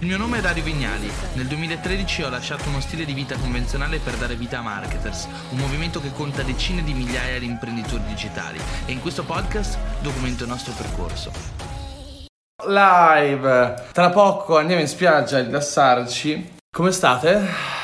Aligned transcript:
Il 0.00 0.08
mio 0.08 0.18
nome 0.18 0.38
è 0.38 0.40
Dario 0.42 0.62
Vignali. 0.62 1.10
Nel 1.36 1.46
2013 1.46 2.24
ho 2.24 2.28
lasciato 2.28 2.68
uno 2.68 2.80
stile 2.80 3.06
di 3.06 3.14
vita 3.14 3.34
convenzionale 3.38 3.98
per 3.98 4.14
dare 4.16 4.34
vita 4.34 4.58
a 4.58 4.60
Marketers, 4.62 5.26
un 5.52 5.56
movimento 5.56 6.02
che 6.02 6.12
conta 6.12 6.42
decine 6.42 6.84
di 6.84 6.92
migliaia 6.92 7.38
di 7.38 7.46
imprenditori 7.46 8.02
digitali 8.04 8.60
e 8.84 8.92
in 8.92 9.00
questo 9.00 9.24
podcast 9.24 9.78
documento 10.02 10.42
il 10.42 10.50
nostro 10.50 10.74
percorso. 10.74 11.32
Live! 12.66 13.88
Tra 13.92 14.10
poco 14.10 14.58
andiamo 14.58 14.82
in 14.82 14.88
spiaggia 14.88 15.38
a 15.38 15.42
rilassarci. 15.42 16.56
Come 16.70 16.92
state? 16.92 17.75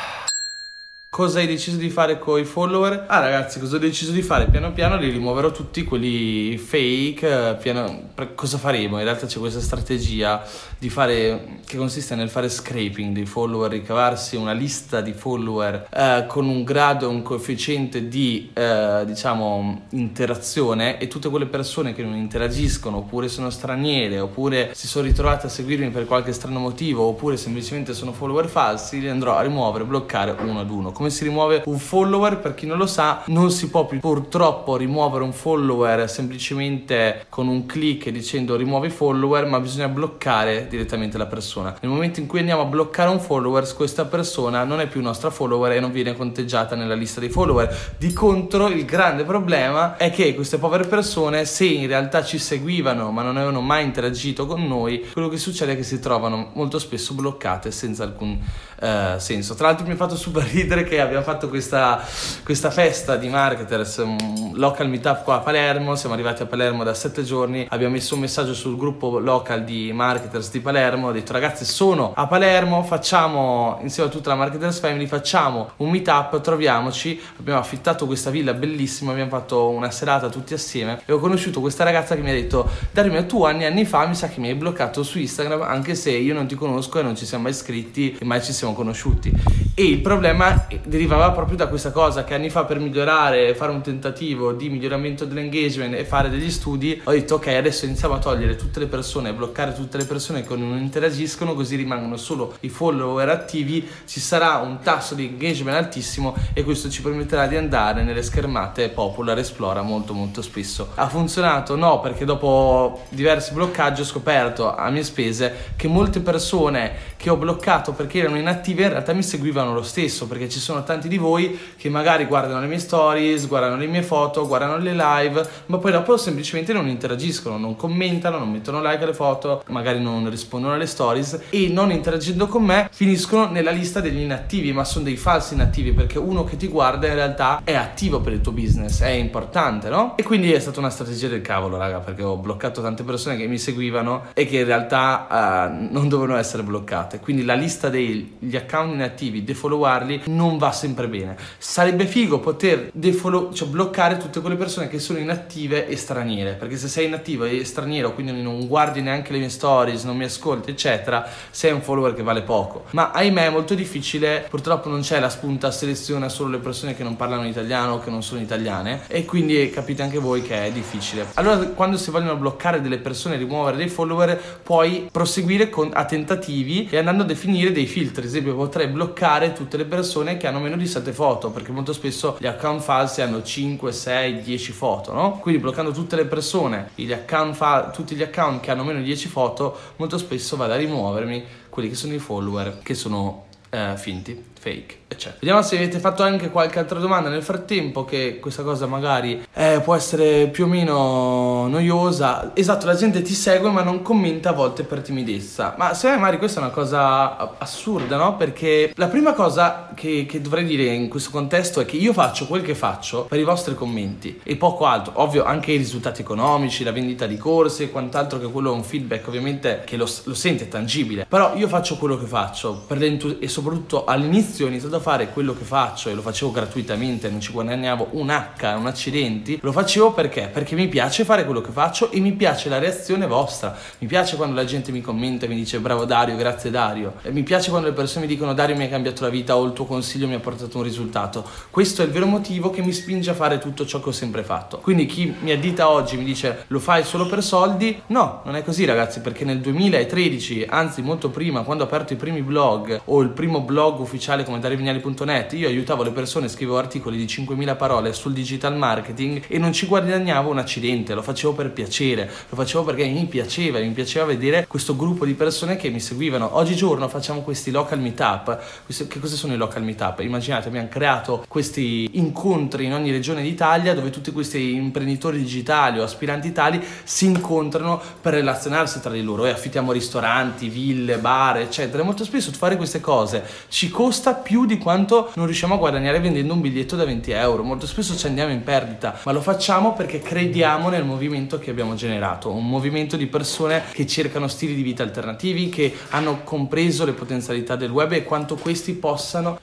Cosa 1.14 1.40
hai 1.40 1.46
deciso 1.46 1.76
di 1.76 1.90
fare 1.90 2.18
con 2.18 2.40
i 2.40 2.44
follower? 2.46 3.04
Ah 3.06 3.20
ragazzi, 3.20 3.60
cosa 3.60 3.76
ho 3.76 3.78
deciso 3.78 4.12
di 4.12 4.22
fare? 4.22 4.46
Piano 4.46 4.72
piano 4.72 4.96
li 4.96 5.10
rimuoverò 5.10 5.50
tutti 5.50 5.84
quelli 5.84 6.56
fake. 6.56 7.58
Piano... 7.60 8.12
Cosa 8.34 8.56
faremo? 8.56 8.96
In 8.96 9.04
realtà 9.04 9.26
c'è 9.26 9.38
questa 9.38 9.60
strategia 9.60 10.42
fare 10.88 11.60
che 11.66 11.76
consiste 11.76 12.14
nel 12.14 12.28
fare 12.28 12.48
scraping 12.48 13.14
dei 13.14 13.26
follower, 13.26 13.70
ricavarsi 13.70 14.36
una 14.36 14.52
lista 14.52 15.00
di 15.00 15.12
follower 15.12 15.88
eh, 15.92 16.24
con 16.28 16.46
un 16.46 16.64
grado, 16.64 17.08
un 17.08 17.22
coefficiente 17.22 18.08
di 18.08 18.50
eh, 18.52 19.02
diciamo 19.04 19.82
interazione 19.90 20.98
e 20.98 21.08
tutte 21.08 21.28
quelle 21.28 21.46
persone 21.46 21.92
che 21.92 22.02
non 22.02 22.14
interagiscono 22.14 22.98
oppure 22.98 23.28
sono 23.28 23.50
straniere 23.50 24.18
oppure 24.18 24.70
si 24.74 24.86
sono 24.86 25.06
ritrovate 25.06 25.46
a 25.46 25.50
seguirmi 25.50 25.90
per 25.90 26.06
qualche 26.06 26.32
strano 26.32 26.58
motivo 26.58 27.04
oppure 27.04 27.36
semplicemente 27.36 27.94
sono 27.94 28.12
follower 28.12 28.48
falsi 28.48 29.00
li 29.00 29.08
andrò 29.08 29.36
a 29.36 29.42
rimuovere, 29.42 29.84
bloccare 29.84 30.34
uno 30.38 30.60
ad 30.60 30.70
uno 30.70 30.92
come 31.02 31.14
si 31.14 31.24
rimuove 31.24 31.62
un 31.64 31.78
follower, 31.80 32.38
per 32.38 32.54
chi 32.54 32.64
non 32.64 32.78
lo 32.78 32.86
sa, 32.86 33.22
non 33.26 33.50
si 33.50 33.68
può 33.70 33.86
più 33.86 33.98
purtroppo 33.98 34.76
rimuovere 34.76 35.24
un 35.24 35.32
follower 35.32 36.08
semplicemente 36.08 37.26
con 37.28 37.48
un 37.48 37.66
clic 37.66 38.08
dicendo 38.10 38.54
rimuovi 38.54 38.88
follower, 38.88 39.46
ma 39.46 39.58
bisogna 39.58 39.88
bloccare 39.88 40.68
direttamente 40.68 41.18
la 41.18 41.26
persona. 41.26 41.76
Nel 41.80 41.90
momento 41.90 42.20
in 42.20 42.28
cui 42.28 42.38
andiamo 42.38 42.62
a 42.62 42.66
bloccare 42.66 43.10
un 43.10 43.18
follower, 43.18 43.74
questa 43.74 44.04
persona 44.04 44.62
non 44.62 44.78
è 44.78 44.86
più 44.86 45.02
nostra 45.02 45.30
follower 45.30 45.72
e 45.72 45.80
non 45.80 45.90
viene 45.90 46.14
conteggiata 46.14 46.76
nella 46.76 46.94
lista 46.94 47.18
dei 47.18 47.30
follower. 47.30 47.94
Di 47.98 48.12
contro, 48.12 48.68
il 48.68 48.84
grande 48.84 49.24
problema 49.24 49.96
è 49.96 50.12
che 50.12 50.36
queste 50.36 50.58
povere 50.58 50.86
persone, 50.86 51.44
se 51.46 51.64
in 51.64 51.88
realtà 51.88 52.22
ci 52.22 52.38
seguivano 52.38 53.10
ma 53.10 53.22
non 53.22 53.36
avevano 53.36 53.60
mai 53.60 53.82
interagito 53.82 54.46
con 54.46 54.64
noi, 54.64 55.08
quello 55.12 55.28
che 55.28 55.36
succede 55.36 55.72
è 55.72 55.76
che 55.76 55.82
si 55.82 55.98
trovano 55.98 56.52
molto 56.54 56.78
spesso 56.78 57.12
bloccate 57.14 57.72
senza 57.72 58.04
alcun 58.04 58.38
uh, 58.80 59.18
senso. 59.18 59.54
Tra 59.56 59.66
l'altro 59.66 59.84
mi 59.84 59.94
ha 59.94 59.96
fatto 59.96 60.14
super 60.16 60.44
ridere 60.44 60.84
che 60.84 60.91
abbiamo 61.00 61.22
fatto 61.22 61.48
questa, 61.48 62.02
questa 62.44 62.70
festa 62.70 63.16
di 63.16 63.28
marketers, 63.28 63.98
un 63.98 64.52
local 64.54 64.88
meetup 64.88 65.22
qua 65.22 65.36
a 65.36 65.38
Palermo, 65.38 65.94
siamo 65.94 66.14
arrivati 66.14 66.42
a 66.42 66.46
Palermo 66.46 66.84
da 66.84 66.94
sette 66.94 67.22
giorni, 67.22 67.66
abbiamo 67.70 67.94
messo 67.94 68.14
un 68.14 68.20
messaggio 68.20 68.54
sul 68.54 68.76
gruppo 68.76 69.18
local 69.18 69.64
di 69.64 69.92
marketers 69.92 70.50
di 70.50 70.60
Palermo, 70.60 71.08
ho 71.08 71.12
detto 71.12 71.32
ragazzi 71.32 71.64
sono 71.64 72.12
a 72.14 72.26
Palermo, 72.26 72.82
facciamo 72.82 73.78
insieme 73.82 74.08
a 74.08 74.12
tutta 74.12 74.30
la 74.30 74.36
marketers 74.36 74.78
family, 74.78 75.06
facciamo 75.06 75.70
un 75.76 75.90
meetup, 75.90 76.40
troviamoci, 76.40 77.20
abbiamo 77.38 77.60
affittato 77.60 78.06
questa 78.06 78.30
villa 78.30 78.52
bellissima, 78.54 79.12
abbiamo 79.12 79.30
fatto 79.30 79.68
una 79.68 79.90
serata 79.90 80.28
tutti 80.28 80.54
assieme 80.54 81.00
e 81.04 81.12
ho 81.12 81.18
conosciuto 81.18 81.60
questa 81.60 81.84
ragazza 81.84 82.14
che 82.14 82.22
mi 82.22 82.30
ha 82.30 82.34
detto 82.34 82.68
Dario 82.90 83.24
tu 83.26 83.44
anni 83.44 83.64
anni 83.64 83.84
fa 83.84 84.06
mi 84.06 84.14
sa 84.14 84.28
che 84.28 84.40
mi 84.40 84.48
hai 84.48 84.54
bloccato 84.54 85.02
su 85.02 85.18
Instagram 85.18 85.62
anche 85.62 85.94
se 85.94 86.10
io 86.10 86.34
non 86.34 86.46
ti 86.46 86.54
conosco 86.54 86.98
e 86.98 87.02
non 87.02 87.16
ci 87.16 87.26
siamo 87.26 87.44
mai 87.44 87.52
iscritti 87.52 88.16
e 88.18 88.24
mai 88.24 88.42
ci 88.42 88.52
siamo 88.52 88.72
conosciuti. 88.74 89.32
E 89.74 89.84
il 89.84 90.00
problema 90.00 90.66
derivava 90.84 91.30
proprio 91.30 91.56
da 91.56 91.68
questa 91.68 91.90
cosa 91.90 92.24
che 92.24 92.34
anni 92.34 92.50
fa 92.50 92.64
per 92.64 92.78
migliorare, 92.78 93.54
fare 93.54 93.72
un 93.72 93.80
tentativo 93.80 94.52
di 94.52 94.68
miglioramento 94.68 95.24
dell'engagement 95.24 95.94
e 95.94 96.04
fare 96.04 96.28
degli 96.28 96.50
studi, 96.50 97.00
ho 97.04 97.10
detto 97.10 97.36
ok 97.36 97.46
adesso 97.48 97.84
iniziamo 97.84 98.14
a 98.14 98.18
togliere 98.18 98.56
tutte 98.56 98.80
le 98.80 98.86
persone, 98.86 99.32
bloccare 99.32 99.74
tutte 99.74 99.98
le 99.98 100.04
persone 100.04 100.44
che 100.44 100.56
non 100.56 100.76
interagiscono 100.78 101.54
così 101.54 101.76
rimangono 101.76 102.16
solo 102.16 102.54
i 102.60 102.68
follower 102.68 103.28
attivi, 103.28 103.88
ci 104.06 104.20
sarà 104.20 104.56
un 104.56 104.80
tasso 104.80 105.14
di 105.14 105.26
engagement 105.26 105.76
altissimo 105.76 106.34
e 106.52 106.64
questo 106.64 106.90
ci 106.90 107.02
permetterà 107.02 107.46
di 107.46 107.56
andare 107.56 108.02
nelle 108.02 108.22
schermate 108.22 108.88
Popular 108.88 109.38
Esplora 109.38 109.82
molto 109.82 110.12
molto 110.12 110.42
spesso. 110.42 110.90
Ha 110.94 111.08
funzionato? 111.08 111.76
No, 111.76 112.00
perché 112.00 112.24
dopo 112.24 113.04
diversi 113.10 113.52
bloccaggi 113.52 114.00
ho 114.00 114.04
scoperto 114.04 114.74
a 114.74 114.90
mie 114.90 115.04
spese 115.04 115.72
che 115.76 115.88
molte 115.88 116.20
persone 116.20 117.10
che 117.16 117.30
ho 117.30 117.36
bloccato 117.36 117.92
perché 117.92 118.18
erano 118.18 118.36
inattive 118.36 118.82
in 118.82 118.88
realtà 118.90 119.12
mi 119.12 119.22
seguivano 119.22 119.72
lo 119.72 119.82
stesso 119.82 120.26
perché 120.26 120.48
ci 120.48 120.58
sono 120.58 120.71
tanti 120.80 121.08
di 121.08 121.18
voi 121.18 121.58
che 121.76 121.90
magari 121.90 122.24
guardano 122.24 122.60
le 122.60 122.66
mie 122.66 122.78
stories, 122.78 123.46
guardano 123.46 123.76
le 123.76 123.86
mie 123.86 124.02
foto, 124.02 124.46
guardano 124.46 124.78
le 124.78 124.94
live, 124.94 125.46
ma 125.66 125.78
poi 125.78 125.92
dopo 125.92 126.16
semplicemente 126.16 126.72
non 126.72 126.88
interagiscono, 126.88 127.58
non 127.58 127.76
commentano, 127.76 128.38
non 128.38 128.50
mettono 128.50 128.80
like 128.80 129.02
alle 129.02 129.14
foto, 129.14 129.62
magari 129.68 130.00
non 130.00 130.28
rispondono 130.30 130.74
alle 130.74 130.86
stories 130.86 131.40
e 131.50 131.68
non 131.68 131.90
interagendo 131.90 132.46
con 132.46 132.64
me 132.64 132.88
finiscono 132.90 133.50
nella 133.50 133.70
lista 133.70 134.00
degli 134.00 134.20
inattivi, 134.20 134.72
ma 134.72 134.84
sono 134.84 135.04
dei 135.04 135.16
falsi 135.16 135.54
inattivi 135.54 135.92
perché 135.92 136.18
uno 136.18 136.44
che 136.44 136.56
ti 136.56 136.68
guarda 136.68 137.06
in 137.06 137.14
realtà 137.14 137.60
è 137.64 137.74
attivo 137.74 138.20
per 138.20 138.32
il 138.32 138.40
tuo 138.40 138.52
business, 138.52 139.02
è 139.02 139.10
importante, 139.10 139.88
no? 139.88 140.16
E 140.16 140.22
quindi 140.22 140.52
è 140.52 140.58
stata 140.58 140.78
una 140.78 140.90
strategia 140.90 141.28
del 141.28 141.42
cavolo, 141.42 141.76
raga, 141.76 141.98
perché 141.98 142.22
ho 142.22 142.36
bloccato 142.36 142.80
tante 142.80 143.02
persone 143.02 143.36
che 143.36 143.46
mi 143.46 143.58
seguivano 143.58 144.26
e 144.34 144.46
che 144.46 144.58
in 144.58 144.64
realtà 144.64 145.26
uh, 145.28 145.92
non 145.92 146.08
dovevano 146.08 146.38
essere 146.38 146.62
bloccate. 146.62 147.20
Quindi 147.20 147.44
la 147.44 147.54
lista 147.54 147.88
degli 147.88 148.56
account 148.56 148.94
inattivi, 148.94 149.44
defollowarli 149.44 150.22
non 150.26 150.51
va 150.58 150.72
sempre 150.72 151.08
bene. 151.08 151.36
Sarebbe 151.58 152.06
figo 152.06 152.40
poter 152.40 152.90
defollow, 152.92 153.52
cioè 153.52 153.68
bloccare 153.68 154.16
tutte 154.16 154.40
quelle 154.40 154.56
persone 154.56 154.88
che 154.88 154.98
sono 154.98 155.18
inattive 155.18 155.86
e 155.88 155.96
straniere, 155.96 156.52
perché 156.52 156.76
se 156.76 156.88
sei 156.88 157.06
inattivo 157.06 157.44
e 157.44 157.64
straniero, 157.64 158.14
quindi 158.14 158.40
non 158.40 158.66
guardi 158.66 159.00
neanche 159.00 159.32
le 159.32 159.38
mie 159.38 159.48
stories, 159.48 160.04
non 160.04 160.16
mi 160.16 160.24
ascolti, 160.24 160.70
eccetera, 160.70 161.26
sei 161.50 161.72
un 161.72 161.82
follower 161.82 162.14
che 162.14 162.22
vale 162.22 162.42
poco. 162.42 162.84
Ma 162.90 163.10
ahimè 163.10 163.46
è 163.46 163.50
molto 163.50 163.74
difficile, 163.74 164.46
purtroppo 164.48 164.88
non 164.88 165.00
c'è 165.00 165.20
la 165.20 165.28
spunta, 165.28 165.70
seleziona 165.70 166.28
solo 166.28 166.50
le 166.50 166.58
persone 166.58 166.94
che 166.94 167.02
non 167.02 167.16
parlano 167.16 167.46
italiano 167.46 167.94
o 167.94 167.98
che 167.98 168.10
non 168.10 168.22
sono 168.22 168.40
italiane 168.40 169.02
e 169.08 169.24
quindi 169.24 169.70
capite 169.70 170.02
anche 170.02 170.18
voi 170.18 170.42
che 170.42 170.66
è 170.66 170.72
difficile. 170.72 171.26
Allora 171.34 171.56
quando 171.68 171.96
si 171.96 172.10
vogliono 172.10 172.36
bloccare 172.36 172.80
delle 172.80 172.98
persone, 172.98 173.36
rimuovere 173.36 173.76
dei 173.76 173.88
follower, 173.88 174.40
puoi 174.62 175.08
proseguire 175.10 175.68
con, 175.70 175.90
a 175.92 176.04
tentativi 176.04 176.88
e 176.90 176.98
andando 176.98 177.22
a 177.22 177.26
definire 177.26 177.72
dei 177.72 177.86
filtri, 177.86 178.22
ad 178.22 178.28
esempio 178.28 178.54
potrei 178.54 178.86
bloccare 178.86 179.52
tutte 179.52 179.76
le 179.76 179.84
persone 179.84 180.36
che 180.42 180.48
hanno 180.48 180.58
meno 180.58 180.76
di 180.76 180.88
7 180.88 181.12
foto, 181.12 181.50
perché 181.52 181.70
molto 181.70 181.92
spesso 181.92 182.36
gli 182.40 182.48
account 182.48 182.82
falsi 182.82 183.22
hanno 183.22 183.44
5, 183.44 183.92
6, 183.92 184.42
10 184.42 184.72
foto, 184.72 185.12
no? 185.12 185.38
Quindi 185.38 185.60
bloccando 185.60 185.92
tutte 185.92 186.16
le 186.16 186.24
persone, 186.24 186.90
gli 186.96 187.12
account 187.12 187.54
fa- 187.54 187.90
tutti 187.90 188.16
gli 188.16 188.22
account 188.24 188.60
che 188.60 188.72
hanno 188.72 188.82
meno 188.82 188.98
di 188.98 189.04
10 189.04 189.28
foto, 189.28 189.78
molto 189.96 190.18
spesso 190.18 190.56
vado 190.56 190.72
a 190.72 190.76
rimuovermi 190.76 191.44
quelli 191.68 191.88
che 191.88 191.94
sono 191.94 192.12
i 192.14 192.18
follower 192.18 192.80
che 192.82 192.94
sono 192.94 193.44
eh, 193.70 193.94
finti, 193.96 194.50
fake 194.62 195.00
eccetera. 195.12 195.38
Vediamo 195.40 195.62
se 195.62 195.76
avete 195.76 195.98
fatto 195.98 196.22
anche 196.22 196.50
qualche 196.50 196.78
altra 196.78 196.98
domanda 196.98 197.28
nel 197.28 197.42
frattempo, 197.42 198.04
che 198.04 198.38
questa 198.40 198.62
cosa 198.62 198.86
magari 198.86 199.44
eh, 199.52 199.80
può 199.82 199.94
essere 199.94 200.46
più 200.48 200.64
o 200.64 200.66
meno 200.66 201.66
noiosa. 201.68 202.52
Esatto, 202.54 202.86
la 202.86 202.94
gente 202.94 203.22
ti 203.22 203.34
segue 203.34 203.70
ma 203.70 203.82
non 203.82 204.02
commenta 204.02 204.50
a 204.50 204.52
volte 204.52 204.84
per 204.84 205.00
timidezza. 205.00 205.74
Ma 205.76 205.94
secondo 205.94 206.16
me 206.16 206.22
magari 206.22 206.38
questa 206.38 206.60
è 206.60 206.62
una 206.62 206.72
cosa 206.72 207.58
assurda, 207.58 208.16
no? 208.16 208.36
Perché 208.36 208.92
la 208.96 209.08
prima 209.08 209.32
cosa 209.32 209.90
che, 209.94 210.26
che 210.26 210.40
dovrei 210.40 210.64
dire 210.64 210.84
in 210.84 211.08
questo 211.08 211.30
contesto 211.30 211.80
è 211.80 211.84
che 211.84 211.96
io 211.96 212.12
faccio 212.12 212.46
quel 212.46 212.62
che 212.62 212.74
faccio 212.74 213.24
per 213.24 213.38
i 213.38 213.44
vostri 213.44 213.74
commenti 213.74 214.40
e 214.42 214.56
poco 214.56 214.86
altro. 214.86 215.12
Ovvio, 215.16 215.44
anche 215.44 215.72
i 215.72 215.76
risultati 215.76 216.22
economici, 216.22 216.84
la 216.84 216.92
vendita 216.92 217.26
di 217.26 217.36
corsi 217.36 217.84
e 217.84 217.90
quant'altro, 217.90 218.38
che 218.38 218.46
quello 218.46 218.72
è 218.72 218.74
un 218.74 218.84
feedback 218.84 219.28
ovviamente 219.28 219.82
che 219.84 219.96
lo, 219.96 220.08
lo 220.24 220.34
sente, 220.34 220.64
è 220.64 220.68
tangibile. 220.68 221.26
Però 221.28 221.54
io 221.54 221.68
faccio 221.68 221.96
quello 221.96 222.18
che 222.18 222.26
faccio 222.26 222.82
per 222.86 223.00
e 223.02 223.48
soprattutto 223.48 224.04
all'inizio 224.04 224.51
ho 224.60 224.66
iniziato 224.66 224.96
a 224.96 225.00
fare 225.00 225.30
quello 225.30 225.54
che 225.54 225.64
faccio 225.64 226.10
e 226.10 226.14
lo 226.14 226.20
facevo 226.20 226.50
gratuitamente, 226.50 227.30
non 227.30 227.40
ci 227.40 227.52
guadagnavo 227.52 228.08
un 228.12 228.30
H, 228.30 228.74
un 228.76 228.86
accidenti, 228.86 229.58
lo 229.62 229.72
facevo 229.72 230.12
perché? 230.12 230.48
Perché 230.52 230.74
mi 230.74 230.88
piace 230.88 231.24
fare 231.24 231.44
quello 231.44 231.60
che 231.60 231.70
faccio 231.70 232.10
e 232.10 232.20
mi 232.20 232.32
piace 232.32 232.68
la 232.68 232.78
reazione 232.78 233.26
vostra. 233.26 233.76
Mi 233.98 234.06
piace 234.06 234.36
quando 234.36 234.54
la 234.54 234.64
gente 234.64 234.92
mi 234.92 235.00
commenta 235.00 235.46
e 235.46 235.48
mi 235.48 235.54
dice 235.54 235.78
bravo 235.78 236.04
Dario, 236.04 236.36
grazie 236.36 236.70
Dario. 236.70 237.14
E 237.22 237.30
mi 237.30 237.42
piace 237.42 237.70
quando 237.70 237.88
le 237.88 237.94
persone 237.94 238.26
mi 238.26 238.32
dicono 238.32 238.54
Dario 238.54 238.76
mi 238.76 238.84
ha 238.84 238.88
cambiato 238.88 239.22
la 239.22 239.30
vita 239.30 239.56
o 239.56 239.64
il 239.64 239.72
tuo 239.72 239.84
consiglio 239.86 240.26
mi 240.26 240.34
ha 240.34 240.40
portato 240.40 240.76
un 240.78 240.84
risultato. 240.84 241.44
Questo 241.70 242.02
è 242.02 242.04
il 242.04 242.10
vero 242.10 242.26
motivo 242.26 242.70
che 242.70 242.82
mi 242.82 242.92
spinge 242.92 243.30
a 243.30 243.34
fare 243.34 243.58
tutto 243.58 243.86
ciò 243.86 244.00
che 244.00 244.10
ho 244.10 244.12
sempre 244.12 244.42
fatto. 244.42 244.78
Quindi 244.78 245.06
chi 245.06 245.34
mi 245.40 245.52
addita 245.52 245.88
oggi 245.88 246.16
mi 246.16 246.24
dice 246.24 246.64
lo 246.68 246.78
fai 246.78 247.04
solo 247.04 247.26
per 247.26 247.42
soldi? 247.42 248.02
No, 248.08 248.42
non 248.44 248.56
è 248.56 248.64
così 248.64 248.84
ragazzi, 248.84 249.20
perché 249.20 249.44
nel 249.44 249.60
2013, 249.60 250.66
anzi 250.68 251.02
molto 251.02 251.30
prima, 251.30 251.62
quando 251.62 251.84
ho 251.84 251.86
aperto 251.86 252.12
i 252.12 252.16
primi 252.16 252.42
blog 252.42 253.00
o 253.04 253.20
il 253.20 253.28
primo 253.30 253.60
blog 253.60 254.00
ufficiale 254.00 254.41
digitale 254.42 254.44
come 254.44 254.58
darivignali.net, 254.58 255.52
io 255.54 255.68
aiutavo 255.68 256.02
le 256.02 256.10
persone, 256.10 256.48
scrivevo 256.48 256.78
articoli 256.78 257.16
di 257.16 257.24
5.000 257.24 257.76
parole 257.76 258.12
sul 258.12 258.32
digital 258.32 258.76
marketing 258.76 259.42
e 259.46 259.58
non 259.58 259.72
ci 259.72 259.86
guadagnavo 259.86 260.50
un 260.50 260.58
accidente, 260.58 261.14
lo 261.14 261.22
facevo 261.22 261.54
per 261.54 261.70
piacere, 261.70 262.30
lo 262.48 262.56
facevo 262.56 262.84
perché 262.84 263.06
mi 263.06 263.26
piaceva, 263.26 263.78
mi 263.78 263.90
piaceva 263.90 264.26
vedere 264.26 264.66
questo 264.66 264.96
gruppo 264.96 265.24
di 265.24 265.34
persone 265.34 265.76
che 265.76 265.88
mi 265.88 266.00
seguivano. 266.00 266.56
Oggigiorno 266.56 267.08
facciamo 267.08 267.40
questi 267.40 267.70
local 267.70 268.00
meetup. 268.00 268.58
Che 268.86 269.18
cosa 269.18 269.36
sono 269.36 269.54
i 269.54 269.56
local 269.56 269.82
meetup? 269.82 270.20
Immaginate, 270.20 270.68
abbiamo 270.68 270.88
creato 270.88 271.44
questi 271.48 272.10
incontri 272.12 272.86
in 272.86 272.94
ogni 272.94 273.10
regione 273.10 273.42
d'Italia 273.42 273.94
dove 273.94 274.10
tutti 274.10 274.32
questi 274.32 274.74
imprenditori 274.74 275.38
digitali 275.38 275.98
o 275.98 276.02
aspiranti 276.02 276.52
tali 276.52 276.82
si 277.04 277.26
incontrano 277.26 278.00
per 278.20 278.34
relazionarsi 278.34 279.00
tra 279.00 279.12
di 279.12 279.22
loro 279.22 279.46
e 279.46 279.50
affittiamo 279.50 279.92
ristoranti, 279.92 280.68
ville, 280.68 281.18
bar, 281.18 281.58
eccetera. 281.58 282.02
Molto 282.02 282.24
spesso 282.24 282.50
fare 282.52 282.76
queste 282.76 283.00
cose 283.00 283.44
ci 283.68 283.88
costa 283.88 284.31
più 284.34 284.66
di 284.66 284.78
quanto 284.78 285.30
non 285.34 285.46
riusciamo 285.46 285.74
a 285.74 285.78
guadagnare 285.78 286.20
vendendo 286.20 286.54
un 286.54 286.60
biglietto 286.60 286.96
da 286.96 287.04
20 287.04 287.30
euro. 287.32 287.62
Molto 287.62 287.86
spesso 287.86 288.16
ci 288.16 288.26
andiamo 288.26 288.52
in 288.52 288.62
perdita, 288.62 289.18
ma 289.24 289.32
lo 289.32 289.40
facciamo 289.40 289.92
perché 289.92 290.20
crediamo 290.20 290.88
nel 290.88 291.04
movimento 291.04 291.58
che 291.58 291.70
abbiamo 291.70 291.94
generato, 291.94 292.50
un 292.50 292.68
movimento 292.68 293.16
di 293.16 293.26
persone 293.26 293.82
che 293.92 294.06
cercano 294.06 294.48
stili 294.48 294.74
di 294.74 294.82
vita 294.82 295.02
alternativi, 295.02 295.68
che 295.68 295.94
hanno 296.10 296.42
compreso 296.42 297.04
le 297.04 297.12
potenzialità 297.12 297.76
del 297.76 297.90
web 297.90 298.12
e 298.12 298.24
quanto 298.24 298.56
questi 298.56 298.92
possano, 298.94 299.58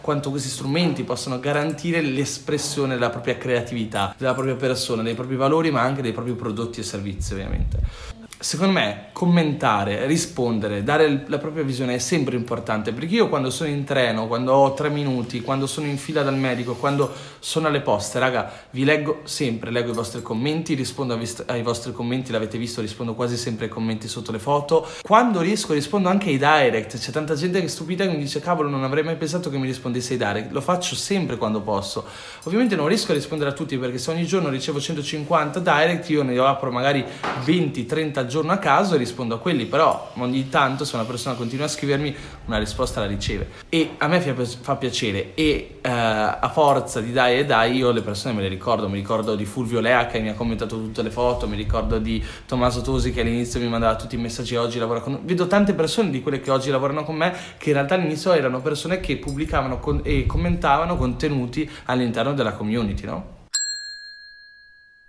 quanto 0.00 0.30
questi 0.30 0.48
strumenti 0.48 1.02
possano 1.02 1.40
garantire 1.40 2.00
l'espressione 2.00 2.94
della 2.94 3.10
propria 3.10 3.36
creatività, 3.36 4.14
della 4.16 4.34
propria 4.34 4.56
persona, 4.56 5.02
dei 5.02 5.14
propri 5.14 5.36
valori, 5.36 5.70
ma 5.70 5.80
anche 5.80 6.02
dei 6.02 6.12
propri 6.12 6.32
prodotti 6.32 6.80
e 6.80 6.82
servizi, 6.82 7.32
ovviamente 7.32 8.20
secondo 8.42 8.72
me 8.72 9.06
commentare, 9.12 10.04
rispondere, 10.06 10.82
dare 10.82 11.24
la 11.28 11.38
propria 11.38 11.62
visione 11.62 11.94
è 11.94 11.98
sempre 11.98 12.34
importante 12.34 12.92
perché 12.92 13.14
io 13.14 13.28
quando 13.28 13.50
sono 13.50 13.70
in 13.70 13.84
treno, 13.84 14.26
quando 14.26 14.52
ho 14.52 14.74
tre 14.74 14.90
minuti, 14.90 15.42
quando 15.42 15.68
sono 15.68 15.86
in 15.86 15.96
fila 15.96 16.24
dal 16.24 16.36
medico, 16.36 16.74
quando 16.74 17.08
sono 17.38 17.68
alle 17.68 17.80
poste, 17.80 18.18
raga, 18.18 18.52
vi 18.70 18.82
leggo 18.84 19.20
sempre, 19.22 19.70
leggo 19.70 19.92
i 19.92 19.94
vostri 19.94 20.22
commenti, 20.22 20.74
rispondo 20.74 21.16
ai 21.46 21.62
vostri 21.62 21.92
commenti, 21.92 22.32
l'avete 22.32 22.58
visto, 22.58 22.80
rispondo 22.80 23.14
quasi 23.14 23.36
sempre 23.36 23.66
ai 23.66 23.70
commenti 23.70 24.08
sotto 24.08 24.32
le 24.32 24.40
foto. 24.40 24.88
Quando 25.02 25.40
riesco 25.40 25.72
rispondo 25.72 26.08
anche 26.08 26.30
ai 26.30 26.38
direct, 26.38 26.98
c'è 26.98 27.12
tanta 27.12 27.36
gente 27.36 27.60
che 27.60 27.66
è 27.66 27.68
stupita 27.68 28.04
che 28.04 28.10
mi 28.10 28.18
dice 28.18 28.40
cavolo 28.40 28.68
non 28.68 28.82
avrei 28.82 29.04
mai 29.04 29.16
pensato 29.16 29.50
che 29.50 29.56
mi 29.58 29.66
rispondesse 29.66 30.14
ai 30.14 30.18
direct, 30.18 30.50
lo 30.50 30.60
faccio 30.60 30.96
sempre 30.96 31.36
quando 31.36 31.60
posso. 31.60 32.04
Ovviamente 32.42 32.74
non 32.74 32.88
riesco 32.88 33.12
a 33.12 33.14
rispondere 33.14 33.50
a 33.50 33.52
tutti 33.52 33.78
perché 33.78 33.98
se 33.98 34.10
ogni 34.10 34.26
giorno 34.26 34.48
ricevo 34.48 34.80
150 34.80 35.60
direct 35.60 36.10
io 36.10 36.24
ne 36.24 36.36
apro 36.38 36.72
magari 36.72 37.04
20, 37.44 37.86
30 37.86 38.26
giorno 38.32 38.52
a 38.52 38.56
caso 38.56 38.94
e 38.94 38.98
rispondo 38.98 39.34
a 39.34 39.38
quelli, 39.38 39.66
però 39.66 40.10
ogni 40.16 40.48
tanto 40.48 40.86
se 40.86 40.96
una 40.96 41.04
persona 41.04 41.36
continua 41.36 41.66
a 41.66 41.68
scrivermi 41.68 42.16
una 42.46 42.58
risposta 42.58 43.00
la 43.00 43.06
riceve. 43.06 43.50
E 43.68 43.90
a 43.98 44.08
me 44.08 44.20
fa 44.20 44.76
piacere 44.76 45.34
e 45.34 45.78
uh, 45.82 45.88
a 45.88 46.50
forza 46.52 47.00
di 47.00 47.12
dai 47.12 47.40
e 47.40 47.44
dai 47.44 47.76
io 47.76 47.92
le 47.92 48.00
persone 48.00 48.34
me 48.34 48.40
le 48.40 48.48
ricordo, 48.48 48.88
mi 48.88 48.96
ricordo 48.96 49.36
di 49.36 49.44
Fulvio 49.44 49.80
Lea 49.80 50.06
che 50.06 50.18
mi 50.20 50.30
ha 50.30 50.34
commentato 50.34 50.76
tutte 50.76 51.02
le 51.02 51.10
foto, 51.10 51.46
mi 51.46 51.56
ricordo 51.56 51.98
di 51.98 52.24
Tommaso 52.46 52.80
Tosi 52.80 53.12
che 53.12 53.20
all'inizio 53.20 53.60
mi 53.60 53.68
mandava 53.68 53.96
tutti 53.96 54.14
i 54.14 54.18
messaggi 54.18 54.56
oggi 54.56 54.78
lavora 54.78 55.00
con... 55.00 55.20
Vedo 55.22 55.46
tante 55.46 55.74
persone 55.74 56.10
di 56.10 56.22
quelle 56.22 56.40
che 56.40 56.50
oggi 56.50 56.70
lavorano 56.70 57.04
con 57.04 57.16
me 57.16 57.36
che 57.58 57.68
in 57.68 57.74
realtà 57.74 57.96
all'inizio 57.96 58.32
erano 58.32 58.62
persone 58.62 59.00
che 59.00 59.18
pubblicavano 59.18 59.78
con... 59.78 60.00
e 60.02 60.24
commentavano 60.24 60.96
contenuti 60.96 61.68
all'interno 61.84 62.32
della 62.32 62.52
community, 62.52 63.04
no? 63.04 63.40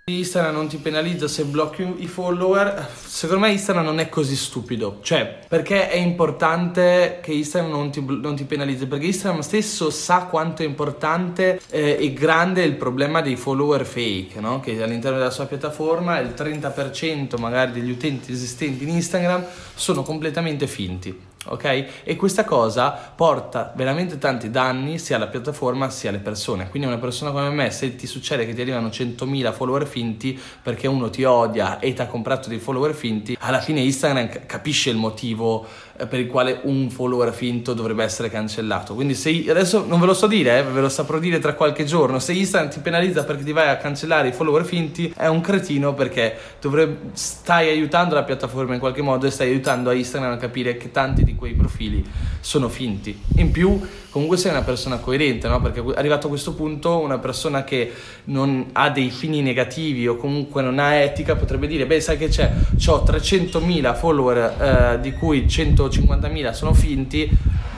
Instagram 0.06 0.52
non 0.52 0.68
ti 0.68 0.76
penalizza 0.76 1.26
se 1.28 1.44
blocchi 1.44 1.94
i 2.00 2.06
follower. 2.06 2.90
Secondo 2.94 3.46
me 3.46 3.52
Instagram 3.52 3.86
non 3.86 4.00
è 4.00 4.10
così 4.10 4.36
stupido. 4.36 4.98
Cioè, 5.00 5.38
perché 5.48 5.88
è 5.88 5.96
importante 5.96 7.20
che 7.22 7.32
Instagram 7.32 7.70
non 7.70 7.90
ti, 7.90 8.04
non 8.06 8.36
ti 8.36 8.44
penalizzi? 8.44 8.84
Perché 8.84 9.06
Instagram 9.06 9.40
stesso 9.40 9.88
sa 9.88 10.24
quanto 10.24 10.60
è 10.60 10.66
importante 10.66 11.58
eh, 11.70 11.96
e 11.98 12.12
grande 12.12 12.64
il 12.64 12.74
problema 12.74 13.22
dei 13.22 13.36
follower 13.36 13.86
fake, 13.86 14.40
no? 14.40 14.60
Che 14.60 14.82
all'interno 14.82 15.16
della 15.16 15.30
sua 15.30 15.46
piattaforma 15.46 16.18
il 16.18 16.34
30% 16.36 17.40
magari 17.40 17.72
degli 17.72 17.90
utenti 17.90 18.30
esistenti 18.30 18.84
in 18.84 18.90
Instagram 18.90 19.42
sono 19.74 20.02
completamente 20.02 20.66
finti 20.66 21.32
ok? 21.46 21.86
E 22.04 22.16
questa 22.16 22.44
cosa 22.44 22.90
porta 22.90 23.72
veramente 23.76 24.18
tanti 24.18 24.50
danni 24.50 24.98
sia 24.98 25.16
alla 25.16 25.28
piattaforma 25.28 25.90
sia 25.90 26.10
alle 26.10 26.18
persone. 26.18 26.68
Quindi 26.68 26.88
una 26.88 26.98
persona 26.98 27.30
come 27.30 27.50
me, 27.50 27.70
se 27.70 27.96
ti 27.96 28.06
succede 28.06 28.46
che 28.46 28.54
ti 28.54 28.60
arrivano 28.60 28.88
100.000 28.88 29.52
follower 29.52 29.86
finti 29.86 30.38
perché 30.62 30.86
uno 30.86 31.10
ti 31.10 31.24
odia 31.24 31.78
e 31.78 31.92
ti 31.92 32.00
ha 32.00 32.06
comprato 32.06 32.48
dei 32.48 32.58
follower 32.58 32.94
finti, 32.94 33.36
alla 33.40 33.60
fine 33.60 33.80
Instagram 33.80 34.46
capisce 34.46 34.90
il 34.90 34.96
motivo 34.96 35.66
eh, 35.96 36.06
per 36.06 36.18
il 36.18 36.26
quale 36.26 36.60
un 36.64 36.90
follower 36.90 37.32
finto 37.32 37.72
dovrebbe 37.72 38.02
essere 38.02 38.28
cancellato. 38.28 38.94
Quindi 38.94 39.14
se 39.14 39.44
adesso 39.48 39.84
non 39.86 40.00
ve 40.00 40.06
lo 40.06 40.14
so 40.14 40.26
dire, 40.26 40.58
eh, 40.58 40.62
ve 40.62 40.80
lo 40.80 40.88
saprò 40.88 41.18
dire 41.18 41.38
tra 41.38 41.54
qualche 41.54 41.84
giorno, 41.84 42.18
se 42.18 42.32
Instagram 42.32 42.70
ti 42.70 42.80
penalizza 42.80 43.24
perché 43.24 43.44
ti 43.44 43.52
vai 43.52 43.68
a 43.68 43.76
cancellare 43.76 44.28
i 44.28 44.32
follower 44.32 44.64
finti, 44.64 45.12
è 45.16 45.26
un 45.26 45.40
cretino 45.40 45.94
perché 45.94 46.36
dovrebbe, 46.60 47.10
stai 47.12 47.68
aiutando 47.68 48.14
la 48.14 48.24
piattaforma 48.24 48.74
in 48.74 48.80
qualche 48.80 49.02
modo 49.02 49.26
e 49.26 49.30
stai 49.30 49.50
aiutando 49.50 49.90
a 49.90 49.94
Instagram 49.94 50.32
a 50.32 50.36
capire 50.36 50.76
che 50.76 50.90
tanti 50.90 51.22
di 51.22 51.33
quei 51.36 51.52
profili 51.52 52.04
sono 52.40 52.68
finti. 52.68 53.18
In 53.36 53.50
più, 53.50 53.80
comunque 54.10 54.36
sei 54.36 54.50
una 54.50 54.62
persona 54.62 54.98
coerente, 54.98 55.48
no? 55.48 55.60
Perché 55.60 55.82
arrivato 55.94 56.26
a 56.26 56.30
questo 56.30 56.54
punto 56.54 56.98
una 56.98 57.18
persona 57.18 57.64
che 57.64 57.92
non 58.24 58.66
ha 58.72 58.90
dei 58.90 59.10
fini 59.10 59.42
negativi 59.42 60.06
o 60.08 60.16
comunque 60.16 60.62
non 60.62 60.78
ha 60.78 60.94
etica 60.94 61.36
potrebbe 61.36 61.66
dire, 61.66 61.86
beh 61.86 62.00
sai 62.00 62.16
che 62.16 62.28
c'è, 62.28 62.52
ho 62.86 63.04
300.000 63.04 63.96
follower 63.96 64.96
eh, 64.96 65.00
di 65.00 65.12
cui 65.12 65.48
100 65.48 65.74
150.000 65.74 66.52
sono 66.52 66.74
finti, 66.74 67.28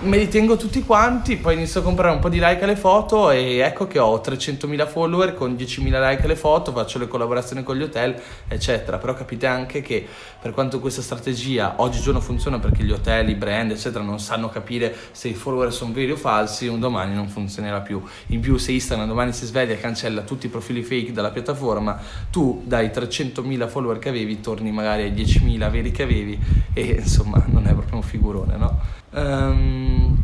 me 0.00 0.19
li 0.19 0.28
tengo 0.28 0.56
tutti 0.56 0.84
quanti, 0.84 1.37
poi 1.37 1.54
inizio 1.54 1.81
a 1.81 1.82
comprare 1.82 2.12
un 2.12 2.20
po' 2.20 2.28
di 2.28 2.38
like 2.38 2.62
alle 2.62 2.76
foto 2.76 3.31
e 3.31 3.58
ecco 3.58 3.87
che 3.87 3.98
ho 3.98 4.20
300.000 4.20 4.87
follower 4.87 5.34
con 5.34 5.54
10.000 5.54 6.08
like 6.08 6.22
alle 6.22 6.37
foto, 6.37 6.70
faccio 6.70 6.98
le 6.98 7.08
collaborazioni 7.08 7.62
con 7.62 7.76
gli 7.76 7.82
hotel, 7.82 8.14
eccetera. 8.46 8.98
Però 8.98 9.14
capite 9.14 9.46
anche 9.46 9.81
che 9.81 10.06
per 10.40 10.52
quanto 10.52 10.81
questa 10.81 11.00
strategia 11.00 11.75
oggigiorno 11.78 12.20
funziona 12.20 12.58
perché 12.58 12.82
gli 12.82 12.93
hotel, 12.93 13.31
i 13.31 13.34
brand, 13.34 13.70
eccetera, 13.70 14.04
non 14.04 14.20
sanno 14.20 14.50
capire 14.50 14.94
se 15.12 15.28
i 15.28 15.34
follower 15.34 15.72
sono 15.72 15.93
veri 15.93 16.10
o 16.10 16.16
falsi, 16.16 16.66
un 16.66 16.78
domani 16.78 17.14
non 17.14 17.28
funzionerà 17.28 17.81
più. 17.81 18.02
In 18.26 18.40
più 18.40 18.58
se 18.58 18.72
Instagram 18.72 19.08
domani 19.08 19.32
si 19.32 19.46
sveglia 19.46 19.72
e 19.72 19.81
cancella 19.81 20.22
tutti 20.22 20.46
i 20.46 20.50
profili 20.50 20.82
fake 20.82 21.12
dalla 21.12 21.31
piattaforma, 21.31 21.98
tu 22.31 22.62
dai 22.66 22.88
300.000 22.88 23.66
follower 23.66 23.98
che 23.98 24.10
avevi 24.10 24.40
torni 24.40 24.70
magari 24.72 25.04
ai 25.04 25.12
10.000 25.12 25.70
veri 25.70 25.90
che 25.90 26.02
avevi 26.02 26.38
e 26.75 26.82
insomma 26.82 27.43
non 27.46 27.66
è 27.66 27.72
proprio 27.72 27.96
un 27.96 28.02
figurone, 28.02 28.56
no? 28.56 29.04
Um, 29.16 30.14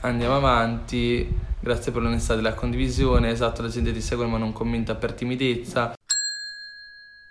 andiamo 0.00 0.36
avanti. 0.36 1.42
Grazie 1.60 1.92
per 1.92 2.02
l'onestà 2.02 2.34
della 2.34 2.54
condivisione. 2.54 3.30
Esatto, 3.30 3.60
la 3.60 3.68
gente 3.68 3.92
ti 3.92 4.00
segue 4.00 4.26
ma 4.26 4.38
non 4.38 4.52
commenta 4.52 4.94
per 4.94 5.12
timidezza. 5.12 5.94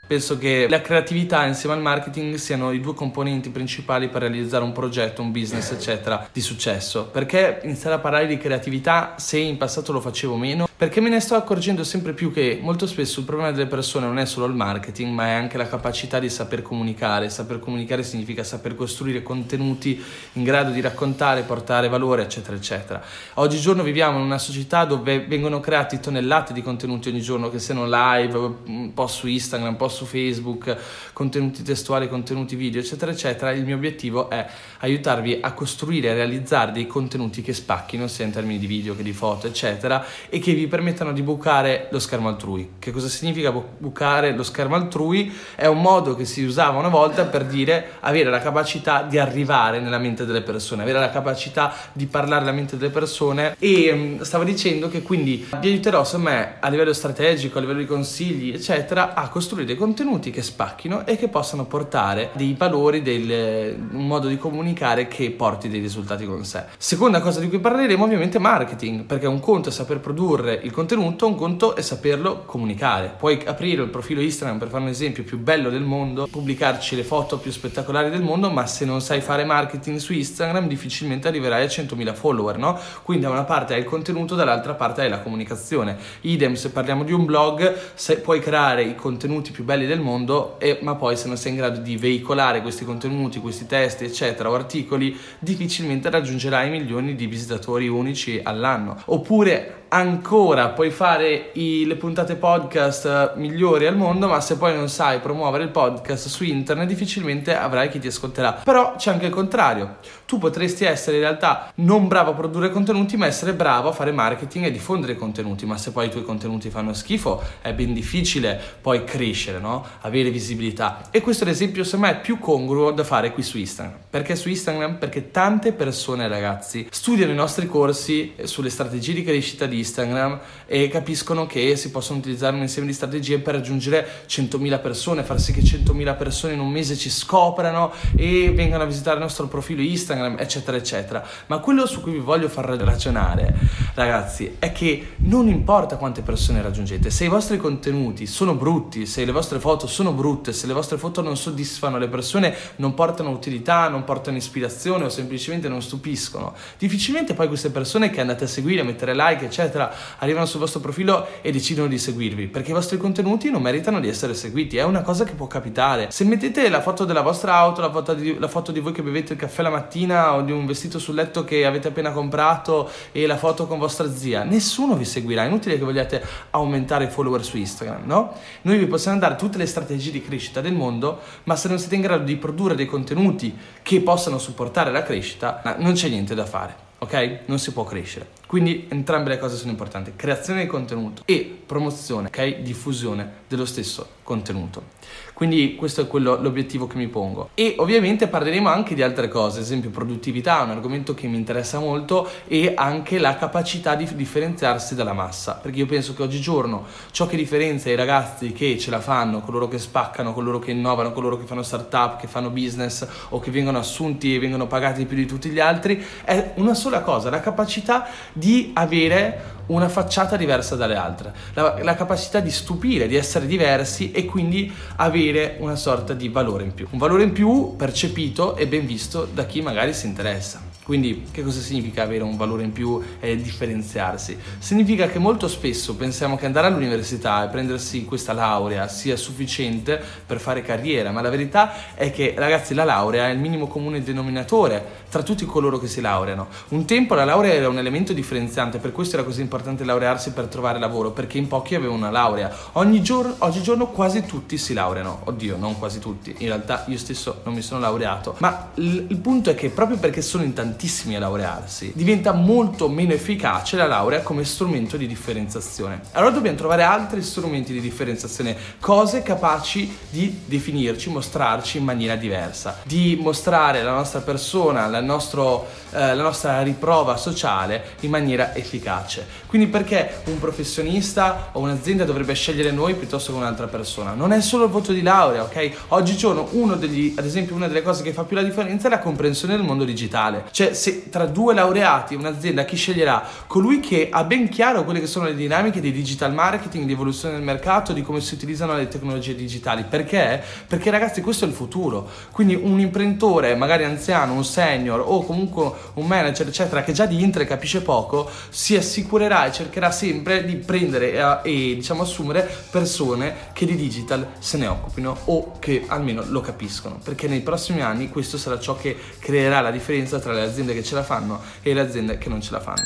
Penso 0.05 0.37
che 0.37 0.67
la 0.69 0.81
creatività 0.81 1.45
insieme 1.45 1.75
al 1.75 1.81
marketing 1.81 2.35
siano 2.35 2.71
i 2.71 2.79
due 2.79 2.93
componenti 2.93 3.49
principali 3.49 4.09
per 4.09 4.21
realizzare 4.21 4.63
un 4.63 4.73
progetto, 4.73 5.21
un 5.21 5.31
business, 5.31 5.71
eccetera, 5.71 6.27
di 6.31 6.41
successo. 6.41 7.07
Perché 7.07 7.61
iniziare 7.63 7.95
a 7.95 7.99
parlare 7.99 8.27
di 8.27 8.37
creatività 8.37 9.15
se 9.17 9.39
in 9.39 9.57
passato 9.57 9.91
lo 9.91 10.01
facevo 10.01 10.35
meno? 10.35 10.67
Perché 10.75 10.99
me 10.99 11.07
ne 11.07 11.19
sto 11.19 11.35
accorgendo 11.35 11.83
sempre 11.83 12.13
più 12.13 12.33
che 12.33 12.59
molto 12.61 12.87
spesso 12.87 13.19
il 13.19 13.25
problema 13.25 13.51
delle 13.51 13.67
persone 13.67 14.05
non 14.05 14.17
è 14.17 14.25
solo 14.25 14.47
il 14.47 14.53
marketing, 14.53 15.13
ma 15.13 15.27
è 15.27 15.31
anche 15.31 15.55
la 15.55 15.67
capacità 15.67 16.19
di 16.19 16.29
saper 16.29 16.61
comunicare. 16.61 17.29
Saper 17.29 17.59
comunicare 17.59 18.03
significa 18.03 18.43
saper 18.43 18.75
costruire 18.75 19.23
contenuti 19.23 20.03
in 20.33 20.43
grado 20.43 20.71
di 20.71 20.81
raccontare, 20.81 21.43
portare 21.43 21.87
valore, 21.87 22.23
eccetera, 22.23 22.57
eccetera. 22.57 23.01
Oggigiorno 23.35 23.81
viviamo 23.81 24.17
in 24.17 24.25
una 24.25 24.39
società 24.39 24.83
dove 24.83 25.19
vengono 25.19 25.61
creati 25.61 26.01
tonnellate 26.01 26.51
di 26.51 26.61
contenuti 26.61 27.07
ogni 27.07 27.21
giorno, 27.21 27.49
che 27.49 27.59
siano 27.59 27.85
live, 27.85 28.37
un 28.65 28.93
po' 28.93 29.07
su 29.07 29.27
Instagram, 29.27 29.69
un 29.69 29.77
po' 29.77 29.87
su 29.87 30.05
Facebook, 30.05 30.75
contenuti 31.13 31.61
testuali, 31.61 32.09
contenuti 32.09 32.57
video, 32.57 32.81
eccetera, 32.81 33.11
eccetera. 33.11 33.51
Il 33.51 33.63
mio 33.63 33.75
obiettivo 33.75 34.29
è 34.29 34.45
aiutarvi 34.79 35.37
a 35.39 35.53
costruire 35.53 36.09
e 36.09 36.13
realizzare 36.13 36.73
dei 36.73 36.87
contenuti 36.87 37.41
che 37.41 37.53
spacchino, 37.53 38.07
sia 38.07 38.25
in 38.25 38.31
termini 38.31 38.59
di 38.59 38.65
video 38.67 38.95
che 38.97 39.03
di 39.03 39.13
foto, 39.13 39.47
eccetera, 39.47 40.03
e 40.27 40.39
che 40.39 40.53
vi 40.53 40.62
permettano 40.67 41.11
di 41.13 41.21
bucare 41.21 41.87
lo 41.91 41.99
schermo 41.99 42.27
altrui. 42.27 42.73
Che 42.79 42.91
cosa 42.91 43.07
significa 43.07 43.51
bucare 43.51 44.35
lo 44.35 44.43
schermo 44.43 44.75
altrui? 44.75 45.33
È 45.55 45.65
un 45.65 45.81
modo 45.81 46.15
che 46.15 46.25
si 46.25 46.43
usava 46.43 46.77
una 46.77 46.89
volta 46.89 47.25
per 47.25 47.45
dire 47.45 47.93
avere 48.01 48.29
la 48.29 48.39
capacità 48.39 49.03
di 49.03 49.17
arrivare 49.17 49.79
nella 49.79 49.97
mente 49.97 50.25
delle 50.25 50.41
persone, 50.41 50.83
avere 50.83 50.99
la 50.99 51.09
capacità 51.09 51.73
di 51.91 52.05
parlare 52.05 52.41
nella 52.41 52.55
mente 52.55 52.77
delle 52.77 52.91
persone 52.91 53.55
e 53.59 53.91
um, 53.91 54.21
stavo 54.21 54.43
dicendo 54.43 54.89
che 54.89 55.01
quindi 55.01 55.47
vi 55.59 55.67
aiuterò 55.67 56.03
secondo 56.03 56.29
me 56.29 56.55
a 56.59 56.69
livello 56.69 56.93
strategico, 56.93 57.57
a 57.57 57.61
livello 57.61 57.79
di 57.79 57.85
consigli, 57.85 58.53
eccetera, 58.53 59.13
a 59.13 59.27
costruire 59.29 59.65
dei 59.65 59.75
contenuti 59.75 60.31
che 60.31 60.41
spacchino 60.41 61.05
e 61.05 61.17
che 61.17 61.27
possano 61.27 61.65
portare 61.65 62.29
dei 62.33 62.55
valori, 62.57 63.01
del, 63.01 63.75
un 63.91 64.07
modo 64.07 64.27
di 64.27 64.37
comunicare 64.37 65.07
che 65.07 65.31
porti 65.31 65.69
dei 65.69 65.79
risultati 65.79 66.25
con 66.25 66.43
sé. 66.45 66.63
Seconda 66.77 67.21
cosa 67.21 67.39
di 67.39 67.49
cui 67.49 67.59
parleremo 67.59 68.03
ovviamente 68.03 68.37
è 68.37 68.41
marketing, 68.41 69.03
perché 69.03 69.27
un 69.27 69.39
conto 69.39 69.69
è 69.69 69.71
saper 69.71 69.99
produrre 69.99 70.52
il 70.61 70.71
contenuto, 70.71 71.27
un 71.27 71.35
conto 71.35 71.75
è 71.75 71.81
saperlo 71.81 72.43
comunicare. 72.45 73.13
Puoi 73.17 73.41
aprire 73.45 73.81
il 73.81 73.89
profilo 73.89 74.21
Instagram 74.21 74.59
per 74.59 74.69
fare 74.69 74.83
un 74.83 74.89
esempio 74.89 75.23
più 75.23 75.39
bello 75.39 75.69
del 75.69 75.81
mondo, 75.81 76.27
pubblicarci 76.27 76.95
le 76.95 77.03
foto 77.03 77.37
più 77.37 77.51
spettacolari 77.51 78.09
del 78.09 78.21
mondo, 78.21 78.49
ma 78.49 78.65
se 78.65 78.85
non 78.85 79.01
sai 79.01 79.21
fare 79.21 79.43
marketing 79.45 79.97
su 79.97 80.13
Instagram 80.13 80.67
difficilmente 80.67 81.27
arriverai 81.27 81.63
a 81.63 81.67
100.000 81.67 82.13
follower, 82.13 82.57
no? 82.57 82.79
Quindi 83.03 83.23
da 83.23 83.31
una 83.31 83.43
parte 83.43 83.73
hai 83.73 83.79
il 83.79 83.85
contenuto, 83.85 84.35
dall'altra 84.35 84.73
parte 84.73 85.01
hai 85.01 85.09
la 85.09 85.19
comunicazione. 85.19 85.97
Idem 86.21 86.53
se 86.53 86.69
parliamo 86.71 87.03
di 87.03 87.11
un 87.11 87.25
blog, 87.25 87.75
se 87.93 88.17
puoi 88.19 88.39
creare 88.39 88.83
i 88.83 88.95
contenuti 88.95 89.51
più 89.51 89.63
belli 89.63 89.85
del 89.85 89.99
mondo, 89.99 90.59
e, 90.59 90.79
ma 90.81 90.95
poi 90.95 91.15
se 91.17 91.27
non 91.27 91.37
sei 91.37 91.51
in 91.51 91.57
grado 91.57 91.79
di 91.79 91.97
veicolare 91.97 92.61
questi 92.61 92.85
contenuti, 92.85 93.39
questi 93.39 93.65
testi, 93.65 94.05
eccetera, 94.05 94.49
o 94.49 94.55
articoli, 94.55 95.17
difficilmente 95.39 96.09
raggiungerai 96.09 96.69
milioni 96.69 97.15
di 97.15 97.27
visitatori 97.27 97.87
unici 97.87 98.39
all'anno. 98.43 99.01
Oppure 99.05 99.81
ancora 99.93 100.42
puoi 100.73 100.91
fare 100.91 101.51
i, 101.53 101.85
le 101.85 101.95
puntate 101.95 102.35
podcast 102.35 103.35
migliori 103.35 103.87
al 103.87 103.95
mondo, 103.95 104.27
ma 104.27 104.41
se 104.41 104.57
poi 104.57 104.75
non 104.75 104.89
sai 104.89 105.19
promuovere 105.19 105.63
il 105.63 105.69
podcast 105.69 106.27
su 106.27 106.43
internet, 106.43 106.87
difficilmente 106.87 107.55
avrai 107.55 107.89
chi 107.89 107.99
ti 107.99 108.07
ascolterà. 108.07 108.61
Però 108.63 108.95
c'è 108.97 109.11
anche 109.11 109.27
il 109.27 109.31
contrario. 109.31 109.97
Tu 110.25 110.37
potresti 110.37 110.83
essere 110.85 111.17
in 111.17 111.23
realtà 111.23 111.71
non 111.75 112.07
bravo 112.07 112.31
a 112.31 112.33
produrre 112.33 112.69
contenuti, 112.71 113.15
ma 113.17 113.25
essere 113.25 113.53
bravo 113.53 113.89
a 113.89 113.91
fare 113.91 114.11
marketing 114.11 114.65
e 114.65 114.71
diffondere 114.71 115.15
contenuti. 115.15 115.65
Ma 115.65 115.77
se 115.77 115.91
poi 115.91 116.07
i 116.07 116.09
tuoi 116.09 116.23
contenuti 116.23 116.69
fanno 116.69 116.93
schifo, 116.93 117.41
è 117.61 117.73
ben 117.73 117.93
difficile 117.93 118.59
poi 118.81 119.03
crescere, 119.03 119.59
no? 119.59 119.85
Avere 120.01 120.29
visibilità. 120.29 121.03
E 121.11 121.21
questo 121.21 121.43
è 121.43 121.47
l'esempio, 121.47 121.83
secondo 121.83 122.07
me, 122.07 122.15
più 122.17 122.39
congruo 122.39 122.91
da 122.91 123.03
fare 123.03 123.31
qui 123.31 123.43
su 123.43 123.57
Instagram. 123.57 123.97
Perché 124.09 124.35
su 124.35 124.49
Instagram? 124.49 124.97
Perché 124.97 125.31
tante 125.31 125.71
persone, 125.71 126.27
ragazzi, 126.27 126.87
studiano 126.89 127.31
i 127.31 127.35
nostri 127.35 127.67
corsi 127.67 128.33
sulle 128.43 128.69
strategie 128.69 129.13
di 129.13 129.23
crescita 129.23 129.65
di 129.65 129.77
Instagram 129.77 130.32
e 130.65 130.87
capiscono 130.87 131.45
che 131.45 131.75
si 131.75 131.91
possono 131.91 132.19
utilizzare 132.19 132.55
un 132.55 132.61
insieme 132.61 132.87
di 132.87 132.93
strategie 132.93 133.39
per 133.39 133.55
raggiungere 133.55 134.07
100.000 134.27 134.81
persone, 134.81 135.23
far 135.23 135.39
sì 135.39 135.53
che 135.53 135.61
100.000 135.61 136.17
persone 136.17 136.53
in 136.53 136.59
un 136.59 136.69
mese 136.69 136.95
ci 136.95 137.09
scoprano 137.09 137.91
e 138.15 138.51
vengano 138.53 138.83
a 138.83 138.85
visitare 138.85 139.17
il 139.17 139.21
nostro 139.21 139.47
profilo 139.47 139.81
Instagram, 139.81 140.37
eccetera, 140.39 140.77
eccetera. 140.77 141.25
Ma 141.47 141.59
quello 141.59 141.85
su 141.85 142.01
cui 142.01 142.13
vi 142.13 142.19
voglio 142.19 142.49
far 142.49 142.65
ragionare, 142.65 143.53
ragazzi, 143.95 144.55
è 144.59 144.71
che 144.71 145.13
non 145.17 145.47
importa 145.47 145.97
quante 145.97 146.21
persone 146.21 146.61
raggiungete, 146.61 147.09
se 147.09 147.25
i 147.25 147.29
vostri 147.29 147.57
contenuti 147.57 148.25
sono 148.25 148.55
brutti, 148.55 149.05
se 149.05 149.25
le 149.25 149.31
vostre 149.31 149.59
foto 149.59 149.87
sono 149.87 150.11
brutte, 150.13 150.53
se 150.53 150.67
le 150.67 150.73
vostre 150.73 150.97
foto 150.97 151.21
non 151.21 151.37
soddisfano 151.37 151.97
le 151.97 152.07
persone, 152.07 152.55
non 152.77 152.93
portano 152.93 153.29
utilità, 153.29 153.87
non 153.87 154.03
portano 154.03 154.37
ispirazione 154.37 155.05
o 155.05 155.09
semplicemente 155.09 155.67
non 155.67 155.81
stupiscono, 155.81 156.53
difficilmente 156.77 157.33
poi 157.33 157.47
queste 157.47 157.69
persone 157.69 158.09
che 158.09 158.21
andate 158.21 158.45
a 158.45 158.47
seguire, 158.47 158.81
a 158.81 158.83
mettere 158.83 159.13
like, 159.13 159.45
eccetera, 159.45 159.93
arrivano 160.23 160.45
sul 160.45 160.59
vostro 160.59 160.79
profilo 160.79 161.27
e 161.41 161.51
decidono 161.51 161.87
di 161.87 161.97
seguirvi, 161.97 162.47
perché 162.47 162.71
i 162.71 162.73
vostri 162.73 162.97
contenuti 162.97 163.49
non 163.51 163.61
meritano 163.61 163.99
di 163.99 164.07
essere 164.07 164.33
seguiti, 164.33 164.77
è 164.77 164.83
una 164.83 165.01
cosa 165.01 165.23
che 165.23 165.33
può 165.33 165.47
capitare. 165.47 166.07
Se 166.11 166.23
mettete 166.23 166.69
la 166.69 166.81
foto 166.81 167.05
della 167.05 167.21
vostra 167.21 167.55
auto, 167.55 167.81
la 167.81 167.91
foto 167.91 168.13
di, 168.13 168.37
la 168.39 168.47
foto 168.47 168.71
di 168.71 168.79
voi 168.79 168.93
che 168.93 169.03
bevete 169.03 169.33
il 169.33 169.39
caffè 169.39 169.61
la 169.61 169.69
mattina 169.69 170.35
o 170.35 170.41
di 170.41 170.51
un 170.51 170.65
vestito 170.65 170.97
sul 170.97 171.15
letto 171.15 171.43
che 171.43 171.65
avete 171.65 171.89
appena 171.89 172.11
comprato 172.11 172.89
e 173.11 173.27
la 173.27 173.37
foto 173.37 173.67
con 173.67 173.77
vostra 173.77 174.11
zia, 174.13 174.43
nessuno 174.43 174.95
vi 174.95 175.05
seguirà, 175.05 175.43
è 175.43 175.47
inutile 175.47 175.77
che 175.77 175.83
vogliate 175.83 176.23
aumentare 176.51 177.05
i 177.05 177.09
follower 177.09 177.43
su 177.43 177.57
Instagram, 177.57 178.05
no? 178.05 178.33
Noi 178.61 178.77
vi 178.77 178.87
possiamo 178.87 179.19
dare 179.19 179.35
tutte 179.35 179.57
le 179.57 179.65
strategie 179.65 180.11
di 180.11 180.21
crescita 180.21 180.61
del 180.61 180.73
mondo, 180.73 181.19
ma 181.43 181.55
se 181.55 181.67
non 181.67 181.77
siete 181.77 181.95
in 181.95 182.01
grado 182.01 182.23
di 182.23 182.35
produrre 182.37 182.75
dei 182.75 182.85
contenuti 182.85 183.55
che 183.81 184.01
possano 184.01 184.37
supportare 184.37 184.91
la 184.91 185.03
crescita, 185.03 185.61
non 185.79 185.93
c'è 185.93 186.07
niente 186.07 186.33
da 186.33 186.45
fare 186.45 186.83
ok? 187.03 187.39
Non 187.45 187.59
si 187.59 187.71
può 187.71 187.83
crescere. 187.83 188.27
Quindi 188.53 188.85
entrambe 188.89 189.31
le 189.31 189.39
cose 189.39 189.55
sono 189.55 189.71
importanti, 189.71 190.13
creazione 190.15 190.61
di 190.61 190.67
contenuto 190.67 191.23
e 191.25 191.61
promozione, 191.65 192.27
ok? 192.27 192.57
Diffusione 192.57 193.41
dello 193.47 193.65
stesso 193.65 194.07
contenuto. 194.21 194.91
Quindi 195.33 195.75
questo 195.75 196.01
è 196.01 196.07
quello, 196.07 196.39
l'obiettivo 196.39 196.85
che 196.85 196.95
mi 196.95 197.07
pongo. 197.07 197.49
E 197.55 197.75
ovviamente 197.79 198.27
parleremo 198.27 198.69
anche 198.69 198.93
di 198.93 199.01
altre 199.01 199.27
cose, 199.27 199.57
ad 199.57 199.63
esempio 199.63 199.89
produttività, 199.89 200.61
un 200.61 200.69
argomento 200.69 201.15
che 201.15 201.27
mi 201.27 201.35
interessa 201.35 201.79
molto 201.79 202.29
e 202.47 202.73
anche 202.75 203.17
la 203.17 203.35
capacità 203.35 203.95
di 203.95 204.07
differenziarsi 204.13 204.93
dalla 204.93 205.13
massa, 205.13 205.53
perché 205.53 205.79
io 205.79 205.87
penso 205.87 206.13
che 206.13 206.21
oggigiorno 206.21 206.85
ciò 207.09 207.25
che 207.25 207.35
differenzia 207.35 207.91
i 207.91 207.95
ragazzi 207.95 208.53
che 208.53 208.77
ce 208.77 208.91
la 208.91 209.01
fanno, 209.01 209.41
coloro 209.41 209.67
che 209.67 209.79
spaccano, 209.79 210.31
coloro 210.31 210.59
che 210.59 210.69
innovano, 210.69 211.11
coloro 211.11 211.37
che 211.37 211.45
fanno 211.45 211.63
startup, 211.63 212.17
che 212.17 212.27
fanno 212.27 212.51
business 212.51 213.05
o 213.29 213.39
che 213.39 213.49
vengono 213.49 213.79
assunti 213.79 214.35
e 214.35 214.39
vengono 214.39 214.67
pagati 214.67 215.05
più 215.05 215.17
di 215.17 215.25
tutti 215.25 215.49
gli 215.49 215.59
altri, 215.59 216.01
è 216.23 216.53
una 216.57 216.75
sola 216.75 217.01
cosa, 217.01 217.31
la 217.31 217.39
capacità 217.39 218.07
di 218.31 218.42
avere 218.73 219.51
una 219.67 219.87
facciata 219.87 220.35
diversa 220.35 220.75
dalle 220.75 220.95
altre, 220.95 221.33
la, 221.53 221.77
la, 221.81 221.95
capacità 221.95 222.39
di 222.39 222.51
stupire, 222.51 223.07
di 223.07 223.15
essere 223.15 223.45
diversi 223.45 224.11
e 224.11 224.25
quindi 224.25 224.71
avere 224.97 225.55
una 225.59 225.75
sorta 225.75 226.13
di 226.13 226.27
valore 226.27 226.63
in 226.63 226.73
più. 226.73 226.87
Un 226.89 226.99
valore 226.99 227.23
in 227.23 227.31
più 227.31 227.75
percepito 227.77 228.55
e 228.55 228.67
ben 228.67 228.85
visto 228.85 229.27
da 229.31 229.45
chi 229.45 229.61
magari 229.61 229.93
si 229.93 230.05
interessa. 230.05 230.72
Quindi 230.83 231.27
che 231.31 231.43
cosa 231.43 231.61
significa 231.61 232.03
avere 232.03 232.23
un 232.23 232.35
valore 232.35 232.63
in 232.63 232.73
più 232.73 233.01
e 233.21 233.37
differenziarsi? 233.37 234.37
Significa 234.59 235.07
che 235.07 235.17
molto 235.17 235.47
spesso 235.47 235.95
pensiamo 235.95 236.35
che 236.35 236.45
andare 236.45 236.67
all'università 236.67 237.45
e 237.45 237.47
prendersi 237.47 238.03
questa 238.03 238.33
laurea 238.33 238.89
sia 238.89 239.15
sufficiente 239.15 240.01
per 240.25 240.41
fare 240.41 240.61
carriera, 240.61 241.11
ma 241.11 241.21
la 241.21 241.29
verità 241.29 241.93
è 241.93 242.11
che 242.11 242.33
ragazzi 242.35 242.73
la 242.73 242.83
laurea 242.83 243.29
è 243.29 243.31
il 243.31 243.39
minimo 243.39 243.67
comune 243.67 244.03
denominatore 244.03 245.01
tra 245.09 245.23
tutti 245.23 245.45
coloro 245.45 245.79
che 245.79 245.87
si 245.87 246.01
laureano. 246.01 246.47
Un 246.69 246.83
tempo 246.85 247.15
la 247.15 247.23
laurea 247.23 247.53
era 247.53 247.69
un 247.69 247.77
elemento 247.77 248.11
differenziante, 248.11 248.79
per 248.79 248.91
questo 248.91 249.15
era 249.15 249.25
così 249.25 249.39
importante 249.39 249.85
laurearsi 249.85 250.33
per 250.33 250.47
trovare 250.47 250.79
lavoro, 250.79 251.11
perché 251.11 251.37
in 251.37 251.47
pochi 251.47 251.75
avevano 251.75 251.97
una 251.97 252.11
laurea. 252.11 252.53
Ogni 252.73 253.01
giorno, 253.01 253.35
oggigiorno 253.37 253.87
quasi 253.87 254.25
tutti 254.25 254.57
si 254.57 254.73
laureano, 254.73 255.21
oddio 255.23 255.55
non 255.55 255.79
quasi 255.79 255.99
tutti, 255.99 256.35
in 256.39 256.47
realtà 256.47 256.83
io 256.87 256.97
stesso 256.97 257.39
non 257.45 257.53
mi 257.53 257.61
sono 257.61 257.79
laureato, 257.79 258.35
ma 258.39 258.71
il, 258.75 259.17
punto 259.23 259.49
è 259.49 259.55
che 259.55 259.69
proprio 259.69 259.97
perché 259.97 260.21
sono 260.21 260.43
in 260.43 260.51
tantissimi 260.51 260.71
tantissimi 260.73 261.15
a 261.15 261.19
laurearsi, 261.19 261.91
diventa 261.93 262.31
molto 262.31 262.89
meno 262.89 263.13
efficace 263.13 263.77
la 263.77 263.85
laurea 263.85 264.21
come 264.21 264.43
strumento 264.43 264.97
di 264.97 265.05
differenziazione. 265.05 266.01
Allora 266.13 266.31
dobbiamo 266.31 266.57
trovare 266.57 266.81
altri 266.81 267.21
strumenti 267.21 267.71
di 267.71 267.79
differenziazione, 267.79 268.55
cose 268.79 269.21
capaci 269.21 269.95
di 270.09 270.41
definirci, 270.45 271.11
mostrarci 271.11 271.77
in 271.77 271.83
maniera 271.83 272.15
diversa, 272.15 272.79
di 272.83 273.19
mostrare 273.21 273.83
la 273.83 273.93
nostra 273.93 274.21
persona, 274.21 274.87
la, 274.87 274.99
nostro, 274.99 275.67
eh, 275.91 276.15
la 276.15 276.23
nostra 276.23 276.61
riprova 276.63 277.17
sociale 277.17 277.91
in 277.99 278.09
maniera 278.09 278.55
efficace. 278.55 279.25
Quindi 279.45 279.67
perché 279.67 280.21
un 280.25 280.39
professionista 280.39 281.49
o 281.51 281.59
un'azienda 281.59 282.03
dovrebbe 282.03 282.33
scegliere 282.33 282.71
noi 282.71 282.95
piuttosto 282.95 283.31
che 283.31 283.37
un'altra 283.37 283.67
persona? 283.67 284.13
Non 284.13 284.31
è 284.31 284.41
solo 284.41 284.65
il 284.65 284.71
voto 284.71 284.91
di 284.91 285.03
laurea, 285.03 285.43
ok? 285.43 285.71
Oggigiorno 285.89 286.47
uno 286.53 286.75
degli, 286.75 287.13
ad 287.15 287.25
esempio 287.25 287.53
una 287.55 287.67
delle 287.67 287.83
cose 287.83 288.01
che 288.01 288.11
fa 288.11 288.23
più 288.23 288.35
la 288.35 288.41
differenza 288.41 288.87
è 288.87 288.89
la 288.89 288.99
comprensione 288.99 289.55
del 289.55 289.63
mondo 289.63 289.83
digitale. 289.83 290.45
Cioè 290.49 290.62
cioè, 290.63 290.73
se 290.73 291.09
tra 291.09 291.25
due 291.25 291.53
laureati, 291.53 292.15
un'azienda, 292.15 292.63
chi 292.63 292.75
sceglierà? 292.75 293.23
Colui 293.47 293.79
che 293.79 294.07
ha 294.11 294.23
ben 294.23 294.47
chiaro 294.47 294.83
quelle 294.83 294.99
che 294.99 295.07
sono 295.07 295.25
le 295.25 295.35
dinamiche 295.35 295.81
di 295.81 295.91
digital 295.91 296.33
marketing, 296.33 296.85
di 296.85 296.93
evoluzione 296.93 297.35
del 297.35 297.43
mercato, 297.43 297.91
di 297.91 298.01
come 298.01 298.21
si 298.21 298.33
utilizzano 298.33 298.75
le 298.75 298.87
tecnologie 298.87 299.35
digitali. 299.35 299.83
Perché? 299.87 300.41
Perché 300.67 300.89
ragazzi, 300.89 301.21
questo 301.21 301.45
è 301.45 301.47
il 301.47 301.53
futuro. 301.53 302.09
Quindi 302.31 302.55
un 302.55 302.79
imprenditore, 302.79 303.55
magari 303.55 303.83
anziano, 303.83 304.33
un 304.33 304.45
senior 304.45 305.03
o 305.05 305.23
comunque 305.25 305.71
un 305.95 306.07
manager, 306.07 306.47
eccetera, 306.47 306.83
che 306.83 306.93
già 306.93 307.05
di 307.05 307.21
intre 307.21 307.45
capisce 307.45 307.81
poco, 307.81 308.29
si 308.49 308.75
assicurerà 308.75 309.45
e 309.45 309.51
cercherà 309.51 309.91
sempre 309.91 310.45
di 310.45 310.55
prendere 310.55 311.13
e, 311.13 311.71
e 311.71 311.75
diciamo 311.75 312.03
assumere 312.03 312.49
persone 312.69 313.51
che 313.53 313.65
di 313.65 313.75
digital 313.75 314.27
se 314.39 314.57
ne 314.57 314.67
occupino 314.67 315.17
o 315.25 315.53
che 315.59 315.83
almeno 315.87 316.23
lo 316.27 316.41
capiscono. 316.41 316.99
Perché 317.03 317.27
nei 317.27 317.41
prossimi 317.41 317.81
anni 317.81 318.09
questo 318.09 318.37
sarà 318.37 318.59
ciò 318.59 318.75
che 318.75 318.95
creerà 319.19 319.59
la 319.61 319.71
differenza 319.71 320.19
tra 320.19 320.31
le 320.31 320.41
aziende 320.41 320.51
aziende 320.53 320.73
che 320.73 320.83
ce 320.83 320.95
la 320.95 321.03
fanno 321.03 321.41
e 321.61 321.73
le 321.73 321.81
aziende 321.81 322.17
che 322.17 322.29
non 322.29 322.41
ce 322.41 322.51
la 322.51 322.59
fanno. 322.61 322.83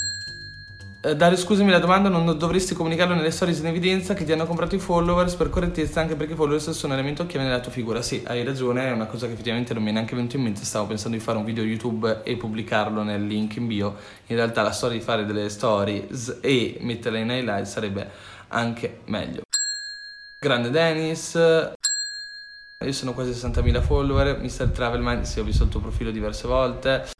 Eh, 0.99 1.15
Dario, 1.15 1.37
scusami 1.37 1.69
la 1.69 1.77
domanda, 1.79 2.09
non 2.09 2.37
dovresti 2.37 2.73
comunicarlo 2.73 3.13
nelle 3.13 3.29
stories 3.29 3.59
in 3.59 3.67
evidenza 3.67 4.15
che 4.15 4.25
ti 4.25 4.31
hanno 4.31 4.47
comprato 4.47 4.73
i 4.73 4.79
followers 4.79 5.35
per 5.35 5.49
correttezza, 5.49 6.01
anche 6.01 6.15
perché 6.15 6.33
i 6.33 6.35
followers 6.35 6.71
sono 6.71 6.93
un 6.93 6.99
elemento 6.99 7.25
chiave 7.27 7.45
nella 7.45 7.59
tua 7.59 7.71
figura. 7.71 8.01
Sì, 8.01 8.23
hai 8.25 8.43
ragione, 8.43 8.87
è 8.87 8.91
una 8.91 9.05
cosa 9.05 9.27
che 9.27 9.33
effettivamente 9.33 9.73
non 9.73 9.83
mi 9.83 9.89
è 9.89 9.93
neanche 9.93 10.15
venuto 10.15 10.37
in 10.37 10.43
mente, 10.43 10.65
stavo 10.65 10.87
pensando 10.87 11.15
di 11.15 11.23
fare 11.23 11.37
un 11.37 11.45
video 11.45 11.63
YouTube 11.63 12.23
e 12.23 12.35
pubblicarlo 12.35 13.03
nel 13.03 13.25
link 13.25 13.57
in 13.57 13.67
bio. 13.67 13.95
In 14.25 14.35
realtà 14.37 14.63
la 14.63 14.71
storia 14.71 14.97
di 14.97 15.03
fare 15.03 15.25
delle 15.25 15.49
stories 15.49 16.39
e 16.41 16.77
metterle 16.81 17.19
in 17.19 17.29
highlight 17.29 17.65
sarebbe 17.65 18.09
anche 18.47 19.01
meglio. 19.05 19.43
Grande 20.41 20.71
Dennis, 20.71 21.35
io 21.35 22.91
sono 22.91 23.13
quasi 23.13 23.31
60.000 23.31 23.81
follower, 23.81 24.39
Mr. 24.41 24.71
Travelman, 24.71 25.25
sì 25.25 25.39
ho 25.39 25.43
visto 25.43 25.63
il 25.63 25.69
tuo 25.69 25.79
profilo 25.79 26.11
diverse 26.11 26.47
volte. 26.47 27.16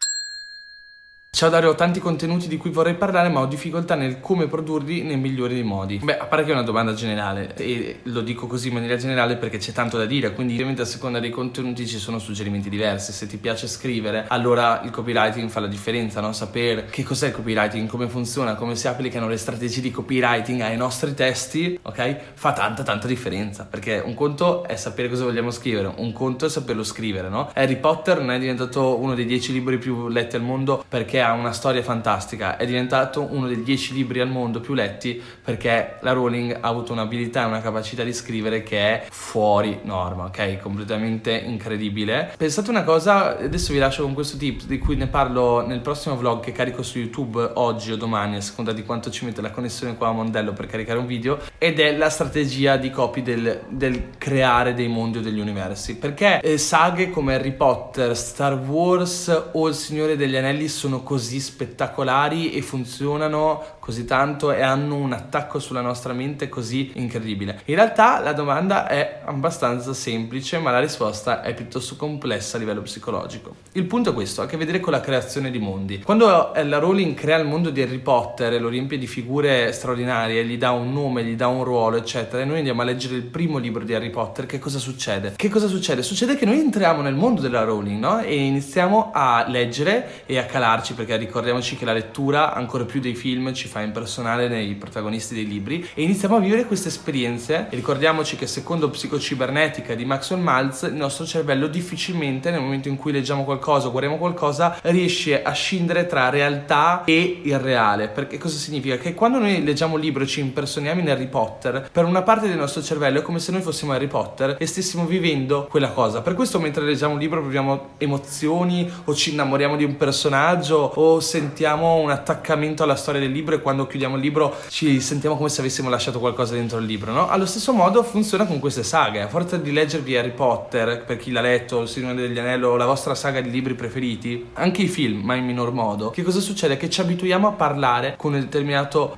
Ciao 1.29 1.49
Dario, 1.49 1.69
ho 1.69 1.75
tanti 1.75 1.99
contenuti 1.99 2.47
di 2.47 2.57
cui 2.57 2.71
vorrei 2.71 2.95
parlare, 2.95 3.29
ma 3.29 3.41
ho 3.41 3.45
difficoltà 3.45 3.93
nel 3.93 4.19
come 4.19 4.47
produrli 4.47 5.03
nei 5.03 5.17
migliori 5.17 5.53
dei 5.53 5.63
modi. 5.63 5.99
Beh, 6.01 6.17
a 6.17 6.25
parte 6.25 6.45
che 6.45 6.51
è 6.51 6.53
una 6.55 6.63
domanda 6.63 6.95
generale, 6.95 7.53
e 7.57 7.99
lo 8.03 8.21
dico 8.21 8.47
così 8.47 8.69
in 8.69 8.73
maniera 8.73 8.95
generale 8.95 9.35
perché 9.35 9.59
c'è 9.59 9.71
tanto 9.71 9.99
da 9.99 10.07
dire, 10.07 10.33
quindi 10.33 10.53
ovviamente 10.53 10.81
a 10.81 10.85
seconda 10.85 11.19
dei 11.19 11.29
contenuti 11.29 11.85
ci 11.85 11.99
sono 11.99 12.17
suggerimenti 12.17 12.69
diversi. 12.69 13.11
Se 13.11 13.27
ti 13.27 13.37
piace 13.37 13.67
scrivere, 13.67 14.25
allora 14.29 14.81
il 14.83 14.89
copywriting 14.89 15.47
fa 15.47 15.59
la 15.59 15.67
differenza, 15.67 16.21
no? 16.21 16.33
Sapere 16.33 16.85
che 16.85 17.03
cos'è 17.03 17.27
il 17.27 17.33
copywriting, 17.33 17.87
come 17.87 18.07
funziona, 18.07 18.55
come 18.55 18.75
si 18.75 18.87
applicano 18.87 19.27
le 19.27 19.37
strategie 19.37 19.81
di 19.81 19.91
copywriting 19.91 20.61
ai 20.61 20.75
nostri 20.75 21.13
testi, 21.13 21.77
ok? 21.79 22.17
Fa 22.33 22.53
tanta 22.53 22.81
tanta 22.81 23.05
differenza, 23.05 23.67
perché 23.69 24.01
un 24.03 24.15
conto 24.15 24.63
è 24.63 24.75
sapere 24.75 25.07
cosa 25.07 25.25
vogliamo 25.25 25.51
scrivere, 25.51 25.93
un 25.97 26.11
conto 26.13 26.47
è 26.47 26.49
saperlo 26.49 26.83
scrivere, 26.83 27.29
no? 27.29 27.51
Harry 27.53 27.77
Potter 27.77 28.17
non 28.21 28.31
è 28.31 28.39
diventato 28.39 28.97
uno 28.97 29.13
dei 29.13 29.25
dieci 29.27 29.53
libri 29.53 29.77
più 29.77 30.07
letti 30.07 30.35
al 30.35 30.41
mondo 30.41 30.83
perché 30.89 31.25
ha 31.27 31.33
una 31.33 31.51
storia 31.51 31.83
fantastica, 31.83 32.57
è 32.57 32.65
diventato 32.65 33.27
uno 33.29 33.47
dei 33.47 33.63
dieci 33.63 33.93
libri 33.93 34.19
al 34.19 34.29
mondo 34.29 34.59
più 34.59 34.73
letti 34.73 35.21
perché 35.43 35.97
la 36.01 36.13
Rowling 36.13 36.57
ha 36.61 36.67
avuto 36.67 36.93
un'abilità 36.93 37.43
e 37.43 37.45
una 37.45 37.61
capacità 37.61 38.03
di 38.03 38.13
scrivere 38.13 38.63
che 38.63 38.79
è 38.79 39.05
fuori 39.09 39.79
norma, 39.83 40.25
ok? 40.25 40.59
Completamente 40.59 41.31
incredibile. 41.31 42.33
Pensate 42.37 42.69
una 42.69 42.83
cosa, 42.83 43.37
adesso 43.37 43.73
vi 43.73 43.79
lascio 43.79 44.03
con 44.03 44.13
questo 44.13 44.37
tip 44.37 44.63
di 44.63 44.77
cui 44.77 44.95
ne 44.95 45.07
parlo 45.07 45.65
nel 45.65 45.81
prossimo 45.81 46.15
vlog 46.15 46.41
che 46.41 46.51
carico 46.51 46.83
su 46.83 46.99
YouTube 46.99 47.51
oggi 47.55 47.91
o 47.91 47.97
domani, 47.97 48.37
a 48.37 48.41
seconda 48.41 48.71
di 48.71 48.83
quanto 48.83 49.09
ci 49.09 49.25
mette 49.25 49.41
la 49.41 49.51
connessione 49.51 49.97
qua 49.97 50.09
a 50.09 50.11
Mondello 50.11 50.53
per 50.53 50.67
caricare 50.67 50.99
un 50.99 51.05
video, 51.05 51.39
ed 51.57 51.79
è 51.79 51.95
la 51.95 52.09
strategia 52.09 52.77
di 52.77 52.89
copy 52.89 53.21
del, 53.21 53.61
del 53.69 54.09
creare 54.17 54.73
dei 54.73 54.87
mondi 54.87 55.17
o 55.17 55.21
degli 55.21 55.39
universi. 55.39 55.97
Perché 55.97 56.39
eh, 56.41 56.57
saghe 56.57 57.09
come 57.09 57.35
Harry 57.35 57.53
Potter, 57.53 58.15
Star 58.15 58.53
Wars 58.53 59.49
o 59.51 59.67
Il 59.67 59.75
Signore 59.75 60.15
degli 60.15 60.35
Anelli 60.35 60.67
sono 60.67 61.01
così 61.07 61.39
spettacolari 61.39 62.51
e 62.51 62.61
funzionano 62.61 63.76
così 63.87 64.03
tanto 64.03 64.51
e 64.51 64.61
hanno 64.61 64.95
un 64.95 65.13
attacco 65.13 65.59
sulla 65.59 65.79
nostra 65.79 66.11
mente 66.11 66.49
così 66.49 66.91
incredibile? 66.95 67.61
In 67.67 67.75
realtà 67.75 68.19
la 68.19 68.33
domanda 68.33 68.85
è 68.85 69.21
abbastanza 69.23 69.93
semplice, 69.93 70.57
ma 70.57 70.71
la 70.71 70.81
risposta 70.81 71.41
è 71.41 71.53
piuttosto 71.53 71.95
complessa 71.95 72.57
a 72.57 72.59
livello 72.59 72.81
psicologico. 72.81 73.55
Il 73.71 73.85
punto 73.85 74.09
è 74.09 74.13
questo, 74.13 74.41
ha 74.41 74.43
a 74.43 74.47
che 74.47 74.57
vedere 74.57 74.81
con 74.81 74.91
la 74.91 74.99
creazione 74.99 75.51
di 75.51 75.59
mondi. 75.59 76.01
Quando 76.01 76.51
la 76.53 76.77
Rowling 76.79 77.13
crea 77.13 77.37
il 77.37 77.47
mondo 77.47 77.69
di 77.69 77.81
Harry 77.81 77.99
Potter 77.99 78.51
e 78.51 78.59
lo 78.59 78.67
riempie 78.67 78.97
di 78.97 79.07
figure 79.07 79.71
straordinarie, 79.71 80.43
gli 80.43 80.57
dà 80.57 80.71
un 80.71 80.91
nome, 80.91 81.23
gli 81.23 81.37
dà 81.37 81.47
un 81.47 81.63
ruolo, 81.63 81.95
eccetera, 81.95 82.41
e 82.41 82.45
noi 82.45 82.57
andiamo 82.57 82.81
a 82.81 82.83
leggere 82.83 83.15
il 83.15 83.23
primo 83.23 83.57
libro 83.57 83.85
di 83.85 83.93
Harry 83.93 84.09
Potter, 84.09 84.45
che 84.45 84.59
cosa 84.59 84.79
succede? 84.79 85.31
Che 85.37 85.47
cosa 85.47 85.67
succede? 85.67 86.03
Succede 86.03 86.35
che 86.35 86.43
noi 86.43 86.59
entriamo 86.59 87.01
nel 87.01 87.15
mondo 87.15 87.39
della 87.39 87.63
Rowling, 87.63 87.99
no? 87.99 88.19
E 88.19 88.35
iniziamo 88.35 89.11
a 89.13 89.45
leggere 89.47 90.25
e 90.25 90.37
a 90.37 90.43
calarci 90.43 90.93
perché 90.93 91.15
ricordiamoci 91.15 91.77
che 91.77 91.85
la 91.85 91.93
lettura, 91.93 92.53
ancora 92.53 92.83
più 92.83 92.99
dei 92.99 93.15
film, 93.15 93.53
ci 93.53 93.69
fa 93.69 93.75
impersonare 93.81 94.47
nei 94.47 94.73
protagonisti 94.75 95.33
dei 95.33 95.47
libri 95.47 95.87
e 95.93 96.03
iniziamo 96.03 96.35
a 96.35 96.39
vivere 96.39 96.65
queste 96.65 96.87
esperienze. 96.87 97.67
E 97.69 97.75
ricordiamoci 97.75 98.35
che 98.35 98.47
secondo 98.47 98.89
Psicocibernetica 98.89 99.95
di 99.95 100.05
Maxwell 100.05 100.41
Maltz, 100.41 100.83
il 100.83 100.93
nostro 100.93 101.25
cervello 101.25 101.67
difficilmente 101.67 102.51
nel 102.51 102.61
momento 102.61 102.87
in 102.87 102.97
cui 102.97 103.11
leggiamo 103.11 103.43
qualcosa 103.43 103.87
o 103.87 103.91
guardiamo 103.91 104.17
qualcosa 104.17 104.77
riesce 104.83 105.43
a 105.43 105.51
scindere 105.51 106.07
tra 106.07 106.29
realtà 106.29 107.03
e 107.05 107.41
il 107.43 107.59
reale. 107.59 108.07
Perché 108.07 108.37
cosa 108.37 108.57
significa? 108.57 108.97
Che 108.97 109.13
quando 109.13 109.39
noi 109.39 109.63
leggiamo 109.63 109.95
un 109.95 110.01
libro 110.01 110.23
e 110.23 110.27
ci 110.27 110.39
impersoniamo 110.39 111.01
in 111.01 111.09
Harry 111.09 111.27
Potter, 111.27 111.89
per 111.91 112.05
una 112.05 112.21
parte 112.21 112.47
del 112.47 112.57
nostro 112.57 112.81
cervello 112.81 113.19
è 113.19 113.21
come 113.21 113.39
se 113.39 113.51
noi 113.51 113.61
fossimo 113.61 113.93
Harry 113.93 114.07
Potter 114.07 114.55
e 114.59 114.65
stessimo 114.65 115.05
vivendo 115.05 115.67
quella 115.69 115.89
cosa. 115.89 116.21
Per 116.21 116.33
questo 116.33 116.59
mentre 116.59 116.83
leggiamo 116.83 117.13
un 117.13 117.19
libro 117.19 117.41
proviamo 117.41 117.89
emozioni 117.97 118.89
o 119.05 119.13
ci 119.13 119.31
innamoriamo 119.31 119.75
di 119.75 119.83
un 119.83 119.97
personaggio 119.97 120.91
o 120.95 121.19
sentiamo 121.19 121.95
un 121.95 122.09
attaccamento 122.09 122.83
alla 122.83 122.95
storia 122.95 123.21
del 123.21 123.31
libro 123.31 123.55
e 123.55 123.61
quando 123.67 123.85
chiudiamo 123.85 124.15
il 124.15 124.21
libro 124.21 124.55
ci 124.69 125.01
sentiamo 125.01 125.35
come 125.35 125.49
se 125.49 125.59
avessimo 125.59 125.89
lasciato 125.89 126.19
qualcosa 126.19 126.53
dentro 126.53 126.77
il 126.77 126.85
libro, 126.85 127.11
no? 127.11 127.27
Allo 127.27 127.45
stesso 127.45 127.73
modo 127.73 128.01
funziona 128.01 128.45
con 128.45 128.59
queste 128.59 128.81
saghe. 128.81 129.19
A 129.19 129.27
forza 129.27 129.57
di 129.57 129.73
leggervi 129.73 130.15
Harry 130.15 130.31
Potter, 130.31 131.03
per 131.03 131.17
chi 131.17 131.31
l'ha 131.31 131.41
letto, 131.41 131.81
Il 131.81 131.89
Signore 131.89 132.15
degli 132.15 132.39
Anelli 132.39 132.63
o 132.63 132.77
la 132.77 132.85
vostra 132.85 133.13
saga 133.13 133.41
di 133.41 133.49
libri 133.51 133.73
preferiti, 133.73 134.51
anche 134.53 134.83
i 134.83 134.87
film, 134.87 135.19
ma 135.21 135.35
in 135.35 135.43
minor 135.43 135.73
modo, 135.73 136.11
che 136.11 136.23
cosa 136.23 136.39
succede? 136.39 136.77
Che 136.77 136.89
ci 136.89 137.01
abituiamo 137.01 137.45
a 137.45 137.51
parlare 137.51 138.15
con 138.17 138.33
un 138.33 138.47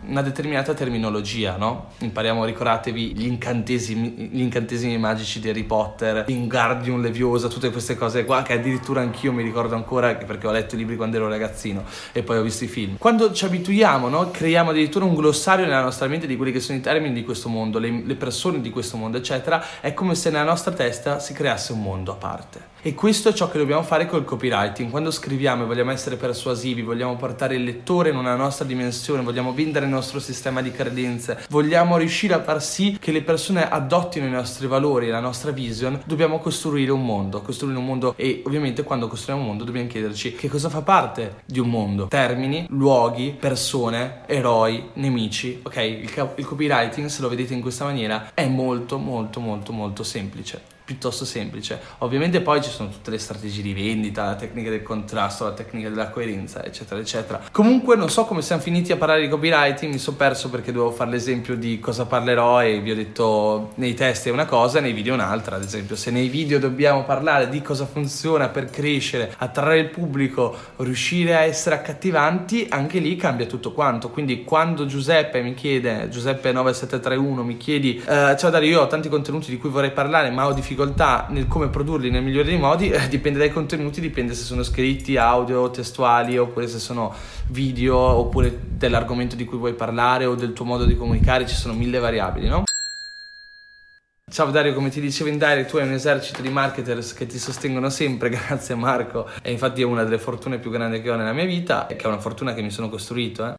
una 0.06 0.22
determinata 0.24 0.74
terminologia, 0.74 1.56
no? 1.56 1.90
Impariamo, 2.00 2.44
ricordatevi, 2.44 3.16
gli 3.16 3.28
incantesimi, 3.28 4.30
gli 4.32 4.42
incantesimi 4.42 4.98
magici 4.98 5.40
di 5.40 5.50
Harry 5.50 5.64
Potter, 5.64 6.26
Wingardium 6.28 7.02
Leviosa, 7.02 7.50
tutte 7.50 7.70
queste 7.70 7.96
cose 7.96 8.26
qua 8.26 8.42
che 8.42 8.54
addirittura 8.54 9.02
anch'io 9.02 9.32
mi 9.32 9.44
ricordo 9.44 9.76
ancora 9.76 10.16
perché 10.16 10.48
ho 10.48 10.52
letto 10.52 10.74
i 10.74 10.80
libri 10.80 10.96
quando 10.96 11.18
ero 11.18 11.30
ragazzino 11.30 11.84
e 12.14 12.24
poi 12.24 12.38
ho 12.38 12.42
visto 12.42 12.64
i 12.64 12.68
film. 12.68 12.98
Quando 12.98 13.32
ci 13.32 13.46
abituiamo, 13.46 14.10
no? 14.10 14.32
Creiamo 14.40 14.70
addirittura 14.70 15.04
un 15.04 15.16
glossario 15.16 15.66
nella 15.66 15.82
nostra 15.82 16.08
mente 16.08 16.26
di 16.26 16.38
quelli 16.38 16.54
che 16.54 16.62
sono 16.62 16.78
i 16.78 16.82
termini 16.82 17.14
di 17.14 17.26
questo 17.26 17.50
mondo, 17.50 17.78
le, 17.78 18.04
le 18.06 18.16
persone 18.16 18.62
di 18.62 18.70
questo 18.70 18.96
mondo, 18.96 19.18
eccetera, 19.18 19.82
è 19.82 19.94
come 19.94 20.16
se 20.16 20.30
nella 20.30 20.46
nostra 20.46 20.72
testa 20.72 21.20
si 21.20 21.34
creasse 21.34 21.74
un 21.74 21.82
mondo 21.82 22.14
a 22.14 22.16
parte. 22.16 22.68
E 22.82 22.94
questo 22.94 23.28
è 23.28 23.34
ciò 23.34 23.50
che 23.50 23.58
dobbiamo 23.58 23.84
fare 23.84 24.06
col 24.06 24.24
copywriting. 24.24 24.90
Quando 24.90 25.12
scriviamo 25.12 25.64
e 25.64 25.66
vogliamo 25.66 25.92
essere 25.92 26.16
persuasivi, 26.16 26.82
vogliamo 26.82 27.18
portare 27.18 27.56
il 27.56 27.66
lettore 27.66 28.10
in 28.10 28.16
una 28.16 28.38
nostra 28.38 28.64
dimensione, 28.64 29.22
vogliamo 29.22 29.54
vendere 29.54 29.86
il 29.86 29.92
nostro 29.92 30.22
sistema 30.22 30.62
di 30.62 30.72
credenze, 30.72 31.44
vogliamo 31.50 31.98
riuscire 31.98 32.36
a 32.36 32.42
far 32.42 32.64
sì 32.64 32.98
che 32.98 33.12
le 33.12 33.22
persone 33.22 33.70
adottino 33.70 34.26
i 34.26 34.30
nostri 34.30 34.66
valori, 34.68 35.10
la 35.10 35.20
nostra 35.20 35.52
vision, 35.52 36.02
dobbiamo 36.06 36.40
costruire 36.40 36.92
un 36.94 37.04
mondo, 37.04 37.42
costruire 37.42 37.78
un 37.78 37.86
mondo 37.86 38.14
e 38.16 38.44
ovviamente 38.46 38.84
quando 38.84 39.10
costruiamo 39.10 39.42
un 39.42 39.50
mondo 39.50 39.66
dobbiamo 39.66 39.90
chiederci 39.90 40.36
che 40.36 40.48
cosa 40.48 40.70
fa 40.70 40.82
parte 40.82 41.42
di 41.46 41.60
un 41.60 41.70
mondo. 41.70 42.08
Termini, 42.08 42.66
luoghi, 42.70 43.36
persone, 43.38 44.22
eroi, 44.26 44.92
nemici. 44.94 45.60
Ok, 45.64 45.76
il, 45.76 46.32
il 46.36 46.46
copywriting, 46.46 47.08
se 47.10 47.22
lo 47.22 47.28
vedete 47.28 47.54
in 47.54 47.60
questa 47.60 47.84
maniera, 47.84 48.32
è 48.34 48.48
molto 48.48 48.98
molto 48.98 49.42
molto 49.42 49.74
molto 49.74 50.04
semplice 50.04 50.78
piuttosto 50.90 51.24
semplice. 51.24 51.80
Ovviamente 52.00 52.42
poi 52.42 52.64
ci 52.64 52.72
sono 52.72 52.90
tutte 52.90 53.12
le 53.12 53.20
strategie 53.20 53.62
di 53.62 53.76
vendita, 53.76 54.24
la 54.24 54.34
tecnica 54.34 54.72
del 54.72 54.82
contrasto, 54.82 55.44
la 55.44 55.52
tecnica 55.52 55.88
della 55.88 56.10
coerenza, 56.10 56.66
eccetera, 56.66 57.00
eccetera. 57.00 57.40
Comunque 57.52 57.96
non 57.96 58.10
so 58.10 58.26
come 58.26 58.42
siamo 58.42 58.60
finiti 58.60 58.92
a 58.92 58.98
parlare 58.98 59.22
di 59.22 59.28
copywriting, 59.28 59.94
mi 59.94 60.00
sono 60.00 60.18
perso 60.18 60.50
perché 60.50 60.72
dovevo 60.72 60.90
fare 60.92 61.12
l'esempio 61.12 61.56
di 61.56 61.80
cosa 61.80 62.08
parlerò 62.08 62.64
e 62.64 62.80
vi 62.80 62.90
ho 62.90 62.96
detto 62.96 63.74
nei 63.76 63.94
test 63.94 64.30
è 64.30 64.32
una 64.32 64.48
cosa, 64.48 64.80
nei 64.80 64.94
video 64.94 65.14
un'altra. 65.14 65.58
Ad 65.58 65.64
esempio, 65.64 65.96
se 65.96 66.10
nei 66.10 66.28
video 66.28 66.58
dobbiamo 66.58 67.04
parlare 67.04 67.50
di 67.50 67.62
cosa 67.62 67.86
funziona 67.86 68.50
per 68.50 68.72
crescere, 68.72 69.32
attrarre 69.38 69.78
il 69.78 69.90
pubblico, 69.90 70.58
riuscire 70.78 71.36
a 71.36 71.42
essere 71.42 71.76
accattivanti, 71.76 72.66
anche 72.68 72.98
lì 72.98 73.16
cambia 73.16 73.46
tutto 73.46 73.74
quanto. 73.74 74.10
Quindi 74.10 74.44
quando 74.44 74.88
Giuseppe 74.88 75.44
mi 75.44 75.54
chiede, 75.54 76.10
Giuseppe9731 76.10 77.44
mi 77.44 77.58
chiedi, 77.58 77.98
eh, 77.98 78.36
ciao 78.36 78.50
Dario, 78.50 78.70
io 78.70 78.82
ho 78.82 78.88
tanti 78.88 79.08
contenuti 79.08 79.52
di 79.52 79.60
cui 79.60 79.70
vorrei 79.70 79.92
parlare, 79.92 80.32
ma 80.32 80.48
ho 80.48 80.52
difficoltà 80.52 80.78
difficoltà 80.80 81.28
nel 81.30 81.48
come 81.48 81.68
produrli 81.68 82.10
nel 82.10 82.24
migliore 82.24 82.48
dei 82.48 82.58
modi 82.58 82.90
eh, 82.90 83.10
dipende 83.10 83.40
dai 83.40 83.52
contenuti, 83.52 84.00
dipende 84.00 84.34
se 84.34 84.44
sono 84.44 84.64
scritti, 84.64 85.18
audio, 85.18 85.70
testuali 85.70 86.38
oppure 86.38 86.68
se 86.68 86.80
sono 86.80 87.14
video 87.48 87.98
oppure 87.98 88.58
dell'argomento 88.78 89.36
di 89.36 89.44
cui 89.44 89.58
vuoi 89.58 89.74
parlare 89.74 90.26
o 90.26 90.36
del 90.36 90.54
tuo 90.54 90.64
modo 90.66 90.86
di 90.86 90.96
comunicare, 90.96 91.46
ci 91.46 91.56
sono 91.56 91.74
mille 91.74 92.00
variabili, 92.00 92.48
no? 92.48 92.64
Ciao 94.32 94.52
Dario, 94.52 94.74
come 94.74 94.90
ti 94.90 95.02
dicevo 95.02 95.30
in 95.30 95.40
direct, 95.40 95.70
tu 95.70 95.78
hai 95.78 95.88
un 95.88 95.94
esercito 95.94 96.42
di 96.42 96.50
marketers 96.50 97.14
che 97.14 97.26
ti 97.26 97.40
sostengono 97.40 97.90
sempre, 97.90 98.30
grazie 98.30 98.76
Marco, 98.76 99.28
e 99.42 99.52
infatti 99.52 99.82
è 99.82 99.86
una 99.86 100.04
delle 100.04 100.20
fortune 100.20 100.60
più 100.60 100.70
grandi 100.70 101.02
che 101.02 101.10
ho 101.10 101.16
nella 101.16 101.34
mia 101.34 101.46
vita, 101.46 101.88
che 101.88 101.98
è 101.98 102.08
una 102.08 102.20
fortuna 102.20 102.54
che 102.54 102.62
mi 102.62 102.70
sono 102.70 102.90
costruito, 102.90 103.48
eh. 103.48 103.59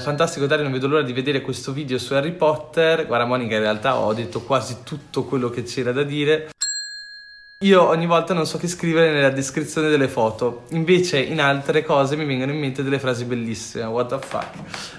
Fantastico 0.00 0.46
Dario, 0.46 0.64
non 0.64 0.72
vedo 0.72 0.88
l'ora 0.88 1.02
di 1.02 1.12
vedere 1.12 1.42
questo 1.42 1.70
video 1.70 1.98
su 1.98 2.14
Harry 2.14 2.32
Potter. 2.32 3.06
Guarda 3.06 3.26
Monica, 3.26 3.56
in 3.56 3.60
realtà 3.60 3.98
ho 3.98 4.14
detto 4.14 4.40
quasi 4.40 4.78
tutto 4.84 5.24
quello 5.24 5.50
che 5.50 5.64
c'era 5.64 5.92
da 5.92 6.02
dire. 6.02 6.48
Io 7.62 7.86
ogni 7.86 8.06
volta 8.06 8.34
non 8.34 8.44
so 8.44 8.58
che 8.58 8.66
scrivere 8.66 9.12
nella 9.12 9.30
descrizione 9.30 9.88
delle 9.88 10.08
foto, 10.08 10.64
invece 10.70 11.20
in 11.20 11.40
altre 11.40 11.84
cose 11.84 12.16
mi 12.16 12.24
vengono 12.24 12.50
in 12.50 12.58
mente 12.58 12.82
delle 12.82 12.98
frasi 12.98 13.24
bellissime. 13.24 13.84
What 13.84 14.08
the 14.08 14.18
fuck? 14.26 14.48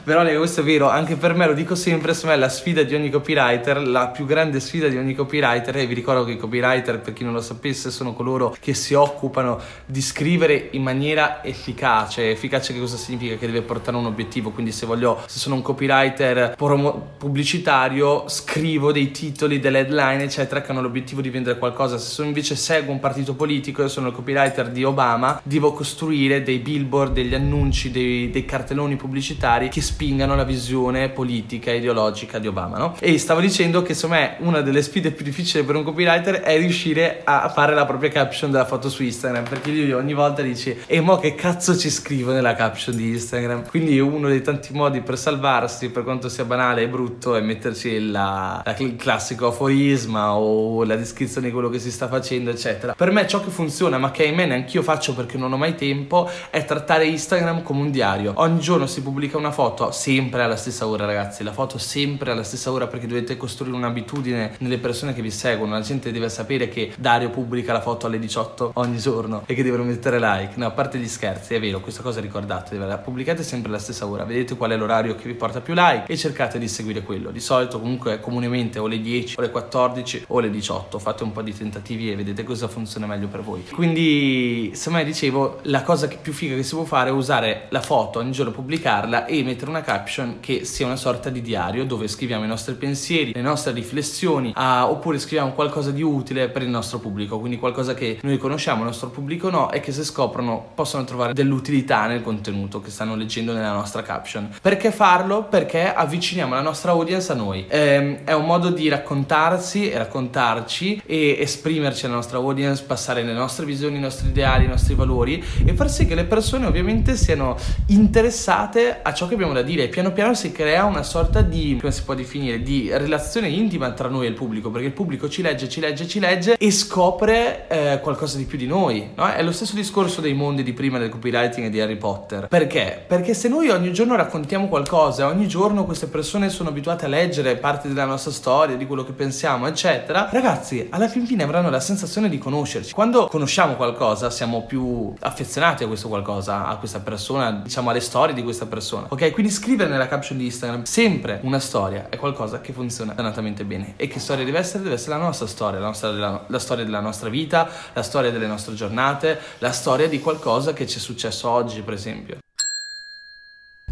Veronica, 0.05 0.37
questo 0.37 0.61
è 0.61 0.63
vero, 0.63 0.87
anche 0.87 1.17
per 1.17 1.33
me 1.33 1.45
lo 1.45 1.51
dico 1.51 1.75
sempre, 1.75 2.13
secondo 2.13 2.35
me 2.35 2.41
la 2.41 2.47
sfida 2.49 2.83
di 2.83 2.95
ogni 2.95 3.09
copywriter, 3.09 3.85
la 3.85 4.07
più 4.07 4.25
grande 4.25 4.61
sfida 4.61 4.87
di 4.87 4.95
ogni 4.95 5.13
copywriter, 5.13 5.75
e 5.75 5.85
vi 5.85 5.93
ricordo 5.93 6.23
che 6.23 6.31
i 6.31 6.37
copywriter, 6.37 7.01
per 7.01 7.11
chi 7.11 7.25
non 7.25 7.33
lo 7.33 7.41
sapesse, 7.41 7.91
sono 7.91 8.13
coloro 8.13 8.55
che 8.57 8.73
si 8.73 8.93
occupano 8.93 9.59
di 9.85 10.01
scrivere 10.01 10.69
in 10.71 10.83
maniera 10.83 11.43
efficace. 11.43 12.31
Efficace 12.31 12.71
che 12.71 12.79
cosa 12.79 12.95
significa? 12.95 13.35
Che 13.35 13.45
deve 13.45 13.61
portare 13.63 13.97
un 13.97 14.05
obiettivo, 14.05 14.51
quindi 14.51 14.71
se 14.71 14.85
voglio, 14.85 15.21
se 15.25 15.37
sono 15.37 15.55
un 15.55 15.61
copywriter 15.61 16.55
pubblicitario, 16.55 18.29
scrivo 18.29 18.93
dei 18.93 19.11
titoli, 19.11 19.59
delle 19.59 19.79
headline, 19.79 20.23
eccetera, 20.23 20.61
che 20.61 20.71
hanno 20.71 20.81
l'obiettivo 20.81 21.19
di 21.19 21.29
vendere 21.29 21.59
qualcosa. 21.59 21.97
Se 21.97 22.09
sono 22.09 22.29
invece 22.29 22.51
dice 22.53 22.55
seguo 22.55 22.93
un 22.93 22.99
partito 22.99 23.33
politico, 23.33 23.81
io 23.81 23.87
sono 23.87 24.07
il 24.07 24.13
copywriter 24.13 24.69
di 24.69 24.83
Obama, 24.83 25.41
devo 25.43 25.73
costruire 25.73 26.43
dei 26.43 26.59
billboard, 26.59 27.13
degli 27.13 27.33
annunci, 27.33 27.91
dei, 27.91 28.29
dei 28.29 28.45
cartelloni 28.45 28.95
pubblicitari 28.95 29.69
che 29.69 29.81
spingano 29.81 30.35
la 30.35 30.43
visione 30.43 31.09
politica 31.09 31.71
e 31.71 31.77
ideologica 31.77 32.39
di 32.39 32.47
Obama, 32.47 32.77
no? 32.77 32.95
E 32.99 33.17
stavo 33.17 33.39
dicendo 33.39 33.81
che 33.81 33.93
secondo 33.93 34.15
me 34.15 34.35
una 34.39 34.61
delle 34.61 34.81
sfide 34.81 35.11
più 35.11 35.25
difficili 35.25 35.63
per 35.63 35.75
un 35.75 35.83
copywriter 35.83 36.41
è 36.41 36.57
riuscire 36.57 37.21
a 37.23 37.49
fare 37.49 37.73
la 37.73 37.85
propria 37.85 38.09
caption 38.09 38.51
della 38.51 38.65
foto 38.65 38.89
su 38.89 39.03
Instagram, 39.03 39.47
perché 39.47 39.71
lui 39.71 39.91
ogni 39.91 40.13
volta 40.13 40.41
dice 40.41 40.83
e 40.85 40.99
mo 41.01 41.17
che 41.17 41.35
cazzo 41.35 41.77
ci 41.77 41.89
scrivo 41.89 42.31
nella 42.31 42.55
caption 42.55 42.95
di 42.95 43.09
Instagram? 43.09 43.67
Quindi 43.67 43.99
uno 43.99 44.27
dei 44.27 44.41
tanti 44.41 44.73
modi 44.73 45.01
per 45.01 45.17
salvarsi, 45.17 45.89
per 45.89 46.03
quanto 46.03 46.29
sia 46.29 46.45
banale 46.45 46.83
e 46.83 46.87
brutto, 46.87 47.35
è 47.35 47.41
metterci 47.41 48.09
la, 48.09 48.61
la, 48.63 48.75
il 48.77 48.95
classico 48.95 49.47
aforisma 49.47 50.35
o 50.35 50.83
la 50.83 50.95
descrizione 50.95 51.47
di 51.47 51.53
quello 51.53 51.69
che 51.69 51.79
si 51.79 51.91
sta 51.91 52.07
facendo, 52.07 52.42
eccetera. 52.49 52.93
Per 52.93 53.11
me 53.11 53.27
ciò 53.27 53.41
che 53.43 53.49
funziona, 53.49 53.97
ma 53.97 54.11
che 54.11 54.23
ahimè 54.23 54.45
neanch'io 54.45 54.81
faccio 54.81 55.13
perché 55.13 55.37
non 55.37 55.51
ho 55.53 55.57
mai 55.57 55.75
tempo, 55.75 56.29
è 56.49 56.65
trattare 56.65 57.05
Instagram 57.05 57.63
come 57.63 57.81
un 57.81 57.91
diario. 57.91 58.33
Ogni 58.35 58.59
giorno 58.59 58.87
si 58.87 59.01
pubblica 59.01 59.37
una 59.37 59.51
foto, 59.51 59.91
sempre 59.91 60.43
alla 60.43 60.55
stessa 60.55 60.87
ora, 60.87 61.05
ragazzi. 61.05 61.43
La 61.43 61.51
foto 61.51 61.77
sempre 61.77 62.31
alla 62.31 62.43
stessa 62.43 62.71
ora 62.71 62.87
perché 62.87 63.07
dovete 63.07 63.37
costruire 63.37 63.75
un'abitudine 63.75 64.55
nelle 64.59 64.77
persone 64.77 65.13
che 65.13 65.21
vi 65.21 65.31
seguono. 65.31 65.73
La 65.73 65.81
gente 65.81 66.11
deve 66.11 66.29
sapere 66.29 66.67
che 66.69 66.93
Dario 66.97 67.29
pubblica 67.29 67.73
la 67.73 67.81
foto 67.81 68.07
alle 68.07 68.19
18 68.19 68.71
ogni 68.75 68.97
giorno 68.97 69.43
e 69.45 69.53
che 69.53 69.63
devono 69.63 69.83
mettere 69.83 70.19
like. 70.19 70.53
No, 70.55 70.67
a 70.67 70.71
parte 70.71 70.97
gli 70.97 71.07
scherzi, 71.07 71.53
è 71.53 71.59
vero, 71.59 71.79
questa 71.79 72.01
cosa 72.01 72.19
ricordate, 72.19 72.77
la 72.77 72.97
pubblicate 72.97 73.43
sempre 73.43 73.69
alla 73.69 73.79
stessa 73.79 74.07
ora. 74.07 74.23
Vedete 74.23 74.55
qual 74.55 74.71
è 74.71 74.77
l'orario 74.77 75.15
che 75.15 75.27
vi 75.27 75.33
porta 75.33 75.61
più 75.61 75.73
like 75.75 76.11
e 76.11 76.17
cercate 76.17 76.57
di 76.57 76.67
seguire 76.67 77.01
quello. 77.01 77.31
Di 77.31 77.39
solito 77.39 77.79
comunque 77.79 78.19
comunemente 78.19 78.79
o 78.79 78.87
le 78.87 78.99
10 78.99 79.37
o 79.37 79.41
le 79.41 79.51
14 79.51 80.25
o 80.27 80.39
le 80.39 80.49
18. 80.49 80.99
Fate 80.99 81.23
un 81.23 81.31
po' 81.31 81.41
di 81.41 81.55
tentativi 81.55 82.11
e 82.11 82.15
vedete 82.15 82.32
cosa 82.41 82.67
funziona 82.67 83.05
meglio 83.05 83.27
per 83.27 83.41
voi. 83.41 83.63
Quindi, 83.71 84.71
se 84.73 84.89
mai 84.89 85.05
dicevo, 85.05 85.59
la 85.63 85.83
cosa 85.83 86.07
più 86.07 86.33
figa 86.33 86.55
che 86.55 86.63
si 86.63 86.73
può 86.73 86.83
fare 86.85 87.09
è 87.09 87.13
usare 87.13 87.67
la 87.69 87.81
foto 87.81 88.17
ogni 88.17 88.31
giorno, 88.31 88.51
pubblicarla 88.51 89.25
e 89.25 89.43
mettere 89.43 89.69
una 89.69 89.81
caption 89.81 90.37
che 90.39 90.65
sia 90.65 90.87
una 90.87 90.95
sorta 90.95 91.29
di 91.29 91.41
diario 91.41 91.85
dove 91.85 92.07
scriviamo 92.07 92.43
i 92.43 92.47
nostri 92.47 92.73
pensieri, 92.73 93.33
le 93.33 93.41
nostre 93.41 93.73
riflessioni, 93.73 94.51
ah, 94.55 94.89
oppure 94.89 95.19
scriviamo 95.19 95.51
qualcosa 95.51 95.91
di 95.91 96.01
utile 96.01 96.49
per 96.49 96.63
il 96.63 96.69
nostro 96.69 96.97
pubblico, 96.99 97.39
quindi 97.39 97.59
qualcosa 97.59 97.93
che 97.93 98.19
noi 98.23 98.37
conosciamo, 98.37 98.79
il 98.79 98.87
nostro 98.87 99.09
pubblico 99.09 99.49
no, 99.49 99.71
e 99.71 99.79
che 99.79 99.91
se 99.91 100.03
scoprono 100.03 100.71
possono 100.73 101.03
trovare 101.03 101.33
dell'utilità 101.33 102.07
nel 102.07 102.23
contenuto 102.23 102.81
che 102.81 102.89
stanno 102.89 103.15
leggendo 103.15 103.53
nella 103.53 103.73
nostra 103.73 104.01
caption. 104.01 104.49
Perché 104.61 104.91
farlo? 104.91 105.43
Perché 105.43 105.93
avviciniamo 105.93 106.55
la 106.55 106.61
nostra 106.61 106.91
audience 106.91 107.31
a 107.31 107.35
noi. 107.35 107.65
Ehm, 107.67 108.19
è 108.23 108.33
un 108.33 108.45
modo 108.45 108.69
di 108.69 108.87
raccontarsi 108.87 109.89
e 109.89 109.97
raccontarci 109.97 111.01
e 111.05 111.37
esprimerci 111.39 112.05
alla 112.13 112.17
nostra 112.17 112.37
audience, 112.37 112.83
passare 112.83 113.23
le 113.23 113.33
nostre 113.33 113.65
visioni, 113.65 113.97
i 113.97 113.99
nostri 113.99 114.29
ideali, 114.29 114.65
i 114.65 114.67
nostri 114.67 114.93
valori 114.93 115.43
e 115.65 115.73
far 115.73 115.89
sì 115.89 116.05
che 116.05 116.15
le 116.15 116.25
persone 116.25 116.67
ovviamente 116.67 117.15
siano 117.15 117.57
interessate 117.87 118.99
a 119.01 119.13
ciò 119.13 119.27
che 119.27 119.33
abbiamo 119.33 119.53
da 119.53 119.63
dire. 119.63 119.87
Piano 119.87 120.11
piano 120.11 120.33
si 120.35 120.51
crea 120.51 120.85
una 120.85 121.03
sorta 121.03 121.41
di, 121.41 121.77
come 121.79 121.91
si 121.91 122.03
può 122.03 122.13
definire, 122.13 122.61
di 122.61 122.89
relazione 122.91 123.47
intima 123.49 123.91
tra 123.91 124.07
noi 124.07 124.27
e 124.27 124.29
il 124.29 124.35
pubblico, 124.35 124.69
perché 124.69 124.87
il 124.87 124.93
pubblico 124.93 125.27
ci 125.27 125.41
legge, 125.41 125.67
ci 125.67 125.79
legge, 125.79 126.07
ci 126.07 126.19
legge 126.19 126.55
e 126.57 126.71
scopre 126.71 127.67
eh, 127.67 127.99
qualcosa 128.01 128.37
di 128.37 128.45
più 128.45 128.57
di 128.57 128.67
noi. 128.67 129.09
No? 129.15 129.31
È 129.31 129.41
lo 129.41 129.51
stesso 129.51 129.75
discorso 129.75 130.21
dei 130.21 130.33
mondi 130.33 130.63
di 130.63 130.73
prima 130.73 130.99
del 130.99 131.09
copywriting 131.09 131.67
e 131.67 131.69
di 131.69 131.81
Harry 131.81 131.97
Potter. 131.97 132.47
Perché? 132.47 133.03
Perché 133.05 133.33
se 133.33 133.47
noi 133.47 133.69
ogni 133.69 133.91
giorno 133.91 134.15
raccontiamo 134.15 134.67
qualcosa, 134.67 135.27
ogni 135.27 135.47
giorno 135.47 135.85
queste 135.85 136.07
persone 136.07 136.49
sono 136.49 136.69
abituate 136.69 137.05
a 137.05 137.07
leggere 137.07 137.55
parte 137.55 137.87
della 137.87 138.05
nostra 138.05 138.31
storia, 138.31 138.75
di 138.75 138.85
quello 138.85 139.03
che 139.03 139.13
pensiamo, 139.13 139.67
eccetera, 139.67 140.29
ragazzi, 140.31 140.87
alla 140.89 141.07
fin 141.07 141.25
fine 141.25 141.43
avranno 141.43 141.69
la 141.69 141.79
sensazione 142.03 142.29
di 142.29 142.37
conoscerci. 142.37 142.93
Quando 142.93 143.27
conosciamo 143.27 143.75
qualcosa, 143.75 144.29
siamo 144.29 144.65
più 144.65 145.13
affezionati 145.21 145.83
a 145.83 145.87
questo 145.87 146.09
qualcosa, 146.09 146.67
a 146.67 146.75
questa 146.77 146.99
persona, 146.99 147.51
diciamo 147.51 147.89
alle 147.89 148.01
storie 148.01 148.35
di 148.35 148.43
questa 148.43 148.65
persona. 148.65 149.07
Ok? 149.09 149.31
Quindi 149.31 149.51
scrivere 149.51 149.89
nella 149.89 150.07
caption 150.07 150.37
di 150.37 150.45
Instagram 150.45 150.83
sempre 150.83 151.39
una 151.43 151.59
storia 151.59 152.09
è 152.09 152.17
qualcosa 152.17 152.61
che 152.61 152.73
funziona 152.73 153.13
dannatamente 153.13 153.63
bene. 153.63 153.93
E 153.95 154.07
che 154.07 154.19
storia 154.19 154.43
deve 154.43 154.59
essere? 154.59 154.83
Deve 154.83 154.95
essere 154.95 155.17
la 155.17 155.23
nostra 155.23 155.47
storia, 155.47 155.79
la, 155.79 155.87
nostra, 155.87 156.11
la, 156.11 156.43
la 156.45 156.59
storia 156.59 156.83
della 156.83 156.99
nostra 156.99 157.29
vita, 157.29 157.69
la 157.93 158.03
storia 158.03 158.31
delle 158.31 158.47
nostre 158.47 158.73
giornate, 158.73 159.39
la 159.59 159.71
storia 159.71 160.07
di 160.07 160.19
qualcosa 160.19 160.73
che 160.73 160.85
ci 160.85 160.97
è 160.97 161.01
successo 161.01 161.49
oggi, 161.49 161.81
per 161.81 161.93
esempio. 161.93 162.42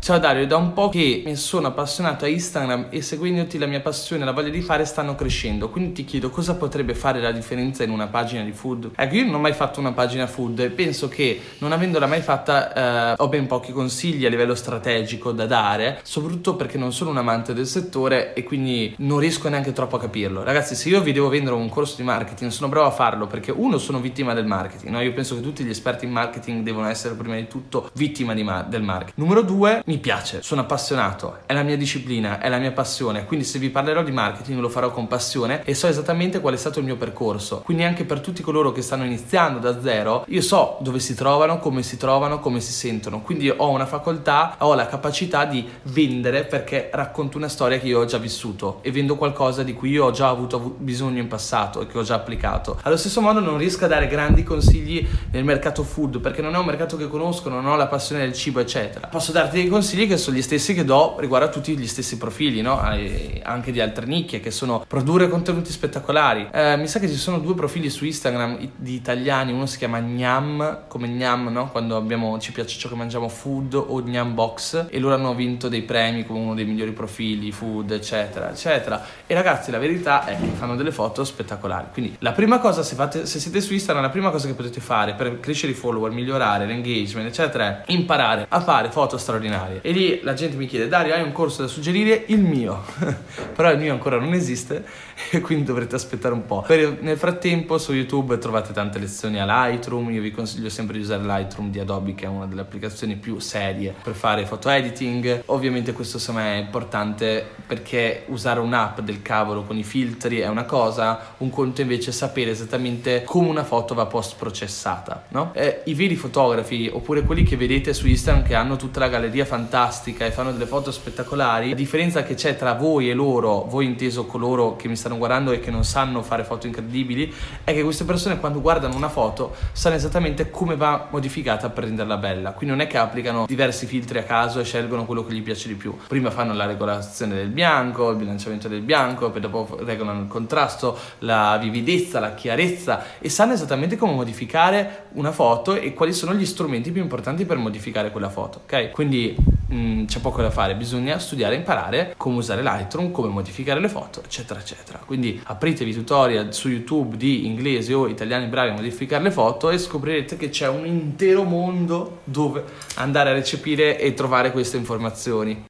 Ciao 0.04 0.18
Dario, 0.18 0.48
da 0.48 0.58
un 0.58 0.74
po' 0.74 0.90
che 0.90 1.22
mi 1.24 1.36
sono 1.36 1.68
appassionato 1.68 2.26
a 2.26 2.28
Instagram 2.28 2.88
e 2.90 3.04
seguendoti 3.04 3.60
la 3.60 3.68
mia 3.68 3.82
passione 3.82 4.24
e 4.24 4.26
la 4.26 4.32
voglia 4.32 4.50
di 4.50 4.62
fare 4.62 4.84
stanno 4.84 5.14
crescendo, 5.14 5.70
quindi 5.70 5.92
ti 5.92 6.06
chiedo 6.06 6.32
cosa 6.32 6.56
potrebbe 6.56 6.96
fare 6.96 7.22
la 7.22 7.32
differenza 7.32 7.84
in 7.84 7.92
una 7.92 8.08
pagina 8.08 8.44
di 8.44 8.52
food? 8.52 8.94
Ecco, 8.96 9.14
io 9.14 9.26
non 9.26 9.36
ho 9.36 9.40
mai 9.40 9.54
fatto 9.54 9.80
una 9.80 9.92
pagina 9.92 10.26
food 10.26 10.58
e 10.58 10.70
penso 10.72 11.08
che 11.08 11.40
non 11.60 11.72
avendola 11.72 12.08
mai 12.08 12.22
fatta 12.22 13.12
eh, 13.12 13.16
ho 13.16 13.28
ben 13.28 13.46
pochi 13.46 13.74
consigli 13.74 14.26
a 14.26 14.30
livello 14.30 14.56
strategico 14.56 15.34
da 15.34 15.46
dare, 15.46 16.00
soprattutto 16.02 16.56
perché 16.56 16.80
non 16.80 16.92
sono 16.92 17.12
un 17.12 17.18
amante 17.18 17.54
del 17.54 17.68
settore 17.68 18.34
e 18.34 18.42
quindi 18.42 18.96
non 18.98 19.20
riesco 19.20 19.50
neanche 19.50 19.72
troppo 19.72 19.98
a 19.98 20.00
capirlo. 20.00 20.42
Ragazzi, 20.42 20.74
se 20.74 20.90
io 20.90 21.00
vi 21.02 21.12
devo 21.12 21.30
vendere 21.30 21.56
un 21.56 21.70
corso 21.70 21.98
di 21.98 22.02
marketing, 22.02 22.50
sono 22.50 22.70
bravo 22.70 22.88
a 22.88 22.92
farlo 22.92 23.28
perché 23.28 23.52
uno 23.52 23.78
sono 23.78 24.00
vittima 24.00 24.34
del 24.34 24.48
marketing, 24.48 24.94
no? 24.94 25.00
Io 25.00 25.14
penso 25.14 25.36
che 25.36 25.42
tutti 25.42 25.64
gli 25.64 25.70
esperti 25.70 26.06
in 26.06 26.12
marketing 26.12 26.64
devono 26.64 26.88
essere 26.88 27.14
prima 27.14 27.36
di 27.36 27.48
tutto 27.48 27.92
vittima 27.94 28.34
di 28.34 28.42
ma- 28.42 28.64
del 28.64 28.82
marketing. 28.82 29.20
Numero 29.20 29.44
due, 29.44 29.84
mi 29.92 29.98
piace, 29.98 30.42
sono 30.42 30.62
appassionato, 30.62 31.40
è 31.46 31.54
la 31.54 31.64
mia 31.64 31.76
disciplina, 31.76 32.40
è 32.40 32.48
la 32.48 32.60
mia 32.60 32.72
passione, 32.72 33.26
quindi 33.26 33.46
se 33.46 33.60
vi 33.60 33.70
parlerò 33.70 34.04
di 34.04 34.12
marketing 34.12 34.62
lo 34.62 34.70
farò 34.70 34.90
con 34.90 35.06
passione 35.08 35.64
e 35.66 35.74
so 35.74 35.88
esattamente 35.88 36.40
qual 36.40 36.54
è 36.54 36.58
stato 36.58 36.80
il 36.80 36.86
mio 36.86 36.96
percorso. 36.96 37.60
Quindi 37.60 37.84
anche 37.84 38.06
per 38.06 38.22
tutti 38.22 38.42
coloro 38.42 38.72
che 38.72 38.82
stanno 38.82 39.04
iniziando 39.04 39.60
da 39.60 39.82
zero, 39.82 40.24
io 40.30 40.42
so 40.42 40.78
dove 40.80 41.00
si 41.00 41.14
trovano, 41.14 41.60
come 41.60 41.84
si 41.84 41.98
trovano, 41.98 42.40
come 42.40 42.62
si 42.62 42.72
sentono. 42.72 43.20
Quindi 43.20 43.50
ho 43.50 43.70
una 43.70 43.86
facoltà, 43.86 44.56
ho 44.60 44.74
la 44.76 44.86
capacità 44.86 45.44
di 45.44 45.68
vendere 45.84 46.46
perché 46.46 46.90
racconto 46.94 47.36
una 47.36 47.50
storia 47.50 47.78
che 47.78 47.88
io 47.88 48.00
ho 48.00 48.06
già 48.06 48.18
vissuto 48.18 48.80
e 48.84 48.92
vendo 48.92 49.18
qualcosa 49.18 49.62
di 49.62 49.74
cui 49.74 49.90
io 49.90 50.06
ho 50.06 50.12
già 50.12 50.30
avuto 50.30 50.78
bisogno 50.78 51.20
in 51.20 51.28
passato 51.28 51.82
e 51.82 51.88
che 51.88 51.98
ho 51.98 52.04
già 52.04 52.16
applicato. 52.16 52.80
Allo 52.84 52.96
stesso 52.96 53.20
modo 53.20 53.42
non 53.42 53.58
riesco 53.58 53.84
a 53.84 53.90
dare 53.90 54.08
grandi 54.08 54.44
consigli 54.44 55.06
nel 55.32 55.44
mercato 55.44 55.84
food 55.84 56.22
perché 56.22 56.42
non 56.42 56.56
è 56.56 56.58
un 56.58 56.66
mercato 56.66 56.96
che 56.96 57.10
conosco, 57.10 57.50
non 57.50 57.66
ho 57.66 57.76
la 57.76 57.88
passione 57.88 58.22
del 58.22 58.32
cibo, 58.32 58.62
eccetera. 58.62 59.08
Posso 59.08 59.34
darti 59.34 59.58
dei 59.58 59.68
consigli 59.68 59.80
che 59.82 60.18
sono 60.18 60.38
gli 60.38 60.42
stessi 60.42 60.74
che 60.74 60.86
do 60.86 61.16
riguardo 61.20 61.48
a 61.48 61.50
tutti 61.50 61.76
gli 61.78 61.88
stessi 61.88 62.18
profili, 62.18 62.62
no? 62.62 62.80
anche 62.80 63.72
di 63.72 63.82
altre 63.82 64.06
nicchie, 64.06 64.40
che 64.40 64.52
sono 64.52 64.84
produrre 64.88 65.28
contenuti 65.28 65.72
spettacolari. 65.72 66.48
Eh, 66.52 66.78
mi 66.78 66.88
sa 66.88 67.00
che 67.00 67.08
ci 67.08 67.16
sono 67.16 67.40
due 67.40 67.56
profili 67.56 67.90
su 67.90 68.06
Instagram 68.06 68.58
di 68.76 68.94
italiani, 68.94 69.52
uno 69.52 69.66
si 69.66 69.78
chiama 69.78 70.00
Gnam, 70.00 70.84
come 70.88 71.08
Gnam, 71.08 71.50
no? 71.50 71.70
Quando 71.70 71.96
abbiamo, 71.96 72.40
ci 72.40 72.52
piace 72.52 72.78
ciò 72.78 72.90
che 72.90 72.96
mangiamo 72.96 73.28
food 73.28 73.74
o 73.74 74.02
Gnam 74.02 74.34
Box 74.34 74.88
e 74.90 75.00
loro 75.00 75.16
hanno 75.16 75.34
vinto 75.34 75.68
dei 75.68 75.82
premi 75.82 76.26
come 76.26 76.40
uno 76.40 76.54
dei 76.54 76.66
migliori 76.66 76.92
profili 76.92 77.52
food, 77.52 77.92
eccetera, 77.92 78.52
eccetera. 78.52 79.04
E 79.26 79.34
ragazzi, 79.34 79.72
la 79.72 79.80
verità 79.80 80.26
è 80.26 80.38
che 80.38 80.46
fanno 80.58 80.76
delle 80.76 80.92
foto 80.92 81.24
spettacolari. 81.24 81.88
Quindi 81.92 82.16
la 82.20 82.32
prima 82.32 82.60
cosa, 82.60 82.84
se, 82.84 82.96
fate, 82.96 83.26
se 83.26 83.40
siete 83.40 83.62
su 83.62 83.74
Instagram, 83.74 84.04
la 84.04 84.12
prima 84.12 84.30
cosa 84.30 84.48
che 84.48 84.54
potete 84.54 84.80
fare 84.80 85.14
per 85.14 85.40
crescere 85.40 85.72
i 85.72 85.76
follower, 85.76 86.12
migliorare 86.12 86.66
l'engagement, 86.66 87.28
eccetera, 87.28 87.84
è 87.84 87.92
imparare 87.92 88.46
a 88.48 88.60
fare 88.62 88.92
foto 88.92 89.18
straordinarie. 89.18 89.71
E 89.82 89.92
lì 89.92 90.20
la 90.24 90.34
gente 90.34 90.58
mi 90.58 90.66
chiede, 90.66 90.88
Dario, 90.88 91.14
hai 91.14 91.22
un 91.22 91.32
corso 91.32 91.62
da 91.62 91.68
suggerire? 91.68 92.24
Il 92.28 92.42
mio. 92.42 92.84
Però 93.56 93.72
il 93.72 93.80
mio 93.80 93.94
ancora 93.94 94.20
non 94.20 94.34
esiste 94.34 94.84
e 95.32 95.42
quindi 95.42 95.64
dovrete 95.64 95.96
aspettare 95.96 96.34
un 96.34 96.46
po'. 96.46 96.64
Per, 96.66 96.98
nel 97.02 97.18
frattempo 97.18 97.78
su 97.78 97.94
YouTube 97.94 98.38
trovate 98.38 98.74
tante 98.74 99.00
lezioni 99.00 99.40
a 99.40 99.46
Lightroom, 99.46 100.12
io 100.12 100.22
vi 100.22 100.32
consiglio 100.32 100.70
sempre 100.70 100.98
di 100.98 101.04
usare 101.04 101.24
Lightroom 101.24 101.70
di 101.70 101.80
Adobe 101.80 102.16
che 102.16 102.26
è 102.26 102.28
una 102.28 102.46
delle 102.46 102.62
applicazioni 102.62 103.16
più 103.16 103.40
serie 103.40 103.94
per 104.02 104.14
fare 104.14 104.46
foto 104.46 104.70
editing. 104.70 105.44
Ovviamente 105.46 105.94
questo 105.94 106.20
secondo 106.20 106.42
me 106.42 106.56
è 106.56 106.60
importante 106.60 107.46
perché 107.66 108.24
usare 108.28 108.60
un'app 108.60 109.00
del 109.00 109.22
cavolo 109.22 109.64
con 109.64 109.78
i 109.78 109.84
filtri 109.84 110.40
è 110.40 110.48
una 110.48 110.66
cosa, 110.66 111.34
un 111.38 111.50
conto 111.50 111.82
invece 111.82 112.10
è 112.10 112.14
sapere 112.14 112.52
esattamente 112.52 113.24
come 113.24 113.48
una 113.48 113.64
foto 113.64 113.94
va 113.94 114.06
post 114.06 114.36
processata, 114.38 115.26
no? 115.30 115.52
Eh, 115.54 115.82
I 115.86 115.94
veri 115.94 116.16
fotografi 116.16 116.90
oppure 116.92 117.24
quelli 117.24 117.44
che 117.44 117.58
vedete 117.58 117.94
su 117.94 118.08
Instagram 118.08 118.44
che 118.44 118.56
hanno 118.56 118.76
tutta 118.76 119.00
la 119.00 119.08
galleria 119.08 119.46
fantastica 119.46 119.61
e 119.72 120.32
fanno 120.32 120.52
delle 120.52 120.66
foto 120.66 120.92
spettacolari, 120.92 121.70
la 121.70 121.76
differenza 121.76 122.24
che 122.24 122.36
c'è 122.36 122.56
tra 122.56 122.74
voi 122.74 123.10
e 123.10 123.14
loro, 123.14 123.66
voi 123.66 123.86
inteso 123.86 124.26
coloro 124.26 124.76
che 124.76 124.88
mi 124.88 124.96
stanno 124.96 125.18
guardando 125.18 125.52
e 125.52 125.60
che 125.60 125.72
non 125.72 125.84
sanno 125.84 126.22
fare 126.22 126.44
foto 126.44 126.68
incredibili, 126.68 127.34
è 127.64 127.74
che 127.74 127.84
queste 127.84 128.04
persone 128.04 128.40
quando 128.40 128.62
guardano 128.62 128.96
una 128.96 129.10
foto 129.10 129.56
sanno 129.72 129.96
esattamente 129.96 130.50
come 130.50 130.76
va 130.76 131.08
modificata 131.10 131.70
per 131.70 131.86
renderla 131.86 132.18
bella. 132.18 132.52
Quindi 132.52 132.76
non 132.76 132.86
è 132.86 132.88
che 132.88 132.98
applicano 132.98 133.46
diversi 133.48 133.86
filtri 133.86 134.20
a 134.20 134.24
caso 134.24 134.60
e 134.60 134.64
scelgono 134.64 135.06
quello 135.06 135.26
che 135.26 135.34
gli 135.34 135.42
piace 135.42 135.68
di 135.68 135.76
più. 135.76 135.96
Prima 136.08 136.32
fanno 136.32 136.54
la 136.54 136.66
regolazione 136.66 137.36
del 137.36 137.50
bianco, 137.50 138.10
il 138.12 138.18
bilanciamento 138.18 138.68
del 138.68 138.82
bianco, 138.82 139.30
poi 139.30 139.42
dopo 139.42 139.78
regolano 139.82 140.22
il 140.22 140.28
contrasto, 140.28 140.98
la 141.20 141.58
vividezza, 141.60 142.20
la 142.20 142.34
chiarezza 142.34 143.04
e 143.20 143.30
sanno 143.30 143.54
esattamente 143.54 143.96
come 143.96 144.14
modificare 144.14 145.06
una 145.14 145.32
foto 145.32 145.76
e 145.76 145.94
quali 145.94 146.14
sono 146.14 146.34
gli 146.34 146.46
strumenti 146.46 146.92
più 146.92 147.02
importanti 147.02 147.46
per 147.46 147.58
modificare 147.58 148.12
quella 148.12 148.30
foto, 148.30 148.62
ok? 148.64 148.92
Quindi 148.92 149.36
mm, 149.74 150.06
c'è 150.06 150.20
poco 150.20 150.42
da 150.42 150.50
fare, 150.50 150.76
bisogna 150.76 151.20
studiare 151.20 151.56
e 151.56 151.58
imparare 151.58 152.14
come 152.18 152.38
usare 152.38 152.62
Lightroom, 152.62 153.12
come 153.12 153.30
modificare 153.30 153.80
le 153.80 153.90
foto, 153.90 154.22
eccetera, 154.24 154.60
eccetera. 154.60 155.00
Quindi 155.06 155.42
apritevi 155.44 155.94
tutorial 155.94 156.54
su 156.54 156.70
YouTube 156.70 157.18
di 157.18 157.46
inglesi 157.46 157.94
o 157.94 158.08
italiani 158.08 158.48
bravi 158.48 158.70
a 158.70 158.74
modificare 158.74 159.24
le 159.24 159.32
foto 159.32 159.70
e 159.70 159.78
scoprirete 159.78 160.38
che 160.38 160.50
c'è 160.50 160.68
un 160.68 160.86
intero 160.86 161.44
mondo 161.44 162.20
dove 162.24 162.64
andare 162.96 163.30
a 163.30 163.34
recepire 163.34 164.00
e 164.00 164.14
trovare 164.14 164.52
queste 164.52 164.78
informazioni. 164.78 165.70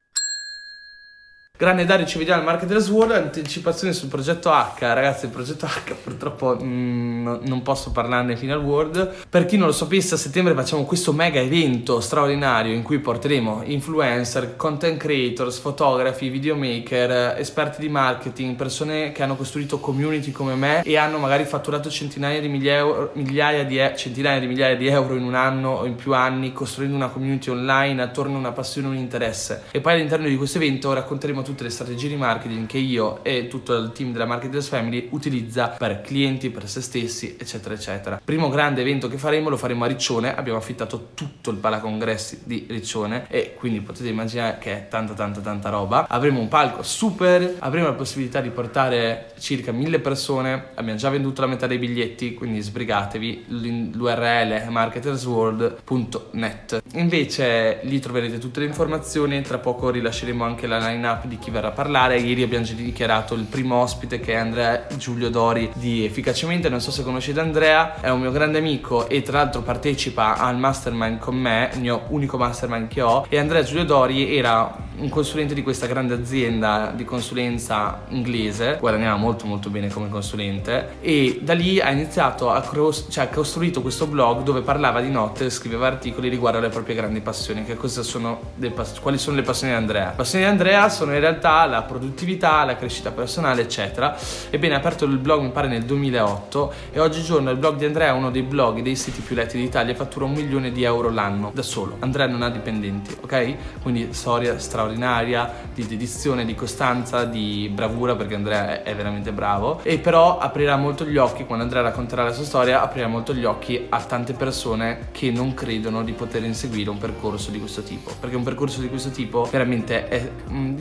Grande 1.61 1.85
Dario, 1.85 2.07
ci 2.07 2.17
vediamo 2.17 2.39
al 2.39 2.47
Marketers 2.47 2.89
World. 2.89 3.11
Anticipazioni 3.11 3.93
sul 3.93 4.09
progetto 4.09 4.49
H. 4.49 4.79
Ragazzi, 4.79 5.25
il 5.25 5.31
progetto 5.31 5.67
H 5.67 5.93
purtroppo 6.03 6.57
mm, 6.59 7.35
non 7.43 7.61
posso 7.61 7.91
parlarne 7.91 8.35
fino 8.35 8.53
al 8.53 8.63
World. 8.63 9.25
Per 9.29 9.45
chi 9.45 9.57
non 9.57 9.67
lo 9.67 9.71
sapesse, 9.71 10.15
a 10.15 10.17
settembre 10.17 10.55
facciamo 10.55 10.85
questo 10.85 11.13
mega 11.13 11.39
evento 11.39 11.99
straordinario 11.99 12.73
in 12.73 12.81
cui 12.81 12.97
porteremo 12.97 13.61
influencer, 13.65 14.55
content 14.55 14.97
creators, 14.97 15.59
fotografi, 15.59 16.29
videomaker, 16.29 17.37
esperti 17.37 17.79
di 17.79 17.89
marketing, 17.89 18.55
persone 18.55 19.11
che 19.11 19.21
hanno 19.21 19.35
costruito 19.35 19.79
community 19.79 20.31
come 20.31 20.55
me 20.55 20.81
e 20.81 20.97
hanno 20.97 21.19
magari 21.19 21.45
fatturato 21.45 21.91
centinaia 21.91 22.41
di 22.41 22.47
migliaia, 22.47 23.63
di, 23.65 23.79
centinaia 23.95 24.39
di 24.39 24.47
migliaia 24.47 24.75
di 24.75 24.87
euro 24.87 25.13
in 25.13 25.25
un 25.25 25.35
anno 25.35 25.73
o 25.73 25.85
in 25.85 25.93
più 25.93 26.15
anni 26.15 26.53
costruendo 26.53 26.95
una 26.95 27.09
community 27.09 27.51
online 27.51 28.01
attorno 28.01 28.37
a 28.37 28.39
una 28.39 28.51
passione, 28.51 28.87
un 28.87 28.97
interesse. 28.97 29.65
E 29.69 29.79
poi 29.79 29.93
all'interno 29.93 30.27
di 30.27 30.35
questo 30.35 30.57
evento 30.57 30.91
racconteremo 30.91 31.43
tutti 31.43 31.49
tutte 31.51 31.63
le 31.63 31.69
strategie 31.69 32.07
di 32.07 32.15
marketing 32.15 32.65
che 32.65 32.77
io 32.77 33.21
e 33.23 33.47
tutto 33.47 33.75
il 33.75 33.91
team 33.91 34.13
della 34.13 34.25
Marketers 34.25 34.69
Family 34.69 35.09
utilizza 35.11 35.67
per 35.67 35.99
clienti, 36.01 36.49
per 36.49 36.69
se 36.69 36.79
stessi, 36.81 37.35
eccetera, 37.37 37.75
eccetera. 37.75 38.21
Primo 38.23 38.47
grande 38.49 38.79
evento 38.81 39.09
che 39.09 39.17
faremo 39.17 39.49
lo 39.49 39.57
faremo 39.57 39.83
a 39.83 39.87
Riccione, 39.87 40.33
abbiamo 40.33 40.57
affittato 40.57 41.09
tutto 41.13 41.51
il 41.51 41.57
palacongressi 41.57 42.43
di 42.45 42.65
Riccione 42.69 43.25
e 43.27 43.53
quindi 43.57 43.81
potete 43.81 44.07
immaginare 44.07 44.59
che 44.59 44.71
è 44.71 44.87
tanta 44.87 45.11
tanta 45.13 45.41
tanta 45.41 45.67
roba. 45.69 46.07
Avremo 46.07 46.39
un 46.39 46.47
palco 46.47 46.83
super, 46.83 47.57
avremo 47.59 47.87
la 47.87 47.93
possibilità 47.93 48.39
di 48.39 48.49
portare 48.49 49.33
circa 49.39 49.73
mille 49.73 49.99
persone, 49.99 50.67
abbiamo 50.75 50.97
già 50.97 51.09
venduto 51.09 51.41
la 51.41 51.47
metà 51.47 51.67
dei 51.67 51.79
biglietti, 51.79 52.33
quindi 52.33 52.61
sbrigatevi, 52.61 53.47
l'URL 53.93 54.51
è 54.51 54.69
marketersworld.net. 54.69 56.81
Invece 56.93 57.81
lì 57.83 57.99
troverete 57.99 58.37
tutte 58.37 58.61
le 58.61 58.67
informazioni, 58.67 59.41
tra 59.41 59.57
poco 59.57 59.89
rilasceremo 59.89 60.45
anche 60.45 60.67
la 60.67 60.77
line 60.77 61.07
up 61.07 61.25
di 61.25 61.39
chi 61.41 61.51
verrà 61.51 61.69
a 61.69 61.71
parlare. 61.71 62.19
Ieri 62.19 62.43
abbiamo 62.43 62.63
già 62.63 62.73
dichiarato 62.73 63.33
il 63.33 63.43
primo 63.43 63.75
ospite 63.75 64.19
che 64.19 64.33
è 64.33 64.35
Andrea 64.35 64.85
Giulio 64.95 65.29
Dori 65.29 65.69
di 65.75 66.05
Efficacemente. 66.05 66.69
Non 66.69 66.79
so 66.79 66.91
se 66.91 67.03
conoscete 67.03 67.39
Andrea, 67.39 67.99
è 67.99 68.09
un 68.09 68.21
mio 68.21 68.31
grande 68.31 68.59
amico 68.59 69.09
e 69.09 69.21
tra 69.23 69.39
l'altro 69.39 69.61
partecipa 69.61 70.37
al 70.37 70.57
mastermind 70.57 71.17
con 71.17 71.35
me, 71.35 71.69
il 71.73 71.81
mio 71.81 72.03
unico 72.09 72.37
mastermind 72.37 72.87
che 72.87 73.01
ho. 73.01 73.25
E 73.27 73.37
Andrea 73.37 73.63
Giulio 73.63 73.83
Dori 73.83 74.37
era 74.37 74.89
un 74.97 75.09
consulente 75.09 75.53
di 75.53 75.63
questa 75.63 75.87
grande 75.87 76.13
azienda 76.13 76.93
di 76.95 77.03
consulenza 77.03 78.03
inglese, 78.09 78.77
guadagnava 78.79 79.17
molto 79.17 79.47
molto 79.47 79.69
bene 79.69 79.89
come 79.89 80.09
consulente 80.09 80.97
e 81.01 81.39
da 81.41 81.53
lì 81.53 81.79
ha 81.79 81.89
iniziato 81.89 82.51
a 82.51 82.61
cross, 82.61 83.07
cioè 83.09 83.29
costruito 83.29 83.81
questo 83.81 84.05
blog 84.05 84.43
dove 84.43 84.61
parlava 84.61 85.01
di 85.01 85.09
notte, 85.09 85.49
scriveva 85.49 85.87
articoli 85.87 86.29
riguardo 86.29 86.59
alle 86.59 86.69
proprie 86.69 86.95
grandi 86.95 87.21
passioni, 87.21 87.63
che 87.63 87.75
cosa 87.75 88.03
sono 88.03 88.39
le, 88.55 88.73
quali 89.01 89.17
sono 89.17 89.35
le 89.37 89.41
passioni 89.41 89.73
di 89.73 89.79
Andrea. 89.79 90.09
Le 90.09 90.15
passioni 90.15 90.43
di 90.43 90.49
Andrea 90.51 90.89
sono 90.89 91.13
in 91.13 91.19
realtà 91.19 91.30
la 91.39 91.83
produttività, 91.83 92.63
la 92.65 92.75
crescita 92.75 93.11
personale, 93.11 93.61
eccetera. 93.61 94.15
Ebbene, 94.49 94.75
ha 94.75 94.77
aperto 94.77 95.05
il 95.05 95.17
blog 95.17 95.41
mi 95.41 95.49
pare 95.49 95.67
nel 95.67 95.83
2008 95.83 96.73
e 96.91 96.99
oggigiorno 96.99 97.49
il 97.51 97.57
blog 97.57 97.77
di 97.77 97.85
Andrea 97.85 98.09
è 98.09 98.11
uno 98.11 98.31
dei 98.31 98.41
blog 98.41 98.81
dei 98.81 98.95
siti 98.95 99.21
più 99.21 99.35
letti 99.35 99.57
d'Italia, 99.57 99.95
fattura 99.95 100.25
un 100.25 100.33
milione 100.33 100.71
di 100.71 100.83
euro 100.83 101.09
l'anno 101.09 101.51
da 101.53 101.61
solo. 101.61 101.97
Andrea 101.99 102.27
non 102.27 102.41
ha 102.41 102.49
dipendenti, 102.49 103.15
ok? 103.21 103.55
Quindi 103.81 104.13
storia 104.13 104.57
straordinaria 104.59 105.51
di 105.73 105.85
dedizione, 105.85 106.45
di 106.45 106.55
costanza, 106.55 107.25
di 107.25 107.69
bravura 107.73 108.15
perché 108.15 108.35
Andrea 108.35 108.83
è 108.83 108.95
veramente 108.95 109.31
bravo 109.31 109.79
e 109.83 109.97
però 109.97 110.37
aprirà 110.37 110.75
molto 110.77 111.05
gli 111.05 111.17
occhi 111.17 111.45
quando 111.45 111.63
Andrea 111.63 111.81
racconterà 111.81 112.23
la 112.23 112.33
sua 112.33 112.43
storia, 112.43 112.81
aprirà 112.81 113.07
molto 113.07 113.33
gli 113.33 113.45
occhi 113.45 113.87
a 113.89 114.01
tante 114.03 114.33
persone 114.33 115.09
che 115.11 115.31
non 115.31 115.53
credono 115.53 116.03
di 116.03 116.13
poter 116.13 116.43
inseguire 116.43 116.89
un 116.89 116.97
percorso 116.97 117.51
di 117.51 117.59
questo 117.59 117.83
tipo, 117.83 118.11
perché 118.19 118.35
un 118.35 118.43
percorso 118.43 118.81
di 118.81 118.89
questo 118.89 119.09
tipo 119.09 119.47
veramente 119.49 120.07
è 120.07 120.29
mm, 120.49 120.79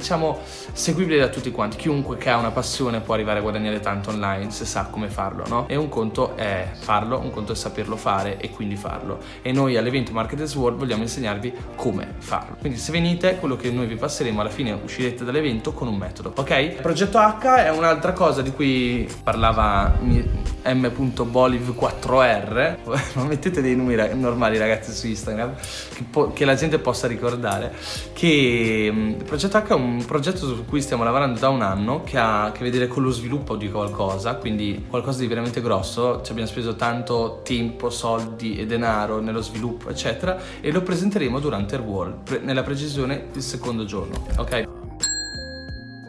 seguibile 0.73 1.19
da 1.19 1.29
tutti 1.29 1.51
quanti, 1.51 1.77
chiunque 1.77 2.17
che 2.17 2.31
ha 2.31 2.37
una 2.37 2.51
passione 2.51 3.01
può 3.01 3.15
arrivare 3.15 3.39
a 3.39 3.43
guadagnare 3.43 3.81
tanto 3.81 4.11
online 4.11 4.51
se 4.51 4.65
sa 4.65 4.89
come 4.91 5.09
farlo, 5.09 5.45
no? 5.49 5.69
E 5.69 5.77
un 5.77 5.89
conto 5.89 6.37
è 6.37 6.69
farlo, 6.79 7.19
un 7.19 7.31
conto 7.31 7.53
è 7.53 7.55
saperlo 7.55 7.97
fare 7.97 8.39
e 8.39 8.51
quindi 8.51 8.77
farlo. 8.77 9.19
E 9.43 9.53
noi 9.53 9.77
all'evento 9.77 10.13
Marketers 10.13 10.55
World 10.55 10.79
vogliamo 10.79 11.03
insegnarvi 11.03 11.53
come 11.75 12.15
farlo. 12.19 12.57
Quindi 12.59 12.79
se 12.79 12.93
venite, 12.93 13.37
quello 13.37 13.57
che 13.57 13.71
noi 13.71 13.87
vi 13.87 13.97
passeremo 13.97 14.41
alla 14.41 14.51
fine 14.51 14.73
uscirete 14.73 15.25
dall'evento 15.25 15.73
con 15.73 15.89
un 15.89 15.97
metodo, 15.97 16.33
ok? 16.35 16.51
Il 16.51 16.79
progetto 16.81 17.19
H 17.19 17.57
è 17.57 17.71
un'altra 17.71 18.13
cosa 18.13 18.43
di 18.43 18.53
cui 18.53 19.09
parlava 19.23 19.99
m.boliv4r, 20.01 22.77
ma 23.15 23.25
mettete 23.25 23.61
dei 23.61 23.77
numeri 23.77 24.19
normali 24.19 24.59
ragazzi 24.59 24.93
su 24.93 25.07
Instagram 25.07 25.55
che, 25.95 26.05
po- 26.09 26.33
che 26.33 26.45
la 26.45 26.55
gente 26.55 26.79
possa 26.79 27.07
ricordare 27.07 27.73
che 28.13 28.91
mm, 28.93 29.09
il 29.09 29.25
progetto 29.25 29.59
H 29.59 29.69
è 29.69 29.73
un 29.73 30.05
progetto 30.05 30.20
su 30.23 30.65
cui 30.67 30.81
stiamo 30.83 31.03
lavorando 31.03 31.39
da 31.39 31.49
un 31.49 31.63
anno 31.63 32.03
che 32.03 32.19
ha 32.19 32.45
a 32.45 32.53
che 32.53 32.63
vedere 32.63 32.87
con 32.89 33.03
lo 33.03 33.11
sviluppo 33.11 33.57
di 33.57 33.71
qualcosa, 33.71 34.35
quindi 34.35 34.85
qualcosa 34.89 35.21
di 35.21 35.27
veramente 35.27 35.61
grosso, 35.61 36.21
ci 36.23 36.31
abbiamo 36.33 36.49
speso 36.49 36.77
tanto 36.77 37.41
tempo, 37.43 37.91
soldi 37.91 38.57
e 38.59 38.67
denaro 38.67 39.21
nello 39.21 39.41
sviluppo 39.41 39.89
eccetera 39.89 40.39
e 40.61 40.71
lo 40.71 40.83
presenteremo 40.83 41.41
durante 41.41 41.77
il 41.77 41.81
World, 41.81 42.23
pre- 42.23 42.41
nella 42.41 42.63
precisione 42.63 43.29
il 43.33 43.43
secondo 43.43 43.85
giorno, 43.85 44.25
ok? 44.37 44.65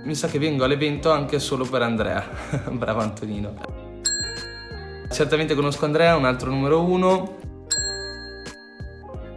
Mi 0.03 0.15
sa 0.15 0.27
che 0.27 0.39
vengo 0.39 0.63
all'evento 0.63 1.11
anche 1.11 1.39
solo 1.39 1.63
per 1.63 1.83
Andrea. 1.83 2.27
Bravo 2.71 3.01
Antonino. 3.01 3.53
Certamente 5.11 5.53
conosco 5.55 5.85
Andrea, 5.85 6.15
un 6.15 6.25
altro 6.25 6.49
numero 6.49 6.81
uno. 6.81 7.50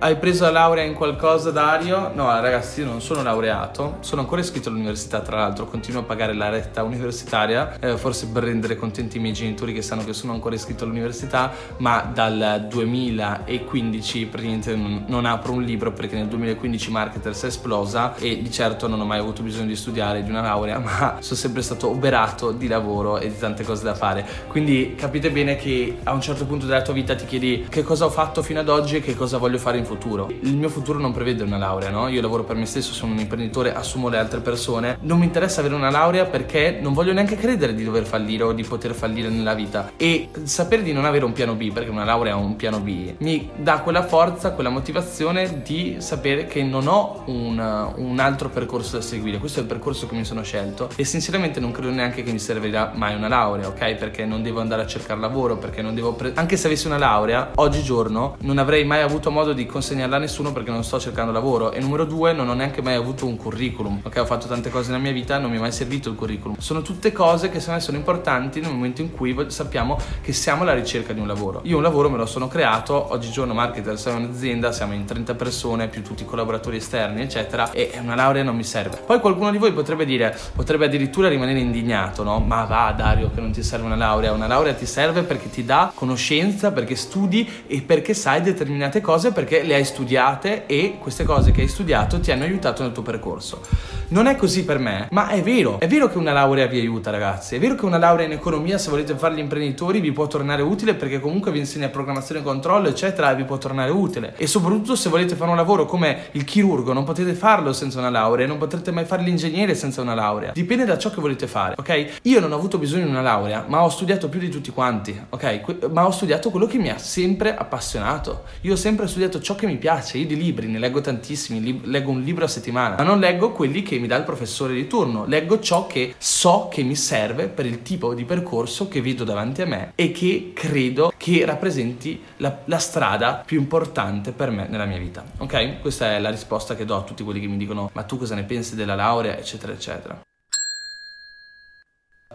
Hai 0.04 0.16
preso 0.16 0.44
la 0.44 0.50
laurea 0.50 0.84
in 0.84 0.92
qualcosa, 0.92 1.50
Dario? 1.50 2.10
No, 2.12 2.26
ragazzi, 2.38 2.80
io 2.80 2.86
non 2.86 3.00
sono 3.00 3.22
laureato, 3.22 3.96
sono 4.00 4.20
ancora 4.20 4.42
iscritto 4.42 4.68
all'università, 4.68 5.20
tra 5.20 5.38
l'altro, 5.38 5.64
continuo 5.64 6.02
a 6.02 6.04
pagare 6.04 6.34
la 6.34 6.50
retta 6.50 6.82
universitaria, 6.82 7.78
eh, 7.80 7.96
forse 7.96 8.26
per 8.26 8.42
rendere 8.42 8.76
contenti 8.76 9.16
i 9.16 9.20
miei 9.20 9.32
genitori 9.32 9.72
che 9.72 9.80
sanno 9.80 10.04
che 10.04 10.12
sono 10.12 10.34
ancora 10.34 10.56
iscritto 10.56 10.84
all'università, 10.84 11.50
ma 11.78 12.02
dal 12.12 12.66
2015 12.68 14.26
praticamente 14.26 14.76
non, 14.76 15.04
non 15.08 15.24
apro 15.24 15.52
un 15.52 15.62
libro 15.62 15.90
perché 15.92 16.16
nel 16.16 16.26
2015 16.26 16.90
Marketers 16.90 17.44
è 17.44 17.46
esplosa 17.46 18.14
e 18.16 18.42
di 18.42 18.50
certo 18.50 18.86
non 18.86 19.00
ho 19.00 19.06
mai 19.06 19.20
avuto 19.20 19.42
bisogno 19.42 19.68
di 19.68 19.76
studiare 19.76 20.22
di 20.22 20.28
una 20.28 20.42
laurea, 20.42 20.80
ma 20.84 21.16
sono 21.20 21.38
sempre 21.38 21.62
stato 21.62 21.88
oberato 21.88 22.52
di 22.52 22.66
lavoro 22.68 23.20
e 23.20 23.28
di 23.28 23.38
tante 23.38 23.64
cose 23.64 23.82
da 23.82 23.94
fare. 23.94 24.22
Quindi 24.48 24.96
capite 24.98 25.30
bene 25.30 25.56
che 25.56 25.96
a 26.02 26.12
un 26.12 26.20
certo 26.20 26.44
punto 26.44 26.66
della 26.66 26.82
tua 26.82 26.92
vita 26.92 27.14
ti 27.14 27.24
chiedi 27.24 27.64
che 27.70 27.82
cosa 27.82 28.04
ho 28.04 28.10
fatto 28.10 28.42
fino 28.42 28.60
ad 28.60 28.68
oggi 28.68 28.96
e 28.96 29.00
che 29.00 29.14
cosa 29.16 29.38
voglio 29.38 29.56
fare 29.56 29.78
in 29.78 29.84
futuro 29.86 29.92
futuro. 29.94 30.28
Il 30.40 30.56
mio 30.56 30.68
futuro 30.68 30.98
non 30.98 31.12
prevede 31.12 31.44
una 31.44 31.56
laurea, 31.56 31.90
no? 31.90 32.08
Io 32.08 32.20
lavoro 32.20 32.42
per 32.42 32.56
me 32.56 32.66
stesso, 32.66 32.92
sono 32.92 33.12
un 33.12 33.18
imprenditore, 33.18 33.72
assumo 33.72 34.08
le 34.08 34.18
altre 34.18 34.40
persone. 34.40 34.98
Non 35.02 35.18
mi 35.18 35.24
interessa 35.24 35.60
avere 35.60 35.74
una 35.74 35.90
laurea 35.90 36.24
perché 36.24 36.78
non 36.80 36.92
voglio 36.92 37.12
neanche 37.12 37.36
credere 37.36 37.74
di 37.74 37.84
dover 37.84 38.04
fallire 38.04 38.42
o 38.42 38.52
di 38.52 38.64
poter 38.64 38.92
fallire 38.94 39.28
nella 39.28 39.54
vita. 39.54 39.92
E 39.96 40.28
sapere 40.42 40.82
di 40.82 40.92
non 40.92 41.04
avere 41.04 41.24
un 41.24 41.32
piano 41.32 41.54
B, 41.54 41.72
perché 41.72 41.90
una 41.90 42.04
laurea 42.04 42.32
è 42.32 42.36
un 42.36 42.56
piano 42.56 42.80
B, 42.80 43.14
mi 43.18 43.50
dà 43.56 43.78
quella 43.78 44.04
forza, 44.04 44.52
quella 44.52 44.70
motivazione 44.70 45.62
di 45.62 45.96
sapere 45.98 46.46
che 46.46 46.62
non 46.62 46.88
ho 46.88 47.22
un, 47.26 47.92
un 47.96 48.18
altro 48.18 48.48
percorso 48.48 48.96
da 48.96 49.02
seguire. 49.02 49.38
Questo 49.38 49.60
è 49.60 49.62
il 49.62 49.68
percorso 49.68 50.06
che 50.08 50.16
mi 50.16 50.24
sono 50.24 50.42
scelto 50.42 50.88
e 50.96 51.04
sinceramente 51.04 51.60
non 51.60 51.70
credo 51.70 51.90
neanche 51.90 52.22
che 52.22 52.32
mi 52.32 52.38
servirà 52.38 52.92
mai 52.94 53.14
una 53.14 53.28
laurea, 53.28 53.68
ok? 53.68 53.94
Perché 53.94 54.24
non 54.24 54.42
devo 54.42 54.60
andare 54.60 54.82
a 54.82 54.86
cercare 54.86 55.20
lavoro, 55.20 55.56
perché 55.56 55.82
non 55.82 55.94
devo... 55.94 56.14
Pre- 56.14 56.32
anche 56.34 56.56
se 56.56 56.66
avessi 56.66 56.86
una 56.86 56.98
laurea, 56.98 57.52
oggigiorno 57.54 58.36
non 58.40 58.58
avrei 58.58 58.84
mai 58.84 59.02
avuto 59.02 59.30
modo 59.30 59.52
di 59.52 59.66
consegnarla 59.84 60.16
a 60.16 60.18
nessuno 60.20 60.52
perché 60.52 60.70
non 60.70 60.82
sto 60.82 60.98
cercando 60.98 61.30
lavoro. 61.30 61.70
E 61.72 61.78
numero 61.78 62.06
due 62.06 62.32
non 62.32 62.48
ho 62.48 62.54
neanche 62.54 62.80
mai 62.80 62.94
avuto 62.94 63.26
un 63.26 63.36
curriculum 63.36 64.00
ok? 64.02 64.16
Ho 64.18 64.24
fatto 64.24 64.46
tante 64.46 64.70
cose 64.70 64.90
nella 64.90 65.02
mia 65.02 65.12
vita 65.12 65.36
non 65.38 65.50
mi 65.50 65.58
è 65.58 65.60
mai 65.60 65.72
servito 65.72 66.08
il 66.08 66.16
curriculum. 66.16 66.56
Sono 66.58 66.80
tutte 66.80 67.12
cose 67.12 67.48
che 67.48 67.58
secondo 67.58 67.80
me 67.80 67.84
sono 67.84 67.96
importanti 67.98 68.60
nel 68.60 68.72
momento 68.72 69.02
in 69.02 69.12
cui 69.12 69.36
sappiamo 69.48 69.98
che 70.22 70.32
siamo 70.32 70.62
alla 70.62 70.72
ricerca 70.72 71.12
di 71.12 71.20
un 71.20 71.26
lavoro. 71.26 71.60
Io 71.64 71.76
un 71.76 71.82
lavoro 71.82 72.08
me 72.08 72.16
lo 72.16 72.24
sono 72.24 72.48
creato 72.48 73.12
oggigiorno 73.12 73.52
Marketer 73.52 74.02
è 74.02 74.10
un'azienda 74.10 74.72
siamo 74.72 74.94
in 74.94 75.04
30 75.04 75.34
persone 75.34 75.88
più 75.88 76.02
tutti 76.02 76.22
i 76.22 76.26
collaboratori 76.26 76.76
esterni 76.76 77.20
eccetera 77.20 77.70
e 77.72 77.92
una 78.00 78.14
laurea 78.14 78.42
non 78.42 78.56
mi 78.56 78.64
serve. 78.64 79.02
Poi 79.04 79.20
qualcuno 79.20 79.50
di 79.50 79.58
voi 79.58 79.72
potrebbe 79.72 80.06
dire 80.06 80.36
potrebbe 80.54 80.86
addirittura 80.86 81.28
rimanere 81.28 81.58
indignato 81.58 82.22
no? 82.22 82.40
Ma 82.40 82.64
va 82.64 82.92
Dario 82.96 83.30
che 83.34 83.40
non 83.40 83.52
ti 83.52 83.62
serve 83.62 83.84
una 83.84 83.96
laurea. 83.96 84.32
Una 84.32 84.46
laurea 84.46 84.72
ti 84.72 84.86
serve 84.86 85.22
perché 85.24 85.50
ti 85.50 85.64
dà 85.64 85.92
conoscenza 85.94 86.72
perché 86.72 86.96
studi 86.96 87.46
e 87.66 87.82
perché 87.82 88.14
sai 88.14 88.40
determinate 88.40 89.00
cose 89.02 89.32
perché 89.32 89.62
le 89.64 89.74
hai 89.74 89.84
studiate 89.84 90.66
e 90.66 90.96
queste 90.98 91.24
cose 91.24 91.50
che 91.50 91.62
hai 91.62 91.68
studiato 91.68 92.20
ti 92.20 92.30
hanno 92.30 92.44
aiutato 92.44 92.82
nel 92.82 92.92
tuo 92.92 93.02
percorso. 93.02 93.60
Non 94.08 94.26
è 94.26 94.36
così 94.36 94.64
per 94.64 94.78
me, 94.78 95.08
ma 95.12 95.28
è 95.28 95.42
vero. 95.42 95.80
È 95.80 95.86
vero 95.86 96.08
che 96.08 96.18
una 96.18 96.32
laurea 96.32 96.66
vi 96.66 96.78
aiuta, 96.78 97.10
ragazzi. 97.10 97.56
È 97.56 97.58
vero 97.58 97.74
che 97.74 97.86
una 97.86 97.96
laurea 97.96 98.26
in 98.26 98.32
economia, 98.32 98.76
se 98.76 98.90
volete 98.90 99.16
fare 99.16 99.34
gli 99.34 99.38
imprenditori, 99.38 100.00
vi 100.00 100.12
può 100.12 100.26
tornare 100.26 100.60
utile 100.60 100.94
perché 100.94 101.20
comunque 101.20 101.50
vi 101.50 101.58
insegna 101.58 101.88
programmazione 101.88 102.40
e 102.40 102.44
controllo, 102.44 102.88
eccetera, 102.88 103.32
e 103.32 103.36
vi 103.36 103.44
può 103.44 103.56
tornare 103.56 103.90
utile. 103.90 104.34
E 104.36 104.46
soprattutto 104.46 104.94
se 104.94 105.08
volete 105.08 105.34
fare 105.36 105.50
un 105.50 105.56
lavoro 105.56 105.86
come 105.86 106.26
il 106.32 106.44
chirurgo, 106.44 106.92
non 106.92 107.04
potete 107.04 107.32
farlo 107.32 107.72
senza 107.72 107.98
una 107.98 108.10
laurea, 108.10 108.46
non 108.46 108.58
potrete 108.58 108.90
mai 108.90 109.06
fare 109.06 109.22
l'ingegnere 109.22 109.74
senza 109.74 110.02
una 110.02 110.14
laurea. 110.14 110.52
Dipende 110.52 110.84
da 110.84 110.98
ciò 110.98 111.10
che 111.10 111.20
volete 111.20 111.46
fare, 111.46 111.74
ok? 111.78 112.20
Io 112.22 112.40
non 112.40 112.52
ho 112.52 112.56
avuto 112.56 112.76
bisogno 112.78 113.04
di 113.04 113.10
una 113.10 113.22
laurea, 113.22 113.64
ma 113.66 113.82
ho 113.82 113.88
studiato 113.88 114.28
più 114.28 114.38
di 114.38 114.50
tutti 114.50 114.70
quanti, 114.70 115.18
ok? 115.30 115.88
Ma 115.90 116.06
ho 116.06 116.10
studiato 116.10 116.50
quello 116.50 116.66
che 116.66 116.76
mi 116.76 116.90
ha 116.90 116.98
sempre 116.98 117.56
appassionato. 117.56 118.44
Io 118.62 118.74
ho 118.74 118.76
sempre 118.76 119.06
studiato 119.06 119.40
ciò 119.40 119.54
che 119.54 119.66
mi 119.66 119.76
piace. 119.76 120.18
Io 120.18 120.26
di 120.26 120.36
libri 120.36 120.66
ne 120.66 120.78
leggo 120.78 121.00
tantissimi, 121.00 121.80
leggo 121.84 122.10
un 122.10 122.20
libro 122.20 122.44
a 122.44 122.48
settimana, 122.48 122.96
ma 122.98 123.02
non 123.02 123.18
leggo 123.18 123.52
quelli 123.52 123.82
che 123.82 123.93
mi 123.98 124.06
dà 124.06 124.16
il 124.16 124.24
professore 124.24 124.74
di 124.74 124.86
turno, 124.86 125.24
leggo 125.26 125.60
ciò 125.60 125.86
che 125.86 126.14
so 126.18 126.68
che 126.70 126.82
mi 126.82 126.96
serve 126.96 127.48
per 127.48 127.66
il 127.66 127.82
tipo 127.82 128.14
di 128.14 128.24
percorso 128.24 128.88
che 128.88 129.00
vedo 129.00 129.24
davanti 129.24 129.62
a 129.62 129.66
me 129.66 129.92
e 129.94 130.12
che 130.12 130.52
credo 130.54 131.12
che 131.16 131.44
rappresenti 131.44 132.22
la, 132.38 132.60
la 132.64 132.78
strada 132.78 133.42
più 133.44 133.58
importante 133.58 134.32
per 134.32 134.50
me 134.50 134.66
nella 134.68 134.84
mia 134.84 134.98
vita. 134.98 135.24
Ok? 135.38 135.80
Questa 135.80 136.12
è 136.12 136.18
la 136.18 136.30
risposta 136.30 136.74
che 136.74 136.84
do 136.84 136.96
a 136.96 137.02
tutti 137.02 137.22
quelli 137.24 137.40
che 137.40 137.46
mi 137.46 137.56
dicono 137.56 137.90
ma 137.92 138.02
tu 138.02 138.18
cosa 138.18 138.34
ne 138.34 138.44
pensi 138.44 138.74
della 138.74 138.94
laurea, 138.94 139.36
eccetera, 139.36 139.72
eccetera. 139.72 140.20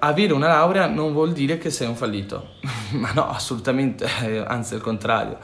Avere 0.02 0.32
una 0.32 0.48
laurea 0.48 0.88
non 0.88 1.12
vuol 1.12 1.34
dire 1.34 1.58
che 1.58 1.70
sei 1.70 1.88
un 1.88 1.96
fallito, 1.96 2.56
ma 2.92 3.12
no, 3.12 3.28
assolutamente, 3.30 4.06
anzi 4.46 4.74
al 4.74 4.82
contrario. 4.82 5.40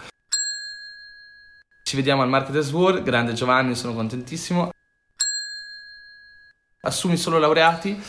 Ci 1.83 1.95
vediamo 1.97 2.21
al 2.21 2.29
Marketers 2.29 2.71
World, 2.71 3.03
grande 3.03 3.33
Giovanni, 3.33 3.75
sono 3.75 3.93
contentissimo 3.93 4.71
assumi 6.85 7.17
solo 7.17 7.37
laureati. 7.37 8.01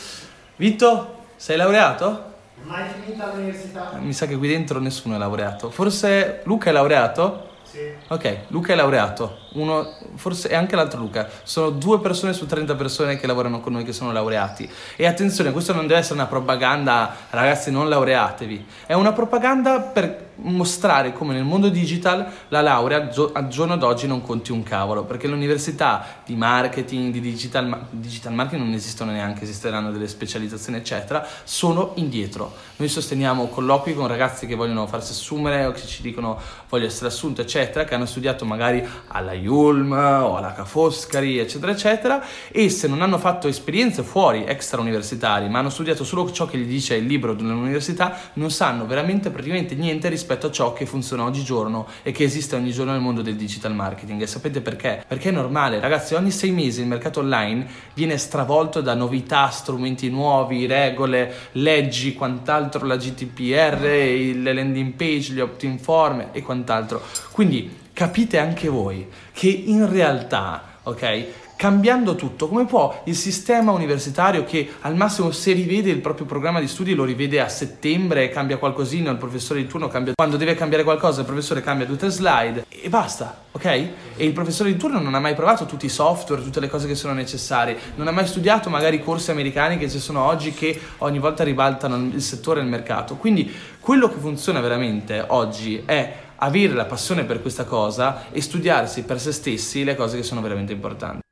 Vito, 0.55 1.15
sei 1.35 1.57
laureato? 1.57 2.35
Mai 2.63 2.85
finita 3.01 3.31
l'università? 3.33 3.91
Mi 3.99 4.13
sa 4.13 4.25
che 4.25 4.37
qui 4.37 4.47
dentro 4.47 4.79
nessuno 4.79 5.15
è 5.15 5.17
laureato. 5.17 5.69
Forse 5.69 6.41
Luca 6.45 6.69
è 6.69 6.73
laureato? 6.73 7.45
Sì. 7.63 7.79
Ok, 8.07 8.45
Luca 8.47 8.73
è 8.73 8.75
laureato. 8.75 9.39
Uno, 9.53 9.93
forse, 10.15 10.49
e 10.49 10.55
anche 10.55 10.75
l'altro 10.75 10.99
Luca. 10.99 11.27
Sono 11.43 11.69
due 11.69 11.99
persone 11.99 12.33
su 12.33 12.45
30 12.45 12.75
persone 12.75 13.17
che 13.17 13.27
lavorano 13.27 13.59
con 13.59 13.73
noi 13.73 13.83
che 13.83 13.93
sono 13.93 14.11
laureati. 14.11 14.69
E 14.95 15.05
attenzione, 15.05 15.51
questo 15.51 15.73
non 15.73 15.85
deve 15.85 15.99
essere 15.99 16.15
una 16.15 16.27
propaganda, 16.27 17.13
ragazzi, 17.29 17.69
non 17.71 17.89
laureatevi. 17.89 18.65
È 18.85 18.93
una 18.93 19.11
propaganda 19.11 19.79
per 19.81 20.26
mostrare 20.39 21.13
come 21.13 21.33
nel 21.33 21.43
mondo 21.43 21.69
digital 21.69 22.25
la 22.49 22.61
laurea 22.61 23.09
al 23.33 23.47
giorno 23.47 23.77
d'oggi 23.77 24.07
non 24.07 24.21
conti 24.21 24.51
un 24.51 24.63
cavolo, 24.63 25.03
perché 25.03 25.27
le 25.27 25.33
università 25.33 26.21
di 26.25 26.35
marketing, 26.35 27.11
di 27.11 27.19
digital, 27.19 27.85
digital 27.89 28.33
marketing 28.33 28.65
non 28.65 28.73
esistono 28.73 29.11
neanche, 29.11 29.43
esisteranno 29.43 29.91
delle 29.91 30.07
specializzazioni, 30.07 30.77
eccetera, 30.77 31.25
sono 31.43 31.91
indietro. 31.95 32.53
Noi 32.77 32.87
sosteniamo 32.87 33.47
colloqui 33.47 33.93
con 33.93 34.07
ragazzi 34.07 34.45
che 34.45 34.55
vogliono 34.55 34.85
farsi 34.87 35.11
assumere 35.11 35.65
o 35.65 35.71
che 35.71 35.85
ci 35.85 36.01
dicono 36.01 36.39
voglio 36.69 36.85
essere 36.85 37.07
assunto, 37.07 37.41
eccetera, 37.41 37.83
che 37.83 37.95
hanno 37.95 38.05
studiato 38.05 38.45
magari 38.45 38.85
alla 39.07 39.33
Yulm 39.33 39.91
o 39.91 40.37
alla 40.37 40.53
Ca' 40.53 40.65
Foscari, 40.65 41.39
eccetera, 41.39 41.71
eccetera, 41.71 42.23
e 42.51 42.69
se 42.69 42.87
non 42.87 43.01
hanno 43.01 43.17
fatto 43.17 43.47
esperienze 43.47 44.03
fuori, 44.03 44.43
extra 44.45 44.79
universitari, 44.79 45.49
ma 45.49 45.59
hanno 45.59 45.69
studiato 45.69 46.03
solo 46.03 46.31
ciò 46.31 46.45
che 46.45 46.57
gli 46.57 46.67
dice 46.67 46.95
il 46.95 47.05
libro 47.05 47.33
dell'università, 47.33 48.15
non 48.33 48.51
sanno 48.51 48.85
veramente 48.85 49.29
praticamente 49.29 49.75
niente 49.75 50.09
rispetto 50.09 50.26
a 50.33 50.51
ciò 50.51 50.73
che 50.73 50.85
funziona 50.85 51.23
oggigiorno 51.23 51.87
e 52.03 52.11
che 52.11 52.23
esiste 52.23 52.55
ogni 52.55 52.71
giorno 52.71 52.91
nel 52.91 53.01
mondo 53.01 53.21
del 53.21 53.35
digital 53.35 53.73
marketing. 53.73 54.21
E 54.21 54.27
sapete 54.27 54.61
perché? 54.61 55.03
Perché 55.07 55.29
è 55.29 55.31
normale, 55.31 55.79
ragazzi, 55.79 56.13
ogni 56.13 56.31
sei 56.31 56.51
mesi 56.51 56.81
il 56.81 56.87
mercato 56.87 57.19
online 57.19 57.67
viene 57.93 58.17
stravolto 58.17 58.81
da 58.81 58.93
novità, 58.93 59.49
strumenti 59.49 60.09
nuovi, 60.09 60.65
regole, 60.65 61.33
leggi, 61.53 62.13
quant'altro, 62.13 62.85
la 62.85 62.97
GDPR, 62.97 63.79
le 63.81 64.53
landing 64.53 64.93
page, 64.93 65.33
gli 65.33 65.39
opt-in 65.39 65.79
form 65.79 66.29
e 66.31 66.41
quant'altro. 66.41 67.01
Quindi 67.31 67.85
capite 67.93 68.37
anche 68.37 68.67
voi 68.69 69.07
che 69.31 69.47
in 69.47 69.89
realtà, 69.89 70.79
ok? 70.83 71.45
Cambiando 71.57 72.15
tutto, 72.15 72.47
come 72.47 72.65
può 72.65 73.01
il 73.05 73.15
sistema 73.15 73.71
universitario 73.71 74.45
che 74.45 74.75
al 74.81 74.95
massimo 74.95 75.31
se 75.31 75.51
rivede 75.51 75.89
il 75.89 75.99
proprio 75.99 76.27
programma 76.27 76.59
di 76.59 76.67
studi 76.67 76.93
lo 76.93 77.03
rivede 77.03 77.41
a 77.41 77.49
settembre, 77.49 78.29
cambia 78.29 78.57
qualcosina, 78.57 79.11
il 79.11 79.17
professore 79.17 79.61
di 79.61 79.67
turno 79.67 79.87
cambia 79.87 80.13
quando 80.15 80.37
deve 80.37 80.55
cambiare 80.55 80.83
qualcosa, 80.83 81.21
il 81.21 81.25
professore 81.25 81.61
cambia 81.61 81.85
due 81.85 81.95
o 81.95 81.97
tre 81.97 82.09
slide 82.09 82.65
e 82.69 82.87
basta, 82.89 83.45
ok? 83.51 83.65
E 83.65 83.91
il 84.17 84.33
professore 84.33 84.71
di 84.71 84.77
turno 84.77 84.99
non 84.99 85.15
ha 85.15 85.19
mai 85.19 85.33
provato 85.33 85.65
tutti 85.65 85.87
i 85.87 85.89
software, 85.89 86.43
tutte 86.43 86.59
le 86.59 86.69
cose 86.69 86.87
che 86.87 86.95
sono 86.95 87.13
necessarie, 87.13 87.77
non 87.95 88.07
ha 88.07 88.11
mai 88.11 88.27
studiato 88.27 88.69
magari 88.69 88.97
i 88.97 89.03
corsi 89.03 89.31
americani 89.31 89.77
che 89.77 89.89
ci 89.89 89.99
sono 89.99 90.23
oggi 90.23 90.53
che 90.53 90.79
ogni 90.99 91.17
volta 91.17 91.43
ribaltano 91.43 91.97
il 91.97 92.21
settore 92.21 92.59
e 92.59 92.63
il 92.63 92.69
mercato. 92.69 93.15
Quindi 93.15 93.51
quello 93.79 94.09
che 94.09 94.19
funziona 94.19 94.59
veramente 94.59 95.23
oggi 95.27 95.81
è 95.85 96.13
avere 96.35 96.73
la 96.73 96.85
passione 96.85 97.23
per 97.23 97.41
questa 97.41 97.63
cosa 97.63 98.25
e 98.31 98.41
studiarsi 98.41 99.01
per 99.03 99.19
se 99.19 99.31
stessi 99.31 99.83
le 99.83 99.95
cose 99.95 100.17
che 100.17 100.23
sono 100.23 100.41
veramente 100.41 100.71
importanti. 100.71 101.26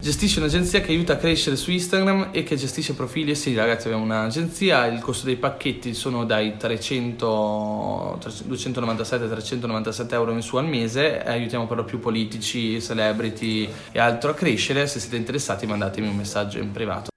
Gestisce 0.00 0.38
un'agenzia 0.38 0.80
che 0.80 0.92
aiuta 0.92 1.14
a 1.14 1.16
crescere 1.16 1.56
su 1.56 1.72
Instagram 1.72 2.28
e 2.30 2.44
che 2.44 2.54
gestisce 2.54 2.94
profili. 2.94 3.34
Sì, 3.34 3.56
ragazzi, 3.56 3.88
abbiamo 3.88 4.04
un'agenzia. 4.04 4.86
Il 4.86 5.00
costo 5.00 5.26
dei 5.26 5.34
pacchetti 5.34 5.92
sono 5.92 6.24
dai 6.24 6.56
300, 6.56 8.20
297-397 8.48 10.12
euro 10.12 10.30
in 10.30 10.40
su 10.40 10.56
al 10.56 10.66
mese. 10.66 11.20
Aiutiamo 11.20 11.66
per 11.66 11.78
lo 11.78 11.84
più 11.84 11.98
politici, 11.98 12.80
celebrity 12.80 13.68
e 13.90 13.98
altro 13.98 14.30
a 14.30 14.34
crescere. 14.34 14.86
Se 14.86 15.00
siete 15.00 15.16
interessati, 15.16 15.66
mandatemi 15.66 16.06
un 16.06 16.14
messaggio 16.14 16.58
in 16.58 16.70
privato. 16.70 17.10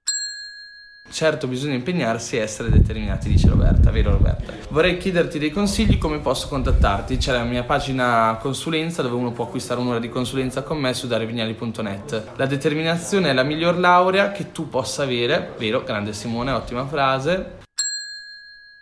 Certo, 1.12 1.46
bisogna 1.46 1.74
impegnarsi 1.74 2.36
e 2.36 2.40
essere 2.40 2.70
determinati, 2.70 3.28
dice 3.28 3.46
Roberta, 3.46 3.90
vero 3.90 4.12
Roberta? 4.12 4.50
Vorrei 4.70 4.96
chiederti 4.96 5.38
dei 5.38 5.50
consigli, 5.50 5.98
come 5.98 6.20
posso 6.20 6.48
contattarti? 6.48 7.18
C'è 7.18 7.32
la 7.32 7.44
mia 7.44 7.64
pagina 7.64 8.38
consulenza 8.40 9.02
dove 9.02 9.16
uno 9.16 9.30
può 9.30 9.44
acquistare 9.44 9.78
un'ora 9.78 9.98
di 9.98 10.08
consulenza 10.08 10.62
con 10.62 10.78
me 10.78 10.94
su 10.94 11.06
darevignali.net. 11.06 12.28
La 12.36 12.46
determinazione 12.46 13.28
è 13.28 13.32
la 13.34 13.42
miglior 13.42 13.78
laurea 13.78 14.32
che 14.32 14.52
tu 14.52 14.70
possa 14.70 15.02
avere, 15.02 15.52
vero? 15.58 15.84
Grande 15.84 16.14
Simone, 16.14 16.50
ottima 16.50 16.86
frase. 16.86 17.60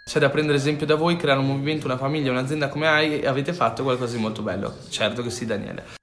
C'è 0.04 0.20
da 0.20 0.30
prendere 0.30 0.56
esempio 0.56 0.86
da 0.86 0.94
voi, 0.94 1.16
creare 1.16 1.40
un 1.40 1.46
movimento, 1.46 1.86
una 1.86 1.98
famiglia, 1.98 2.30
un'azienda 2.30 2.68
come 2.68 2.86
hai 2.86 3.20
e 3.20 3.26
avete 3.26 3.52
fatto 3.52 3.82
qualcosa 3.82 4.14
di 4.14 4.22
molto 4.22 4.42
bello. 4.42 4.72
Certo 4.88 5.22
che 5.22 5.30
sì, 5.30 5.46
Daniele. 5.46 5.99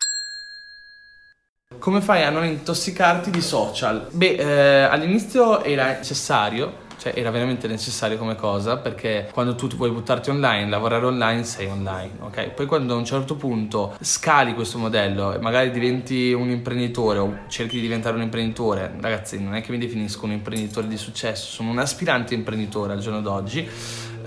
Come 1.88 2.02
fai 2.02 2.24
a 2.24 2.30
non 2.30 2.44
intossicarti 2.44 3.30
di 3.30 3.40
social? 3.40 4.08
Beh, 4.12 4.36
eh, 4.36 4.84
all'inizio 4.84 5.64
era 5.64 5.88
necessario, 5.88 6.86
cioè 6.98 7.14
era 7.16 7.30
veramente 7.30 7.68
necessario 7.68 8.18
come 8.18 8.36
cosa 8.36 8.78
perché 8.78 9.30
quando 9.32 9.56
tu 9.56 9.68
vuoi 9.68 9.92
buttarti 9.92 10.30
online, 10.30 10.70
lavorare 10.70 11.06
online, 11.06 11.44
sei 11.44 11.68
online, 11.68 12.12
ok? 12.20 12.50
Poi 12.50 12.66
quando 12.66 12.94
a 12.94 12.98
un 12.98 13.06
certo 13.06 13.36
punto 13.36 13.96
scali 14.02 14.54
questo 14.54 14.78
modello 14.78 15.34
e 15.34 15.40
magari 15.40 15.72
diventi 15.72 16.34
un 16.34 16.50
imprenditore 16.50 17.20
o 17.20 17.38
cerchi 17.48 17.76
di 17.76 17.82
diventare 17.84 18.16
un 18.16 18.24
imprenditore, 18.24 18.94
ragazzi, 19.00 19.42
non 19.42 19.54
è 19.56 19.62
che 19.62 19.72
mi 19.72 19.78
definisco 19.78 20.26
un 20.26 20.32
imprenditore 20.32 20.88
di 20.88 20.98
successo, 20.98 21.52
sono 21.52 21.70
un 21.70 21.80
aspirante 21.80 22.34
imprenditore 22.34 22.94
al 22.94 23.00
giorno 23.00 23.22
d'oggi 23.22 23.70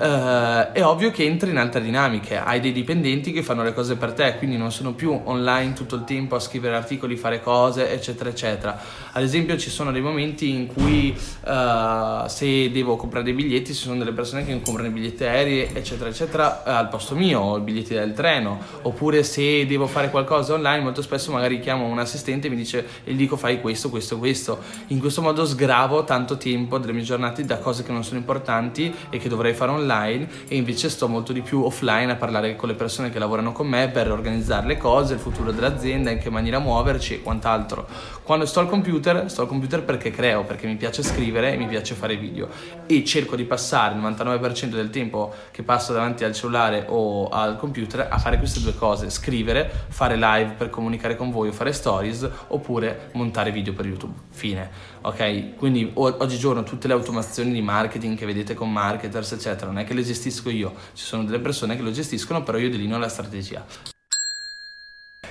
Uh, 0.01 0.73
è 0.73 0.83
ovvio 0.83 1.11
che 1.11 1.27
entri 1.27 1.51
in 1.51 1.59
altre 1.59 1.83
dinamiche, 1.83 2.39
hai 2.39 2.59
dei 2.59 2.73
dipendenti 2.73 3.33
che 3.33 3.43
fanno 3.43 3.63
le 3.63 3.75
cose 3.75 3.97
per 3.97 4.15
te, 4.15 4.37
quindi 4.39 4.57
non 4.57 4.73
sono 4.73 4.95
più 4.95 5.21
online 5.25 5.75
tutto 5.75 5.97
il 5.97 6.05
tempo 6.05 6.37
a 6.37 6.39
scrivere 6.39 6.75
articoli, 6.75 7.17
fare 7.17 7.43
cose, 7.43 7.93
eccetera, 7.93 8.31
eccetera. 8.31 8.81
Ad 9.13 9.23
esempio 9.23 9.59
ci 9.59 9.69
sono 9.69 9.93
dei 9.93 10.01
momenti 10.01 10.49
in 10.49 10.69
cui 10.69 11.15
uh, 11.15 12.27
se 12.29 12.71
devo 12.71 12.97
comprare 12.97 13.27
dei 13.27 13.35
biglietti 13.35 13.75
ci 13.75 13.83
sono 13.83 13.99
delle 13.99 14.13
persone 14.13 14.47
che 14.47 14.59
comprano 14.63 14.89
i 14.89 14.91
biglietti 14.91 15.25
aerei, 15.25 15.69
eccetera, 15.71 16.09
eccetera, 16.09 16.63
al 16.65 16.89
posto 16.89 17.15
mio, 17.15 17.41
o 17.41 17.59
i 17.59 17.61
biglietti 17.61 17.93
del 17.93 18.15
treno, 18.15 18.59
oppure 18.81 19.23
se 19.23 19.67
devo 19.67 19.87
fare 19.87 20.09
qualcosa 20.09 20.55
online, 20.55 20.83
molto 20.83 21.03
spesso 21.03 21.31
magari 21.31 21.61
chiamo 21.61 21.85
un 21.85 21.99
assistente 21.99 22.47
e 22.47 22.51
mi 22.51 22.57
dice 22.57 22.87
e 23.05 23.13
gli 23.13 23.19
dico 23.19 23.37
fai 23.37 23.61
questo, 23.61 23.91
questo, 23.91 24.17
questo. 24.17 24.61
In 24.87 24.99
questo 24.99 25.21
modo 25.21 25.45
sgravo 25.45 26.05
tanto 26.05 26.39
tempo 26.39 26.79
delle 26.79 26.95
mie 26.95 27.03
giornate 27.03 27.45
da 27.45 27.59
cose 27.59 27.83
che 27.83 27.93
non 27.93 28.03
sono 28.03 28.19
importanti 28.19 28.91
e 29.11 29.19
che 29.19 29.29
dovrei 29.29 29.53
fare 29.53 29.73
online 29.73 29.89
online 29.91 30.29
e 30.49 30.57
invece 30.57 30.89
sto 30.89 31.09
molto 31.09 31.33
di 31.33 31.43
più 31.43 31.63
offline 31.63 32.13
a 32.13 32.17
parlare 32.17 32.57
con 32.57 32.69
le 32.69 32.75
persone 32.75 33.11
che 33.11 33.19
lavorano 33.19 33.53
con 33.53 33.67
me 33.67 33.89
per 33.89 34.11
organizzare 34.11 34.67
le 34.67 34.77
cose, 34.77 35.15
il 35.15 35.21
futuro 35.21 35.51
dell'azienda, 35.51 36.11
in 36.11 36.19
che 36.19 36.31
maniera 36.31 36.59
muoverci 36.59 37.15
e 37.15 37.23
quant'altro. 37.23 37.87
Quando 38.23 38.47
sto 38.47 38.61
al 38.61 38.69
computer, 38.69 39.29
sto 39.29 39.43
al 39.43 39.49
computer 39.49 39.83
perché 39.83 40.11
creo, 40.11 40.45
perché 40.45 40.67
mi 40.67 40.77
piace 40.77 41.03
scrivere 41.03 41.53
e 41.53 41.57
mi 41.57 41.67
piace 41.67 41.95
fare 41.95 42.17
video 42.17 42.49
e 42.87 43.05
cerco 43.05 43.37
di 43.37 43.45
passare 43.45 43.95
il 43.95 44.01
99% 44.01 44.67
del 44.67 44.91
tempo 44.91 45.33
che 45.51 45.63
passo 45.63 45.93
davanti 45.93 46.25
al 46.25 46.33
cellulare 46.33 46.85
o 46.89 47.29
al 47.29 47.57
computer 47.57 48.07
a 48.11 48.19
fare 48.19 48.39
queste 48.39 48.61
due 48.61 48.75
cose, 48.75 49.11
scrivere, 49.11 49.87
fare 49.89 50.17
live 50.17 50.55
per 50.57 50.71
comunicare 50.71 51.17
con 51.17 51.31
voi 51.31 51.49
o 51.49 51.53
fare 51.53 51.73
stories 51.73 52.29
oppure 52.49 53.11
montare 53.13 53.51
video 53.51 53.73
per 53.73 53.87
YouTube. 53.87 54.15
Fine. 54.31 54.90
Ok? 55.03 55.57
Quindi 55.57 55.91
oggigiorno 55.95 56.63
tutte 56.63 56.87
le 56.87 56.93
automazioni 56.93 57.53
di 57.53 57.63
marketing 57.63 58.19
che 58.19 58.27
vedete 58.27 58.55
con 58.55 58.71
marketers 58.71 59.33
eccetera 59.33 59.67
non 59.67 59.79
è 59.79 59.85
che 59.85 59.95
le 59.95 60.03
gestisco 60.03 60.51
io, 60.51 60.75
ci 60.93 61.05
sono 61.05 61.25
delle 61.25 61.41
persone 61.41 61.77
che 61.77 61.83
lo 61.83 61.91
gestiscono, 61.91 62.43
però 62.43 62.59
io 62.59 62.69
delineo 62.71 62.99
la 62.99 63.09
strategia. 63.09 63.65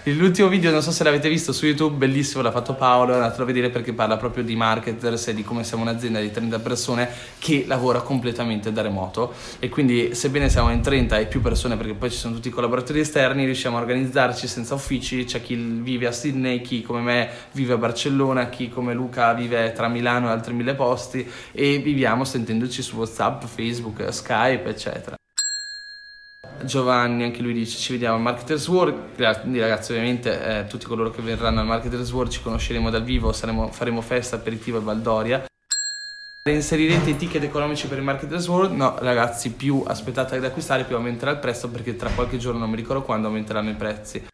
L'ultimo 0.03 0.47
video, 0.47 0.71
non 0.71 0.81
so 0.81 0.91
se 0.91 1.03
l'avete 1.03 1.27
visto 1.27 1.51
su 1.51 1.65
YouTube, 1.65 1.97
bellissimo, 1.97 2.41
l'ha 2.41 2.51
fatto 2.51 2.73
Paolo, 2.73 3.13
andatelo 3.13 3.43
a 3.43 3.45
vedere 3.45 3.69
perché 3.69 3.91
parla 3.91 4.15
proprio 4.15 4.45
di 4.45 4.55
marketers 4.55 5.27
e 5.27 5.33
di 5.33 5.43
come 5.43 5.65
siamo 5.65 5.83
un'azienda 5.83 6.21
di 6.21 6.31
30 6.31 6.59
persone 6.59 7.09
che 7.37 7.65
lavora 7.67 7.99
completamente 7.99 8.71
da 8.71 8.81
remoto. 8.81 9.33
E 9.59 9.67
quindi 9.67 10.15
sebbene 10.15 10.49
siamo 10.49 10.71
in 10.71 10.81
30 10.81 11.19
e 11.19 11.25
più 11.25 11.41
persone 11.41 11.75
perché 11.75 11.93
poi 11.95 12.09
ci 12.11 12.17
sono 12.17 12.33
tutti 12.33 12.47
i 12.47 12.51
collaboratori 12.51 13.01
esterni, 13.01 13.43
riusciamo 13.43 13.77
a 13.77 13.81
organizzarci 13.81 14.47
senza 14.47 14.73
uffici, 14.73 15.25
c'è 15.25 15.41
chi 15.41 15.55
vive 15.55 16.07
a 16.07 16.13
Sydney, 16.13 16.61
chi 16.61 16.81
come 16.81 17.01
me 17.01 17.29
vive 17.51 17.73
a 17.73 17.77
Barcellona, 17.77 18.47
chi 18.47 18.69
come 18.69 18.93
Luca 18.93 19.33
vive 19.33 19.73
tra 19.73 19.89
Milano 19.89 20.29
e 20.29 20.31
altri 20.31 20.53
mille 20.53 20.75
posti. 20.75 21.29
E 21.51 21.79
viviamo 21.79 22.23
sentendoci 22.23 22.81
su 22.81 22.95
WhatsApp, 22.95 23.43
Facebook, 23.43 24.13
Skype, 24.13 24.69
eccetera. 24.69 25.18
Giovanni, 26.63 27.23
anche 27.23 27.41
lui 27.41 27.53
dice 27.53 27.77
ci 27.77 27.93
vediamo 27.93 28.15
al 28.15 28.21
Marketers 28.21 28.67
World, 28.67 29.39
quindi 29.41 29.59
ragazzi 29.59 29.91
ovviamente 29.91 30.59
eh, 30.59 30.67
tutti 30.67 30.85
coloro 30.85 31.11
che 31.11 31.21
verranno 31.21 31.59
al 31.59 31.65
Marketers 31.65 32.11
World 32.11 32.31
ci 32.31 32.41
conosceremo 32.41 32.89
dal 32.89 33.03
vivo, 33.03 33.31
saremo, 33.31 33.71
faremo 33.71 34.01
festa, 34.01 34.35
aperitivo 34.35 34.77
e 34.77 34.81
Valdoria. 34.81 35.45
Inserirete 36.49 37.11
i 37.11 37.17
ticket 37.17 37.43
economici 37.43 37.87
per 37.87 37.97
il 37.97 38.03
Marketers 38.03 38.47
World? 38.47 38.75
No 38.75 38.95
ragazzi, 38.99 39.51
più 39.51 39.83
aspettate 39.85 40.37
ad 40.37 40.45
acquistare 40.45 40.85
più 40.85 40.95
aumenterà 40.95 41.31
il 41.31 41.39
prezzo 41.39 41.69
perché 41.69 41.95
tra 41.95 42.09
qualche 42.09 42.37
giorno, 42.37 42.59
non 42.59 42.69
mi 42.69 42.75
ricordo 42.75 43.03
quando, 43.03 43.27
aumenteranno 43.27 43.69
i 43.69 43.75
prezzi. 43.75 44.28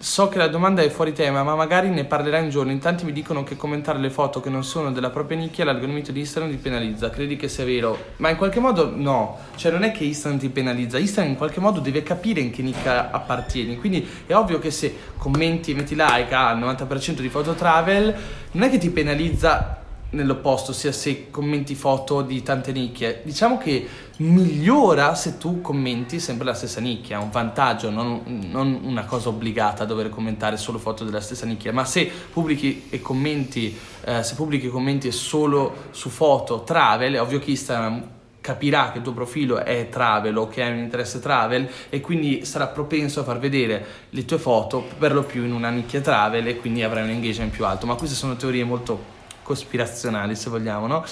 So 0.00 0.28
che 0.28 0.38
la 0.38 0.46
domanda 0.46 0.80
è 0.80 0.90
fuori 0.90 1.12
tema, 1.12 1.42
ma 1.42 1.56
magari 1.56 1.88
ne 1.88 2.04
parlerai 2.04 2.44
un 2.44 2.50
giorno. 2.50 2.70
In 2.70 2.78
tanti 2.78 3.04
mi 3.04 3.10
dicono 3.10 3.42
che 3.42 3.56
commentare 3.56 3.98
le 3.98 4.10
foto 4.10 4.38
che 4.40 4.48
non 4.48 4.62
sono 4.62 4.92
della 4.92 5.10
propria 5.10 5.36
nicchia 5.36 5.64
l'algoritmo 5.64 6.00
di 6.00 6.20
Instagram 6.20 6.52
ti 6.52 6.56
penalizza. 6.58 7.10
Credi 7.10 7.34
che 7.34 7.48
sia 7.48 7.64
vero? 7.64 7.98
Ma 8.18 8.28
in 8.28 8.36
qualche 8.36 8.60
modo 8.60 8.92
no. 8.94 9.36
Cioè 9.56 9.72
non 9.72 9.82
è 9.82 9.90
che 9.90 10.04
Instagram 10.04 10.38
ti 10.38 10.50
penalizza, 10.50 10.98
Instagram 10.98 11.32
in 11.32 11.36
qualche 11.36 11.58
modo 11.58 11.80
deve 11.80 12.04
capire 12.04 12.38
in 12.40 12.52
che 12.52 12.62
nicchia 12.62 13.10
appartieni. 13.10 13.76
Quindi 13.76 14.08
è 14.24 14.34
ovvio 14.34 14.60
che 14.60 14.70
se 14.70 14.96
commenti 15.16 15.72
e 15.72 15.74
metti 15.74 15.96
like 15.96 16.32
al 16.32 16.60
90% 16.60 17.18
di 17.18 17.28
foto 17.28 17.54
travel, 17.54 18.14
non 18.52 18.62
è 18.62 18.70
che 18.70 18.78
ti 18.78 18.90
penalizza 18.90 19.82
nell'opposto, 20.10 20.72
sia 20.72 20.92
se 20.92 21.30
commenti 21.30 21.74
foto 21.74 22.22
di 22.22 22.42
tante 22.42 22.72
nicchie. 22.72 23.20
Diciamo 23.24 23.58
che 23.58 23.86
migliora 24.18 25.14
se 25.14 25.38
tu 25.38 25.60
commenti 25.60 26.18
sempre 26.18 26.46
la 26.46 26.54
stessa 26.54 26.80
nicchia, 26.80 27.18
è 27.18 27.22
un 27.22 27.30
vantaggio, 27.30 27.90
non, 27.90 28.22
non, 28.50 28.80
una 28.82 29.04
cosa 29.04 29.28
obbligata 29.28 29.82
a 29.82 29.86
dover 29.86 30.08
commentare 30.08 30.56
solo 30.56 30.78
foto 30.78 31.04
della 31.04 31.20
stessa 31.20 31.46
nicchia, 31.46 31.72
ma 31.72 31.84
se 31.84 32.10
pubblichi 32.32 32.86
e 32.90 33.00
commenti, 33.00 33.76
eh, 34.04 34.22
se 34.22 34.34
pubblichi 34.34 34.68
commenti 34.68 35.12
solo 35.12 35.88
su 35.90 36.08
foto 36.08 36.62
travel, 36.62 37.14
è 37.14 37.20
ovvio 37.20 37.38
che 37.38 37.50
Instagram 37.50 38.16
capirà 38.40 38.92
che 38.92 38.98
il 38.98 39.04
tuo 39.04 39.12
profilo 39.12 39.58
è 39.58 39.88
travel 39.90 40.34
o 40.38 40.48
che 40.48 40.62
hai 40.62 40.72
un 40.72 40.78
interesse 40.78 41.20
travel 41.20 41.68
e 41.90 42.00
quindi 42.00 42.46
sarà 42.46 42.68
propenso 42.68 43.20
a 43.20 43.24
far 43.24 43.38
vedere 43.38 43.84
le 44.08 44.24
tue 44.24 44.38
foto 44.38 44.86
per 44.96 45.12
lo 45.12 45.24
più 45.24 45.44
in 45.44 45.52
una 45.52 45.68
nicchia 45.68 46.00
travel 46.00 46.46
e 46.46 46.56
quindi 46.56 46.82
avrai 46.82 47.02
un 47.02 47.10
engagement 47.10 47.52
più 47.52 47.66
alto, 47.66 47.84
ma 47.84 47.94
queste 47.94 48.16
sono 48.16 48.36
teorie 48.36 48.64
molto 48.64 49.16
cospirazionali 49.48 50.36
se 50.36 50.50
vogliamo, 50.50 50.86
no? 50.86 51.04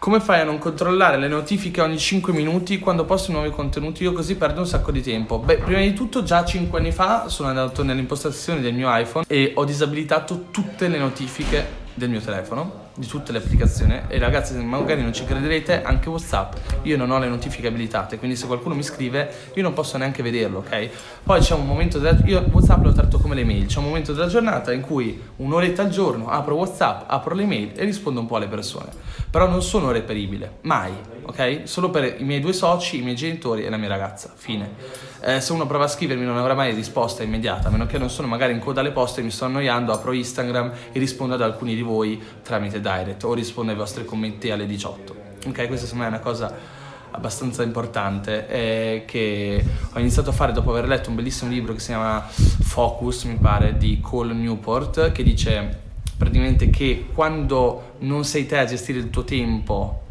Come 0.00 0.18
fai 0.18 0.40
a 0.40 0.44
non 0.44 0.58
controllare 0.58 1.16
le 1.16 1.28
notifiche 1.28 1.80
ogni 1.80 1.96
5 1.96 2.32
minuti 2.32 2.80
quando 2.80 3.04
posti 3.04 3.30
nuovi 3.30 3.50
contenuti? 3.50 4.02
Io 4.02 4.12
così 4.12 4.34
perdo 4.34 4.58
un 4.58 4.66
sacco 4.66 4.90
di 4.90 5.00
tempo. 5.00 5.38
Beh, 5.38 5.58
prima 5.58 5.78
di 5.78 5.92
tutto 5.92 6.24
già 6.24 6.44
5 6.44 6.76
anni 6.76 6.90
fa 6.90 7.28
sono 7.28 7.48
andato 7.48 7.84
nelle 7.84 8.00
impostazioni 8.00 8.60
del 8.60 8.74
mio 8.74 8.88
iPhone 8.90 9.24
e 9.28 9.52
ho 9.54 9.64
disabilitato 9.64 10.46
tutte 10.50 10.88
le 10.88 10.98
notifiche 10.98 11.80
del 11.94 12.10
mio 12.10 12.20
telefono 12.20 12.81
di 12.94 13.06
tutte 13.06 13.32
le 13.32 13.38
applicazioni. 13.38 14.00
E 14.08 14.18
ragazzi 14.18 14.54
magari 14.56 15.02
non 15.02 15.12
ci 15.12 15.24
crederete 15.24 15.82
anche 15.82 16.08
Whatsapp 16.08 16.54
io 16.82 16.96
non 16.96 17.10
ho 17.10 17.18
le 17.18 17.28
notifiche 17.28 17.66
abilitate 17.66 18.18
quindi 18.18 18.36
se 18.36 18.46
qualcuno 18.46 18.74
mi 18.74 18.82
scrive 18.82 19.50
io 19.54 19.62
non 19.62 19.72
posso 19.72 19.96
neanche 19.96 20.22
vederlo 20.22 20.58
ok? 20.58 20.88
Poi 21.22 21.40
c'è 21.40 21.54
un 21.54 21.66
momento 21.66 21.98
della, 21.98 22.18
io 22.24 22.44
Whatsapp 22.50 22.82
lo 22.82 22.92
tratto 22.92 23.18
come 23.18 23.34
le 23.34 23.44
mail 23.44 23.66
c'è 23.66 23.78
un 23.78 23.84
momento 23.84 24.12
della 24.12 24.26
giornata 24.26 24.72
in 24.72 24.80
cui 24.80 25.20
un'oretta 25.36 25.82
al 25.82 25.88
giorno 25.88 26.28
apro 26.28 26.54
Whatsapp 26.54 27.04
apro 27.06 27.34
le 27.34 27.46
mail 27.46 27.72
e 27.74 27.84
rispondo 27.84 28.20
un 28.20 28.26
po' 28.26 28.36
alle 28.36 28.48
persone. 28.48 28.90
Però 29.30 29.48
non 29.48 29.62
sono 29.62 29.90
reperibile 29.90 30.58
mai 30.62 30.92
ok? 31.22 31.62
Solo 31.64 31.90
per 31.90 32.16
i 32.18 32.24
miei 32.24 32.40
due 32.40 32.52
soci 32.52 32.98
i 32.98 33.02
miei 33.02 33.16
genitori 33.16 33.64
e 33.64 33.70
la 33.70 33.76
mia 33.76 33.88
ragazza. 33.88 34.32
Fine. 34.34 35.10
Eh, 35.20 35.40
se 35.40 35.52
uno 35.52 35.66
prova 35.66 35.84
a 35.84 35.88
scrivermi 35.88 36.24
non 36.24 36.36
avrà 36.36 36.54
mai 36.54 36.74
risposta 36.74 37.22
immediata 37.22 37.68
a 37.68 37.70
meno 37.70 37.86
che 37.86 37.96
non 37.98 38.10
sono 38.10 38.26
magari 38.26 38.52
in 38.52 38.58
coda 38.58 38.80
alle 38.80 38.90
poste 38.90 39.20
e 39.20 39.24
mi 39.24 39.30
sto 39.30 39.44
annoiando 39.44 39.92
apro 39.92 40.12
Instagram 40.12 40.72
e 40.92 40.98
rispondo 40.98 41.34
ad 41.34 41.42
alcuni 41.42 41.74
di 41.74 41.82
voi 41.82 42.20
tramite 42.42 42.80
direct 42.80 43.22
o 43.24 43.34
rispondo 43.34 43.70
ai 43.70 43.76
vostri 43.76 44.04
commenti 44.04 44.50
alle 44.50 44.66
18. 44.66 45.14
Ok, 45.46 45.66
questa 45.66 45.86
secondo 45.86 46.04
me 46.04 46.04
è 46.04 46.08
una 46.08 46.20
cosa 46.20 46.80
abbastanza 47.12 47.62
importante 47.62 48.48
eh, 48.48 49.04
che 49.06 49.64
ho 49.92 49.98
iniziato 49.98 50.30
a 50.30 50.32
fare 50.32 50.52
dopo 50.52 50.70
aver 50.70 50.88
letto 50.88 51.10
un 51.10 51.16
bellissimo 51.16 51.50
libro 51.50 51.72
che 51.74 51.80
si 51.80 51.88
chiama 51.88 52.26
Focus, 52.26 53.24
mi 53.24 53.36
pare, 53.36 53.76
di 53.76 54.00
Cole 54.00 54.32
Newport, 54.32 55.12
che 55.12 55.22
dice 55.22 55.80
praticamente 56.16 56.70
che 56.70 57.06
quando 57.12 57.94
non 58.00 58.24
sei 58.24 58.46
te 58.46 58.58
a 58.58 58.64
gestire 58.64 58.98
il 58.98 59.10
tuo 59.10 59.24
tempo 59.24 60.01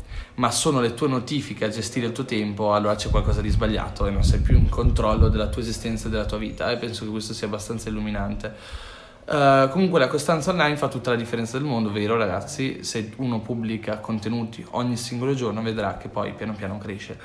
ma 0.42 0.50
sono 0.50 0.82
le 0.82 0.96
tue 0.96 1.08
notifiche 1.08 1.66
a 1.66 1.70
gestire 1.70 2.08
il 2.08 2.14
tuo 2.14 2.26
tempo, 2.26 2.74
allora 2.74 2.96
c'è 2.96 3.12
qualcosa 3.12 3.42
di 3.42 3.50
sbagliato 3.50 4.08
e 4.08 4.10
non 4.10 4.24
sei 4.24 4.40
più 4.40 4.58
in 4.58 4.70
controllo 4.70 5.30
della 5.30 5.50
tua 5.50 5.62
esistenza 5.62 6.08
e 6.08 6.10
della 6.10 6.26
tua 6.26 6.40
vita 6.40 6.72
e 6.72 6.78
penso 6.78 7.06
che 7.06 7.12
questo 7.12 7.34
sia 7.34 7.46
abbastanza 7.46 7.90
illuminante. 7.90 8.52
Uh, 9.24 9.70
comunque 9.70 10.00
la 10.00 10.08
costanza 10.08 10.50
online 10.50 10.78
fa 10.78 10.88
tutta 10.88 11.12
la 11.12 11.16
differenza 11.16 11.60
del 11.60 11.68
mondo, 11.68 11.92
vero 11.92 12.18
ragazzi? 12.18 12.84
Se 12.84 13.14
uno 13.18 13.40
pubblica 13.42 14.00
contenuti 14.00 14.66
ogni 14.72 14.98
singolo 14.98 15.36
giorno 15.36 15.62
vedrà 15.62 15.98
che 15.98 16.10
poi 16.10 16.34
piano 16.34 16.54
piano 16.54 16.80
cresce. 16.80 17.20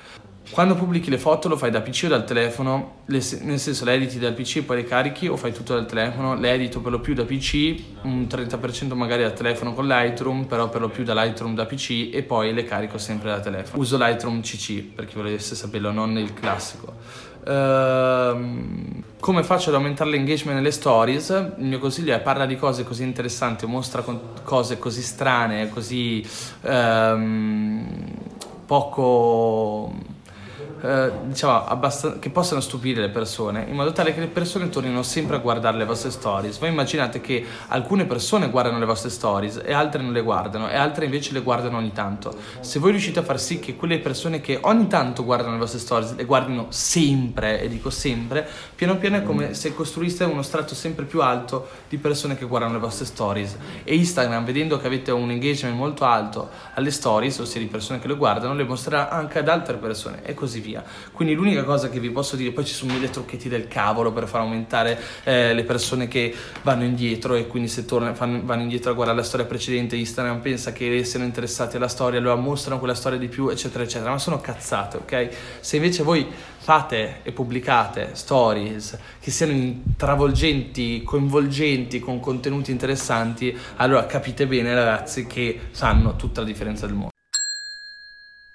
Quando 0.51 0.75
pubblichi 0.75 1.11
le 1.11 1.19
foto 1.19 1.49
lo 1.49 1.57
fai 1.57 1.71
da 1.71 1.81
PC 1.81 2.05
o 2.05 2.09
dal 2.09 2.25
telefono, 2.25 2.99
le, 3.07 3.21
nel 3.43 3.59
senso 3.59 3.85
le 3.85 3.95
editi 3.95 4.19
dal 4.19 4.33
PC 4.33 4.57
e 4.57 4.63
poi 4.63 4.77
le 4.77 4.85
carichi 4.85 5.27
o 5.27 5.37
fai 5.37 5.53
tutto 5.53 5.75
dal 5.75 5.87
telefono, 5.87 6.35
le 6.35 6.53
edito 6.53 6.81
per 6.81 6.93
lo 6.93 7.01
più 7.01 7.15
da 7.15 7.25
PC, 7.25 7.75
un 8.03 8.27
30% 8.31 8.95
magari 8.95 9.23
dal 9.23 9.35
telefono 9.35 9.75
con 9.75 9.87
Lightroom, 9.87 10.45
però 10.45 10.69
per 10.69 10.81
lo 10.81 10.89
più 10.89 11.03
da 11.03 11.15
Lightroom 11.15 11.55
da 11.55 11.67
PC 11.67 12.11
e 12.13 12.23
poi 12.23 12.55
le 12.55 12.65
carico 12.65 12.97
sempre 12.97 13.31
da 13.31 13.41
telefono. 13.41 13.83
Uso 13.83 13.97
Lightroom 13.99 14.41
CC 14.41 14.83
per 14.83 15.07
chi 15.07 15.17
volesse 15.17 15.57
saperlo, 15.57 15.91
non 15.91 16.17
il 16.17 16.33
classico. 16.33 16.95
Uh, 17.47 19.03
come 19.21 19.43
faccio 19.43 19.69
ad 19.69 19.75
aumentare 19.77 20.11
l'engagement 20.11 20.57
nelle 20.57 20.71
stories? 20.71 21.55
Il 21.59 21.65
mio 21.65 21.79
consiglio 21.79 22.15
è 22.15 22.21
parla 22.21 22.47
di 22.47 22.57
cose 22.57 22.85
così 22.85 23.03
interessanti, 23.03 23.67
mostra 23.67 24.05
cose 24.43 24.79
così 24.79 25.03
strane, 25.03 25.69
così 25.69 26.27
um, 26.63 27.85
poco 28.65 30.15
eh, 30.81 31.11
diciamo, 31.25 31.65
abbastan- 31.65 32.19
che 32.19 32.31
possano 32.31 32.61
stupire 32.61 33.01
le 33.01 33.09
persone, 33.09 33.65
in 33.69 33.75
modo 33.75 33.93
tale 33.93 34.13
che 34.13 34.21
le 34.21 34.27
persone 34.27 34.69
tornino 34.69 35.03
sempre 35.03 35.37
a 35.37 35.39
guardare 35.39 35.77
le 35.77 35.85
vostre 35.85 36.11
stories. 36.11 36.59
Voi 36.59 36.69
immaginate 36.69 37.21
che 37.21 37.45
alcune 37.69 38.05
persone 38.05 38.51
guardano 38.51 38.79
le 38.79 38.85
vostre 38.85 39.11
stories 39.11 39.61
e 39.65 39.73
altre 39.73 40.03
non 40.03 40.13
le 40.13 40.23
guardano 40.23 40.69
e 40.69 40.77
altre 40.77 41.07
invece 41.07 41.33
le 41.33 41.41
guardano 41.41 41.79
ogni 41.79 41.93
tanto. 41.93 42.35
Se 42.61 42.79
voi 42.79 42.91
riuscite 42.91 43.21
a 43.21 43.23
far 43.23 43.41
sì 43.41 43.59
che 43.59 43.77
quelle 43.77 43.99
persone 43.99 44.41
che 44.41 44.59
ogni 44.63 44.87
tanto 44.87 45.25
guardano 45.25 45.53
le 45.53 45.59
vostre 45.59 45.79
stories 45.79 46.15
le 46.15 46.25
guardino 46.25 46.67
sempre, 46.69 47.61
e 47.61 47.69
dico 47.69 47.91
sempre, 47.91 48.47
piano 48.75 48.97
piano 48.97 49.17
è 49.17 49.23
come 49.23 49.55
se 49.55 49.75
costruiste 49.75 50.25
uno 50.25 50.43
strato 50.43 50.75
sempre 50.75 51.05
più 51.05 51.23
alto 51.23 51.69
di 51.89 51.97
persone 51.97 52.37
che 52.37 52.45
guardano 52.45 52.75
le 52.75 52.81
vostre 52.81 53.07
stories. 53.07 53.57
E 53.83 53.95
Instagram, 53.95 54.45
vedendo 54.45 54.79
che 54.79 54.87
avete 54.87 55.11
un 55.11 55.31
engagement 55.31 55.77
molto 55.77 56.05
alto 56.05 56.51
alle 56.75 56.91
stories, 56.91 57.39
ossia 57.39 57.61
di 57.61 57.67
persone 57.67 57.99
che 57.99 58.09
le 58.09 58.17
guardano, 58.17 58.55
le 58.55 58.65
mostrerà 58.65 59.09
anche 59.09 59.39
ad 59.39 59.49
altre 59.49 59.77
persone 59.77 60.23
e 60.23 60.35
così 60.35 60.61
via 60.61 60.66
via. 60.67 60.83
Quindi 61.13 61.35
l'unica 61.35 61.63
cosa 61.63 61.89
che 61.89 62.01
vi 62.01 62.11
posso 62.11 62.37
dire, 62.37 62.51
poi 62.51 62.65
ci 62.65 62.75
sono 62.75 62.93
mille 62.93 63.09
trucchetti 63.11 63.49
del 63.49 63.69
cavolo 63.69 64.13
per 64.13 64.27
far 64.27 64.41
aumentare 64.41 64.99
eh, 65.25 65.55
le 65.55 65.65
persone 65.65 66.09
che 66.09 66.35
vanno 66.63 66.85
indietro 66.85 67.35
e 67.35 67.47
quindi 67.47 67.69
se 67.69 67.85
tornano, 67.85 68.15
fanno, 68.15 68.41
vanno 68.45 68.63
indietro 68.63 68.91
a 68.91 68.95
guardare 68.95 69.19
la 69.19 69.25
storia 69.25 69.47
precedente, 69.47 69.97
Instagram 69.97 70.41
pensa 70.41 70.73
che 70.73 71.05
siano 71.05 71.25
interessati 71.25 71.77
alla 71.77 71.89
storia, 71.89 72.19
allora 72.19 72.35
mostrano 72.35 72.79
quella 72.79 72.95
storia 72.95 73.19
di 73.19 73.29
più, 73.29 73.49
eccetera, 73.49 73.85
eccetera. 73.85 74.11
Ma 74.11 74.19
sono 74.19 74.41
cazzate, 74.41 74.97
ok? 74.99 75.29
Se 75.61 75.77
invece 75.77 76.03
voi 76.03 76.27
fate 76.67 77.21
e 77.23 77.31
pubblicate 77.31 78.11
stories 78.15 78.99
che 79.21 79.31
siano 79.31 79.83
travolgenti, 79.97 81.03
coinvolgenti, 81.05 82.01
con 82.01 82.19
contenuti 82.19 82.73
interessanti, 82.73 83.57
allora 83.77 84.05
capite 84.07 84.47
bene 84.49 84.75
ragazzi 84.75 85.27
che 85.27 85.59
fanno 85.71 86.17
tutta 86.17 86.41
la 86.41 86.47
differenza 86.47 86.87
del 86.87 86.97
mondo. 86.97 87.16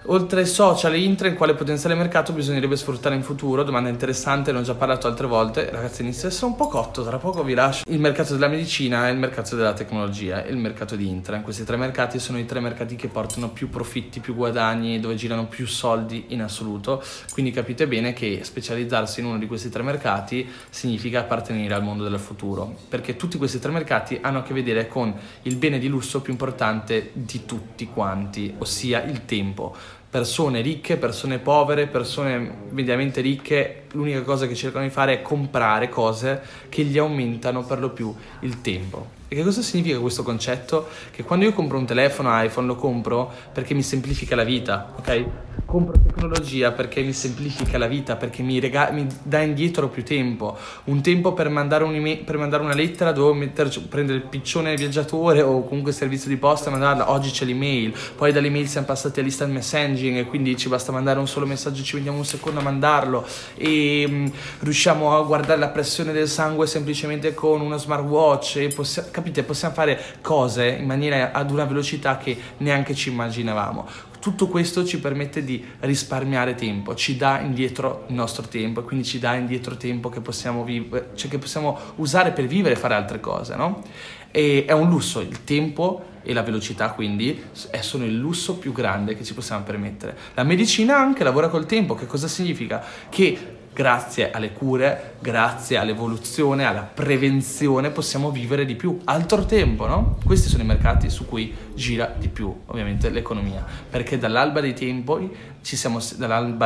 Oltre 0.06 0.46
social 0.46 0.94
e 0.94 1.00
intra, 1.00 1.32
quale 1.34 1.54
potenziale 1.54 1.96
mercato 1.96 2.34
bisognerebbe 2.34 2.76
sfruttare 2.76 3.16
in 3.16 3.24
futuro? 3.24 3.64
Domanda 3.64 3.90
interessante, 3.90 4.52
ne 4.52 4.60
ho 4.60 4.62
già 4.62 4.74
parlato 4.74 5.08
altre 5.08 5.28
volte. 5.28 5.70
Ragazzi, 5.70 6.02
inizia 6.02 6.30
a 6.30 6.46
un 6.46 6.56
po' 6.56 6.68
cotto, 6.68 7.04
tra 7.04 7.18
poco 7.18 7.44
vi 7.44 7.54
lascio. 7.54 7.84
Il 7.88 8.00
mercato 8.00 8.34
della 8.34 8.48
medicina, 8.48 9.08
il 9.10 9.18
mercato 9.18 9.56
della 9.56 9.74
tecnologia 9.74 10.44
e 10.44 10.52
il 10.52 10.58
mercato 10.58 10.96
di 10.96 11.08
intra. 11.08 11.42
Questi 11.42 11.64
tre 11.64 11.78
mercati 11.78 12.18
sono 12.18 12.40
i 12.40 12.46
tre 12.46 12.60
mercati 12.60 12.96
che 12.96 13.08
portano 13.08 13.50
più 13.50 13.70
profitti, 13.70 14.20
più 14.20 14.34
guadagni, 14.34 15.00
dove 15.00 15.16
girano 15.16 15.46
più 15.46 15.68
soldi 15.68 16.26
in 16.30 16.42
assoluto. 16.42 17.04
Quindi 17.32 17.52
capite 17.52 17.88
bene 17.88 18.14
che 18.14 18.40
specializzarsi 18.44 19.20
in 19.20 19.28
uno 19.28 19.38
di 19.38 19.46
questi 19.46 19.70
tre 19.70 19.84
mercati 19.84 20.50
significa 20.70 21.20
appartenere 21.20 21.74
al 21.74 21.84
mondo 21.84 22.08
del 22.08 22.20
futuro, 22.20 22.76
perché 22.90 23.16
tutti 23.16 23.38
questi 23.38 23.60
tre 23.60 23.72
mercati 23.72 24.18
hanno 24.22 24.40
a 24.40 24.44
che 24.44 24.54
vedere 24.54 24.88
con 24.88 25.14
il 25.44 25.56
bene 25.56 25.78
di 25.78 25.88
lusso 25.88 26.22
più 26.22 26.32
importante 26.32 27.12
di 27.14 27.46
tutti 27.46 27.88
quanti, 27.88 28.56
ossia 28.58 29.04
il 29.04 29.26
tempo 29.26 29.76
persone 30.12 30.60
ricche, 30.60 30.98
persone 30.98 31.40
povere, 31.40 31.88
persone 31.88 32.66
mediamente 32.70 33.22
ricche, 33.22 33.84
l'unica 33.94 34.22
cosa 34.24 34.46
che 34.46 34.56
cercano 34.56 34.84
di 34.84 34.92
fare 34.92 35.14
è 35.14 35.22
comprare 35.22 35.88
cose 35.88 36.42
che 36.68 36.84
gli 36.84 36.98
aumentano 36.98 37.64
per 37.64 37.80
lo 37.80 37.92
più 37.92 38.14
il 38.42 38.60
tempo. 38.60 39.20
E 39.34 39.36
che 39.36 39.44
cosa 39.44 39.62
significa 39.62 39.98
questo 40.00 40.24
concetto? 40.24 40.90
Che 41.10 41.24
quando 41.24 41.46
io 41.46 41.54
compro 41.54 41.78
un 41.78 41.86
telefono 41.86 42.30
iPhone 42.44 42.68
lo 42.68 42.76
compro 42.76 43.32
perché 43.54 43.74
mi 43.74 43.82
semplifica 43.82 44.36
la 44.36 44.44
vita, 44.44 44.94
ok? 44.98 45.26
Compro 45.64 45.98
tecnologia 45.98 46.74
perché 46.74 47.02
mi 47.02 47.14
semplifica 47.14 47.78
la 47.78 47.88
vita, 47.88 48.18
perché 48.18 48.44
mi, 48.44 48.60
rega- 48.60 48.92
mi 48.92 49.08
dà 49.24 49.40
indietro 49.40 49.88
più 49.88 50.04
tempo. 50.04 50.58
Un 50.86 51.02
tempo 51.02 51.32
per 51.32 51.48
mandare, 51.48 51.86
per 52.26 52.38
mandare 52.38 52.62
una 52.62 52.74
lettera 52.74 53.14
dovevo 53.14 53.34
metterci, 53.34 53.80
prendere 53.84 54.18
il 54.18 54.26
piccione 54.26 54.76
viaggiatore 54.76 55.42
o 55.42 55.64
comunque 55.64 55.92
il 55.92 55.98
servizio 55.98 56.28
di 56.28 56.36
posta 56.36 56.68
e 56.68 56.72
mandarla. 56.72 57.10
Oggi 57.10 57.32
c'è 57.32 57.46
l'email, 57.46 57.94
poi 58.18 58.34
dall'email 58.34 58.68
siamo 58.68 58.88
passati 58.88 59.22
all'instant 59.22 59.54
messaging 59.54 60.18
e 60.18 60.26
quindi 60.26 60.58
ci 60.58 60.68
basta 60.68 60.92
mandare 60.92 61.20
un 61.20 61.28
solo 61.30 61.46
messaggio, 61.46 61.84
ci 61.84 61.96
vediamo 61.96 62.18
un 62.18 62.26
secondo 62.26 62.60
a 62.60 62.64
mandarlo 62.64 63.26
e 63.56 64.06
mh, 64.06 64.14
mm, 64.14 64.28
riusciamo 64.60 65.16
a 65.16 65.22
guardare 65.22 65.58
la 65.58 65.70
pressione 65.70 66.12
del 66.12 66.28
sangue 66.28 66.68
semplicemente 66.68 67.34
con 67.34 67.62
uno 67.62 67.78
smartwatch 67.78 68.58
e 68.58 68.68
possiamo 68.68 69.21
capite, 69.22 69.44
possiamo 69.44 69.74
fare 69.74 70.00
cose 70.22 70.68
in 70.68 70.86
maniera 70.86 71.32
ad 71.32 71.52
una 71.52 71.66
velocità 71.66 72.18
che 72.18 72.38
neanche 72.58 72.96
ci 72.96 73.10
immaginavamo. 73.10 73.88
Tutto 74.20 74.48
questo 74.48 74.86
ci 74.86 75.00
permette 75.00 75.44
di 75.44 75.64
risparmiare 75.80 76.54
tempo, 76.54 76.94
ci 76.94 77.18
dà 77.18 77.40
indietro 77.40 78.06
il 78.08 78.14
nostro 78.14 78.48
tempo 78.48 78.82
e 78.82 78.84
quindi 78.84 79.06
ci 79.06 79.18
dà 79.18 79.34
indietro 79.34 79.78
tempo 79.78 80.10
che 80.10 80.20
possiamo, 80.20 80.64
vivere, 80.64 81.12
cioè 81.16 81.30
che 81.30 81.40
possiamo 81.40 81.78
usare 81.96 82.32
per 82.32 82.46
vivere 82.46 82.76
e 82.76 82.78
fare 82.78 82.94
altre 82.94 83.20
cose, 83.20 83.56
no? 83.56 83.82
E 84.30 84.66
è 84.68 84.74
un 84.74 84.90
lusso, 84.90 85.22
il 85.22 85.44
tempo 85.44 86.06
e 86.24 86.34
la 86.34 86.44
velocità 86.44 86.92
quindi 86.92 87.44
sono 87.52 88.06
il 88.06 88.16
lusso 88.16 88.58
più 88.58 88.72
grande 88.72 89.16
che 89.16 89.24
ci 89.24 89.34
possiamo 89.34 89.64
permettere. 89.64 90.16
La 90.36 90.44
medicina 90.44 90.98
anche 90.98 91.24
lavora 91.24 91.48
col 91.48 91.66
tempo, 91.66 91.96
che 91.96 92.06
cosa 92.06 92.28
significa? 92.28 92.84
Che 93.10 93.60
grazie 93.74 94.32
alle 94.32 94.52
cure, 94.52 95.16
grazie 95.20 95.78
all'evoluzione, 95.78 96.66
alla 96.66 96.82
prevenzione, 96.82 97.90
possiamo 97.90 98.30
vivere 98.30 98.66
di 98.66 98.76
più, 98.76 99.00
altro 99.06 99.46
tempo, 99.46 99.88
no? 99.88 100.18
Questi 100.26 100.50
sono 100.50 100.64
i 100.64 100.66
mercati 100.66 101.10
su 101.10 101.26
cui 101.26 101.54
gira 101.74 102.14
di 102.18 102.28
più, 102.28 102.54
ovviamente, 102.66 103.10
l'economia, 103.10 103.66
perché 103.90 104.18
dall'alba 104.18 104.60
dei 104.60 104.74
tempi 104.74 105.30
ci 105.62 105.76
siamo, 105.76 106.00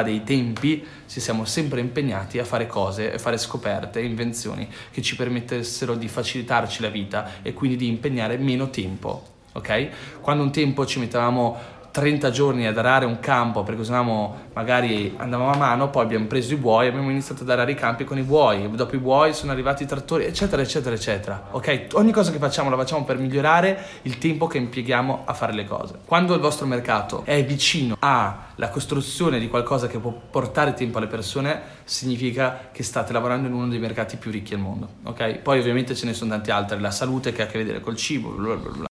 dei 0.03 0.23
tempi 0.23 0.85
ci 1.07 1.19
siamo 1.19 1.45
sempre 1.45 1.79
impegnati 1.79 2.39
a 2.39 2.45
fare 2.45 2.65
cose, 2.65 3.13
a 3.13 3.17
fare 3.17 3.37
scoperte, 3.37 4.01
invenzioni 4.01 4.67
che 4.91 5.01
ci 5.01 5.15
permettessero 5.15 5.95
di 5.95 6.07
facilitarci 6.07 6.81
la 6.81 6.89
vita 6.89 7.41
e 7.41 7.53
quindi 7.53 7.77
di 7.77 7.87
impegnare 7.87 8.37
meno 8.37 8.69
tempo, 8.69 9.23
ok? 9.53 9.89
Quando 10.21 10.43
un 10.43 10.51
tempo 10.51 10.85
ci 10.85 10.99
mettevamo 10.99 11.73
30 11.95 12.29
giorni 12.29 12.67
ad 12.67 12.77
arare 12.77 13.05
un 13.05 13.21
campo 13.21 13.63
perché 13.63 13.79
usavamo, 13.79 14.49
magari 14.53 15.13
andavamo 15.15 15.51
a 15.51 15.55
mano, 15.55 15.89
poi 15.89 16.03
abbiamo 16.03 16.25
preso 16.25 16.53
i 16.53 16.57
buoi, 16.57 16.87
abbiamo 16.87 17.09
iniziato 17.09 17.43
ad 17.43 17.49
arare 17.49 17.71
i 17.71 17.75
campi 17.75 18.03
con 18.03 18.17
i 18.17 18.21
buoi, 18.23 18.69
dopo 18.75 18.95
i 18.95 18.97
buoi 18.97 19.33
sono 19.33 19.53
arrivati 19.53 19.83
i 19.83 19.85
trattori, 19.85 20.25
eccetera, 20.25 20.61
eccetera, 20.61 20.93
eccetera. 20.93 21.47
Ok? 21.51 21.87
Ogni 21.93 22.11
cosa 22.11 22.33
che 22.33 22.37
facciamo 22.37 22.69
la 22.69 22.75
facciamo 22.75 23.05
per 23.05 23.17
migliorare 23.17 23.81
il 24.01 24.17
tempo 24.17 24.45
che 24.45 24.57
impieghiamo 24.57 25.21
a 25.23 25.33
fare 25.33 25.53
le 25.53 25.63
cose. 25.63 25.99
Quando 26.03 26.33
il 26.33 26.41
vostro 26.41 26.65
mercato 26.65 27.23
è 27.23 27.41
vicino 27.45 27.95
alla 27.99 28.67
costruzione 28.69 29.39
di 29.39 29.47
qualcosa 29.47 29.87
che 29.87 29.97
può 29.97 30.11
portare 30.11 30.73
tempo 30.73 30.97
alle 30.97 31.07
persone, 31.07 31.61
significa 31.85 32.71
che 32.73 32.83
state 32.83 33.13
lavorando 33.13 33.47
in 33.47 33.53
uno 33.53 33.69
dei 33.69 33.79
mercati 33.79 34.17
più 34.17 34.31
ricchi 34.31 34.53
al 34.53 34.59
mondo. 34.59 34.95
Ok? 35.03 35.37
Poi 35.37 35.59
ovviamente 35.59 35.95
ce 35.95 36.05
ne 36.07 36.13
sono 36.13 36.31
tanti 36.31 36.51
altri, 36.51 36.77
la 36.81 36.91
salute 36.91 37.31
che 37.31 37.43
ha 37.43 37.45
a 37.45 37.47
che 37.47 37.57
vedere 37.57 37.79
col 37.79 37.95
cibo, 37.95 38.31
bla 38.31 38.55
bla 38.55 38.71
bla. 38.71 38.85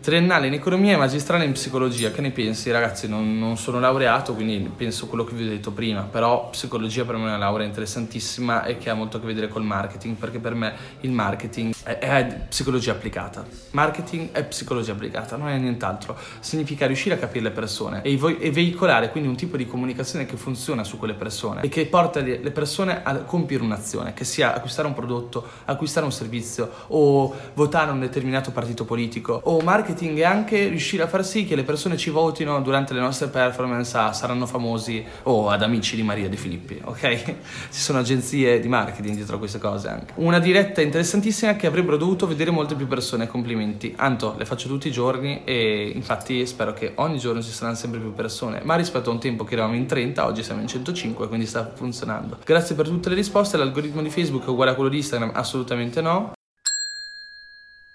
Triennale 0.00 0.46
in 0.46 0.54
economia 0.54 0.94
e 0.94 0.96
magistrale 0.96 1.44
in 1.44 1.52
psicologia, 1.52 2.10
che 2.10 2.22
ne 2.22 2.30
pensi 2.30 2.70
ragazzi? 2.70 3.06
Non, 3.06 3.38
non, 3.38 3.58
sono 3.58 3.78
laureato, 3.78 4.32
quindi 4.32 4.70
penso 4.74 5.06
quello 5.08 5.24
che 5.24 5.34
vi 5.34 5.44
ho 5.44 5.48
detto 5.50 5.72
prima, 5.72 6.00
però 6.00 6.48
psicologia 6.48 7.04
per 7.04 7.16
me 7.16 7.24
è 7.24 7.26
una 7.26 7.36
laurea 7.36 7.66
interessantissima 7.66 8.64
e 8.64 8.78
che 8.78 8.88
ha 8.88 8.94
molto 8.94 9.18
a 9.18 9.20
che 9.20 9.26
vedere 9.26 9.48
col 9.48 9.62
marketing, 9.62 10.16
perché 10.16 10.38
per 10.38 10.54
me 10.54 10.72
il 11.00 11.10
marketing 11.10 11.74
è, 11.82 11.98
è 11.98 12.26
psicologia 12.48 12.92
applicata. 12.92 13.44
Marketing 13.72 14.32
è 14.32 14.44
psicologia 14.44 14.92
applicata, 14.92 15.36
non 15.36 15.48
è 15.48 15.58
nient'altro. 15.58 16.16
Significa 16.40 16.86
riuscire 16.86 17.14
a 17.14 17.18
capire 17.18 17.44
le 17.44 17.50
persone 17.50 18.02
e, 18.02 18.18
e 18.40 18.50
veicolare 18.50 19.10
quindi 19.10 19.28
un 19.28 19.36
tipo 19.36 19.56
di 19.56 19.66
comunicazione 19.66 20.26
che 20.26 20.36
funziona 20.36 20.84
su 20.84 20.98
quelle 20.98 21.14
persone 21.14 21.62
e 21.62 21.68
che 21.68 21.86
porta 21.86 22.20
le 22.20 22.50
persone 22.50 23.02
a 23.02 23.16
compiere 23.18 23.62
un'azione, 23.62 24.14
che 24.14 24.24
sia 24.24 24.54
acquistare 24.54 24.88
un 24.88 24.94
prodotto, 24.94 25.46
acquistare 25.66 26.06
un 26.06 26.12
servizio 26.12 26.70
o 26.88 27.34
votare 27.54 27.90
un 27.90 28.00
determinato 28.00 28.50
partito 28.50 28.84
politico 28.84 29.40
o 29.44 29.60
marketing 29.60 29.88
marketing 29.90 30.18
è 30.18 30.24
anche 30.24 30.68
riuscire 30.68 31.02
a 31.02 31.06
far 31.06 31.24
sì 31.24 31.44
che 31.44 31.54
le 31.54 31.64
persone 31.64 31.96
ci 31.96 32.10
votino 32.10 32.60
durante 32.60 32.94
le 32.94 33.00
nostre 33.00 33.28
performance 33.28 33.96
a 33.96 34.12
Saranno 34.12 34.46
Famosi 34.46 35.04
o 35.24 35.48
ad 35.48 35.62
Amici 35.62 35.96
di 35.96 36.02
Maria 36.02 36.28
De 36.28 36.36
Filippi, 36.36 36.80
ok? 36.82 37.24
Ci 37.70 37.80
sono 37.80 37.98
agenzie 37.98 38.60
di 38.60 38.68
marketing 38.68 39.16
dietro 39.16 39.36
a 39.36 39.38
queste 39.38 39.58
cose 39.58 39.88
anche. 39.88 40.12
Una 40.16 40.38
diretta 40.38 40.80
interessantissima 40.80 41.54
che 41.54 41.66
avrebbero 41.70 41.96
dovuto 41.96 42.26
vedere 42.26 42.50
molte 42.50 42.74
più 42.74 42.86
persone, 42.86 43.26
complimenti. 43.26 43.94
Anto, 43.96 44.34
le 44.36 44.44
faccio 44.44 44.68
tutti 44.68 44.88
i 44.88 44.92
giorni 44.92 45.42
e 45.44 45.90
infatti 45.94 46.44
spero 46.44 46.72
che 46.72 46.92
ogni 46.96 47.18
giorno 47.18 47.40
ci 47.42 47.50
saranno 47.50 47.76
sempre 47.76 47.98
più 48.00 48.12
persone, 48.12 48.60
ma 48.62 48.74
rispetto 48.74 49.10
a 49.10 49.12
un 49.12 49.20
tempo 49.20 49.44
che 49.44 49.54
eravamo 49.54 49.76
in 49.76 49.86
30, 49.86 50.26
oggi 50.26 50.42
siamo 50.42 50.60
in 50.60 50.66
105, 50.66 51.28
quindi 51.28 51.46
sta 51.46 51.72
funzionando. 51.74 52.38
Grazie 52.44 52.74
per 52.74 52.88
tutte 52.88 53.08
le 53.08 53.14
risposte, 53.14 53.56
l'algoritmo 53.56 54.02
di 54.02 54.10
Facebook 54.10 54.44
è 54.44 54.48
uguale 54.48 54.72
a 54.72 54.74
quello 54.74 54.90
di 54.90 54.98
Instagram? 54.98 55.30
Assolutamente 55.34 56.00
no. 56.00 56.32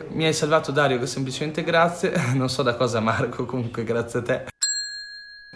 Mi 0.09 0.25
hai 0.25 0.33
salvato 0.33 0.71
Dario, 0.71 1.05
semplicemente 1.05 1.63
grazie. 1.63 2.13
Non 2.35 2.49
so 2.49 2.63
da 2.63 2.75
cosa 2.75 2.99
Marco, 2.99 3.45
comunque 3.45 3.83
grazie 3.83 4.19
a 4.19 4.21
te. 4.23 4.54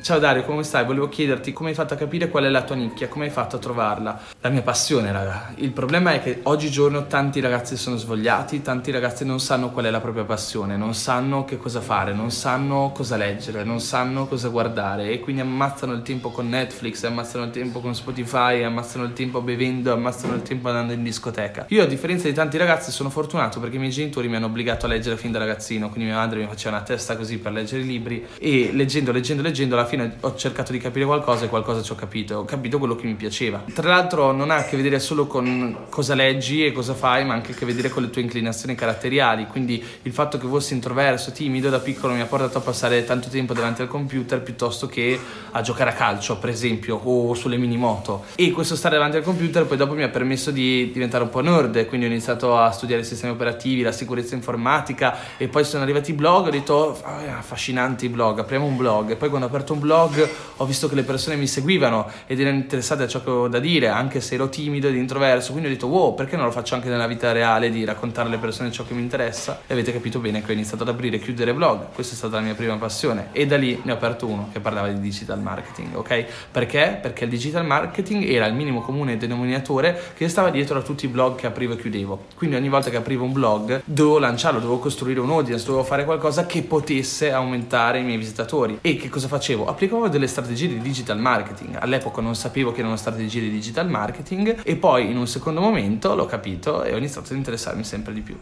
Ciao 0.02 0.18
Dario, 0.18 0.43
come 0.43 0.64
stai? 0.64 0.86
Volevo 0.86 1.10
chiederti 1.10 1.52
come 1.52 1.70
hai 1.70 1.76
fatto 1.76 1.93
a 1.93 1.97
capire 1.97 2.30
qual 2.30 2.45
è 2.45 2.50
la 2.50 2.64
tua 2.64 2.76
nicchia, 2.76 3.10
come 3.10 3.26
hai 3.26 3.32
fatto 3.32 3.58
a 3.58 3.60
trovarla. 3.60 4.20
La 4.39 4.50
mia 4.50 4.62
passione, 4.62 5.12
raga. 5.12 5.52
Il 5.56 5.72
problema 5.72 6.14
è 6.14 6.22
che 6.24 6.39
oggigiorno 6.43 7.06
tanti 7.06 7.41
ragazzi 7.41 7.76
sono 7.76 7.97
svogliati, 7.97 8.62
tanti 8.62 8.91
ragazzi 8.91 9.26
non 9.26 9.41
sanno 9.41 9.72
qual 9.72 9.86
è 9.86 9.89
la 9.89 10.00
propria 10.00 10.24
passione, 10.24 10.78
non 10.78 10.95
sanno 10.95 11.43
che 11.43 11.58
cosa 11.58 11.82
fare, 11.82 12.14
non 12.14 12.32
sanno 12.32 12.91
cosa 12.93 13.18
leggere, 13.18 13.66
non 13.66 13.82
sanno 13.82 14.26
cosa 14.26 14.47
guardare 14.47 15.12
e 15.12 15.20
quindi 15.20 15.41
ammazzano 15.41 15.91
il 15.91 16.02
tempo 16.02 16.32
con 16.32 16.47
Netflix, 16.47 17.04
ammazzano 17.04 17.43
il 17.45 17.52
tempo 17.52 17.82
con 17.82 17.93
Spotify, 17.93 18.64
ammazzano 18.64 19.04
il 19.04 19.12
tempo 19.12 19.41
bevendo, 19.41 19.91
ammazzano 19.91 20.34
il 20.34 20.43
tempo 20.43 20.70
andando 20.70 20.93
in 20.93 21.04
discoteca. 21.04 21.66
Io 21.70 21.84
a 21.84 21.86
differenza 21.86 22.28
di 22.30 22.34
tanti 22.34 22.58
ragazzi 22.58 22.91
sono 22.91 23.10
fortunato 23.10 23.60
perché 23.60 23.76
i 23.76 23.80
miei 23.80 23.91
genitori 23.91 24.30
mi 24.30 24.38
hanno 24.38 24.45
obbligato 24.45 24.86
a 24.86 24.89
leggere 24.89 25.18
fin 25.18 25.34
da 25.34 25.39
ragazzino, 25.39 25.89
quindi 25.89 26.10
mia 26.10 26.18
madre 26.18 26.39
mi 26.39 26.47
faceva 26.47 26.78
una 26.78 26.86
testa 26.86 27.18
così 27.18 27.38
per 27.38 27.52
leggere 27.52 27.82
i 27.82 27.86
libri 27.86 28.26
e 28.39 28.72
leggendo, 28.74 29.12
leggendo, 29.12 29.43
leggendo 29.43 29.76
alla 29.76 29.88
fine 29.90 30.18
ho 30.20 30.36
cercato 30.36 30.72
di 30.72 30.78
capire 30.78 31.06
qualcosa 31.06 31.46
e 31.46 31.50
qualcosa 31.50 31.82
ci 31.82 31.92
ho 31.92 31.96
capito, 31.96 32.38
ho 32.38 32.46
capito 32.46 32.78
quello 32.78 32.96
che 32.96 33.08
mi 33.08 33.16
piaceva. 33.16 33.64
Tra 33.74 33.90
l'altro 33.90 34.32
non 34.32 34.52
ha 34.52 34.58
a 34.58 34.64
che 34.64 34.78
vedere 34.78 35.00
solo 35.00 35.28
con 35.28 35.86
cosa 35.90 36.14
leggi 36.14 36.66
e 36.66 36.72
cosa 36.72 36.94
fai, 36.94 37.26
ma 37.26 37.34
anche 37.34 37.52
a 37.52 37.56
che 37.56 37.66
vedere 37.66 37.90
con 37.90 38.04
le 38.04 38.10
tue 38.10 38.22
inclinazioni 38.22 38.76
caratteriali, 38.76 39.48
quindi 39.48 39.84
il 40.04 40.14
fatto 40.14 40.38
che 40.38 40.48
fossi 40.48 40.74
introverso, 40.74 41.32
timido 41.32 41.70
da 41.70 41.80
piccolo 41.80 42.14
mi 42.14 42.22
ha 42.22 42.26
portato 42.26 42.60
a 42.60 42.62
passare 42.62 43.04
tanto 43.04 43.30
tempo 43.30 43.54
davanti 43.54 43.82
al 43.82 43.88
computer 43.88 44.42
piuttosto 44.42 44.88
che 44.88 45.20
a 45.52 45.62
giocare 45.62 45.90
a 45.90 45.94
calcio, 45.94 46.38
per 46.38 46.50
esempio, 46.50 47.00
o 47.04 47.34
sulle 47.34 47.58
mini 47.58 47.78
moto. 47.78 48.26
E 48.36 48.52
questo 48.52 48.76
stare 48.76 48.96
davanti 48.96 49.18
al 49.18 49.24
computer 49.24 49.66
poi 49.66 49.78
dopo 49.78 49.94
mi 49.94 50.04
ha 50.04 50.10
permesso 50.10 50.52
di 50.52 50.92
diventare 50.92 51.24
un 51.24 51.30
po' 51.30 51.42
nerd, 51.42 51.86
quindi 51.88 52.06
ho 52.06 52.10
iniziato 52.10 52.58
a 52.58 52.72
studiare 52.72 53.02
i 53.02 53.06
sistemi 53.06 53.34
operativi, 53.34 53.82
la 53.82 53.92
sicurezza 53.92 54.36
informatica. 54.36 55.38
E 55.38 55.48
poi 55.48 55.64
sono 55.64 55.84
arrivati 55.84 56.12
i 56.12 56.14
blog, 56.14 56.48
ho 56.48 56.50
detto 56.50 56.74
oh, 56.74 56.98
affascinanti 57.04 58.06
i 58.06 58.10
blog, 58.10 58.40
apriamo 58.40 58.66
un 58.66 58.78
blog. 58.78 59.12
E 59.12 59.16
poi 59.16 59.30
quando 59.30 59.48
ho 59.48 59.50
aperto 59.50 59.74
un 59.74 59.79
blog 59.80 60.30
ho 60.58 60.66
visto 60.66 60.90
che 60.90 60.96
le 60.96 61.04
persone 61.04 61.36
mi 61.36 61.48
seguivano 61.48 62.10
ed 62.28 62.40
erano 62.40 62.58
interessate 62.58 63.04
a 63.04 63.08
ciò 63.08 63.24
che 63.24 63.30
ho 63.30 63.48
da 63.48 63.60
dire, 63.60 63.88
anche 63.88 64.20
se 64.20 64.36
ero 64.36 64.50
timido 64.50 64.90
ed 64.90 64.96
introverso, 64.96 65.52
quindi 65.52 65.70
ho 65.70 65.72
detto 65.72 65.88
wow, 65.88 66.14
perché 66.14 66.36
non 66.36 66.46
lo 66.46 66.52
faccio 66.52 66.76
anche 66.76 66.90
nella 66.90 67.08
vita 67.08 67.32
reale 67.32 67.70
di 67.70 67.86
raccontare 67.86 68.28
alle 68.28 68.38
persone 68.38 68.72
ciò 68.72 68.86
che 68.86 68.94
mi 68.94 69.02
interessa? 69.02 69.62
E 69.66 69.74
avete 69.74 69.94
capito 69.94 70.20
bene 70.20 70.44
che 70.44 70.52
ho 70.52 70.54
iniziato 70.54 70.84
ad 70.84 70.90
aprire 70.90 71.16
e 71.16 71.20
chiudere 71.20 71.54
blog, 71.54 71.88
questa 71.94 72.14
è 72.14 72.18
stata 72.18 72.36
la 72.36 72.42
mia 72.42 72.56
prima 72.56 72.76
passione 72.76 73.30
e 73.32 73.46
da 73.46 73.58
lì 73.58 73.80
ne 73.84 73.92
ho 73.92 73.96
aperto 73.96 74.28
uno 74.28 74.50
che 74.52 74.60
parlava 74.60 74.90
di 74.90 75.00
digital 75.00 75.40
marketing, 75.40 75.96
ok? 75.96 76.26
Perché? 76.52 77.00
Perché 77.02 77.24
il 77.24 77.30
digital 77.30 77.66
marketing 77.66 78.30
era 78.30 78.46
il 78.46 78.54
minimo 78.54 78.82
comune 78.82 79.16
denominatore 79.18 80.12
che 80.14 80.28
stava 80.28 80.50
dietro 80.50 80.78
a 80.78 80.82
tutti 80.82 81.06
i 81.06 81.08
blog 81.08 81.36
che 81.36 81.48
aprivo 81.48 81.74
e 81.74 81.78
chiudevo. 81.78 82.26
Quindi 82.36 82.58
ogni 82.58 82.70
volta 82.70 82.90
che 82.90 82.98
aprivo 82.98 83.24
un 83.24 83.32
blog 83.32 83.82
dovevo 83.86 84.20
lanciarlo, 84.20 84.60
dovevo 84.60 84.80
costruire 84.80 85.22
un 85.22 85.30
audience, 85.30 85.66
dovevo 85.66 85.84
fare 85.84 86.04
qualcosa 86.04 86.46
che 86.46 86.64
potesse 86.64 87.32
aumentare 87.32 88.00
i 88.00 88.04
miei 88.04 88.18
visitatori. 88.18 88.80
E 88.82 88.98
che 88.98 89.08
cosa 89.08 89.28
facevo? 89.28 89.68
Applicavo 89.70 90.10
delle 90.10 90.26
strategie 90.26 90.68
di 90.68 90.80
digital 90.80 91.20
marketing. 91.20 91.78
All'epoca 91.80 92.22
non 92.22 92.36
sapevo 92.36 92.72
che 92.72 92.80
erano 92.80 92.96
strategie 92.96 93.40
di 93.40 93.52
digital 93.52 93.88
marketing 93.88 94.62
e 94.64 94.76
poi 94.78 95.12
in 95.12 95.16
un 95.16 95.28
secondo 95.28 95.62
momento 95.62 96.16
l'ho 96.16 96.26
capito 96.26 96.84
e 96.84 96.92
ho 96.92 96.98
iniziato 96.98 97.32
ad 97.32 97.38
interessarmi 97.38 97.84
sempre 97.84 98.12
di 98.12 98.22
più. 98.22 98.36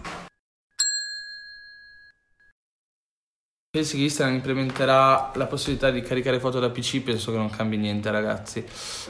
Pensi 3.70 3.98
che 3.98 4.04
Instagram 4.04 4.36
implementerà 4.38 5.32
la 5.36 5.46
possibilità 5.48 5.92
di 5.92 6.02
caricare 6.02 6.40
foto 6.40 6.62
da 6.62 6.70
PC? 6.70 7.02
Penso 7.02 7.32
che 7.32 7.38
non 7.38 7.50
cambi 7.50 7.76
niente 7.76 8.10
ragazzi, 8.10 8.66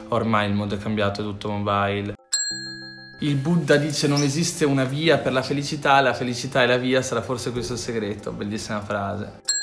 ormai 0.08 0.48
il 0.48 0.54
mondo 0.54 0.74
è 0.74 0.78
cambiato, 0.78 1.20
è 1.20 1.24
tutto 1.24 1.48
mobile. 1.50 2.14
Il 3.20 3.36
Buddha 3.36 3.76
dice 3.76 4.08
non 4.08 4.22
esiste 4.22 4.64
una 4.64 4.84
via 4.84 5.18
per 5.18 5.32
la 5.32 5.42
felicità, 5.42 6.00
la 6.00 6.14
felicità 6.14 6.64
è 6.64 6.66
la 6.66 6.78
via, 6.78 7.00
sarà 7.00 7.22
forse 7.22 7.52
questo 7.52 7.74
il 7.74 7.78
segreto, 7.78 8.32
bellissima 8.32 8.80
frase. 8.80 9.57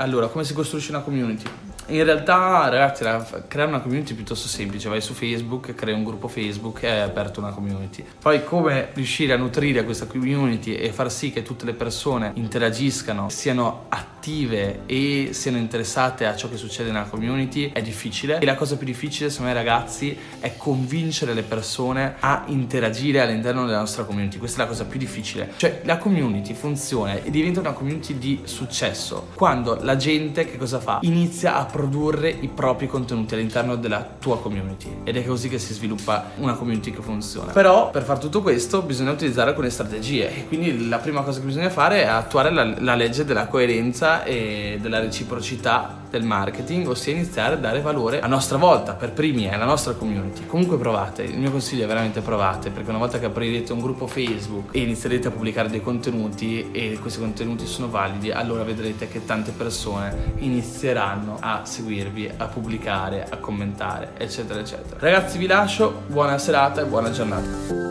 Allora, 0.00 0.28
come 0.28 0.44
si 0.44 0.54
costruisce 0.54 0.92
una 0.92 1.00
community? 1.00 1.42
In 1.90 2.04
realtà, 2.04 2.68
ragazzi, 2.68 3.02
creare 3.48 3.70
una 3.70 3.80
community 3.80 4.12
è 4.12 4.14
piuttosto 4.14 4.46
semplice. 4.46 4.90
Vai 4.90 5.00
su 5.00 5.14
Facebook, 5.14 5.74
crei 5.74 5.94
un 5.94 6.04
gruppo 6.04 6.28
Facebook 6.28 6.82
e 6.82 6.90
hai 6.90 7.00
aperto 7.00 7.40
una 7.40 7.50
community. 7.50 8.04
Poi, 8.20 8.44
come 8.44 8.88
riuscire 8.92 9.32
a 9.32 9.38
nutrire 9.38 9.84
questa 9.84 10.04
community 10.04 10.74
e 10.74 10.92
far 10.92 11.10
sì 11.10 11.32
che 11.32 11.40
tutte 11.40 11.64
le 11.64 11.72
persone 11.72 12.32
interagiscano, 12.34 13.30
siano 13.30 13.86
attive 13.88 14.80
e 14.84 15.30
siano 15.32 15.56
interessate 15.56 16.26
a 16.26 16.36
ciò 16.36 16.50
che 16.50 16.58
succede 16.58 16.90
nella 16.90 17.06
community 17.06 17.70
è 17.72 17.80
difficile. 17.80 18.38
E 18.38 18.44
la 18.44 18.54
cosa 18.54 18.76
più 18.76 18.84
difficile, 18.84 19.30
secondo 19.30 19.52
me, 19.52 19.58
ragazzi, 19.58 20.14
è 20.40 20.58
convincere 20.58 21.32
le 21.32 21.42
persone 21.42 22.16
a 22.20 22.42
interagire 22.48 23.22
all'interno 23.22 23.64
della 23.64 23.78
nostra 23.78 24.04
community. 24.04 24.36
Questa 24.36 24.58
è 24.58 24.64
la 24.64 24.68
cosa 24.68 24.84
più 24.84 24.98
difficile. 24.98 25.54
Cioè, 25.56 25.80
la 25.84 25.96
community 25.96 26.52
funziona 26.52 27.14
e 27.22 27.30
diventa 27.30 27.60
una 27.60 27.72
community 27.72 28.18
di 28.18 28.42
successo 28.44 29.28
quando 29.34 29.78
la 29.80 29.96
gente 29.96 30.44
che 30.44 30.58
cosa 30.58 30.80
fa? 30.80 30.98
Inizia 31.02 31.56
a 31.56 31.64
produrre 31.78 32.28
i 32.28 32.48
propri 32.48 32.88
contenuti 32.88 33.34
all'interno 33.34 33.76
della 33.76 34.04
tua 34.18 34.40
community 34.40 35.02
ed 35.04 35.16
è 35.16 35.24
così 35.24 35.48
che 35.48 35.60
si 35.60 35.72
sviluppa 35.72 36.32
una 36.38 36.54
community 36.54 36.90
che 36.90 37.00
funziona. 37.00 37.52
Però 37.52 37.90
per 37.90 38.02
fare 38.02 38.18
tutto 38.18 38.42
questo 38.42 38.82
bisogna 38.82 39.12
utilizzare 39.12 39.50
alcune 39.50 39.70
strategie 39.70 40.28
e 40.38 40.48
quindi 40.48 40.88
la 40.88 40.98
prima 40.98 41.22
cosa 41.22 41.38
che 41.38 41.46
bisogna 41.46 41.70
fare 41.70 42.02
è 42.02 42.06
attuare 42.06 42.50
la, 42.50 42.74
la 42.80 42.96
legge 42.96 43.24
della 43.24 43.46
coerenza 43.46 44.24
e 44.24 44.78
della 44.80 44.98
reciprocità 44.98 46.06
del 46.10 46.24
marketing, 46.24 46.88
ossia 46.88 47.12
iniziare 47.12 47.54
a 47.54 47.58
dare 47.58 47.80
valore 47.80 48.20
a 48.20 48.26
nostra 48.26 48.56
volta, 48.58 48.94
per 48.94 49.12
primi, 49.12 49.52
alla 49.52 49.64
nostra 49.64 49.92
community. 49.92 50.46
Comunque 50.46 50.76
provate, 50.78 51.22
il 51.22 51.38
mio 51.38 51.50
consiglio 51.50 51.84
è 51.84 51.86
veramente 51.86 52.20
provate, 52.20 52.70
perché 52.70 52.90
una 52.90 52.98
volta 52.98 53.18
che 53.18 53.26
aprirete 53.26 53.72
un 53.72 53.80
gruppo 53.80 54.06
Facebook 54.06 54.74
e 54.74 54.80
inizierete 54.80 55.28
a 55.28 55.30
pubblicare 55.30 55.68
dei 55.68 55.82
contenuti 55.82 56.70
e 56.72 56.98
questi 57.00 57.20
contenuti 57.20 57.66
sono 57.66 57.88
validi, 57.88 58.30
allora 58.30 58.62
vedrete 58.62 59.08
che 59.08 59.24
tante 59.24 59.52
persone 59.52 60.34
inizieranno 60.38 61.36
a 61.40 61.62
seguirvi, 61.64 62.30
a 62.36 62.46
pubblicare, 62.46 63.26
a 63.28 63.36
commentare, 63.36 64.12
eccetera, 64.16 64.60
eccetera. 64.60 64.96
Ragazzi 64.98 65.38
vi 65.38 65.46
lascio, 65.46 66.02
buona 66.06 66.38
serata 66.38 66.80
e 66.80 66.84
buona 66.84 67.10
giornata. 67.10 67.86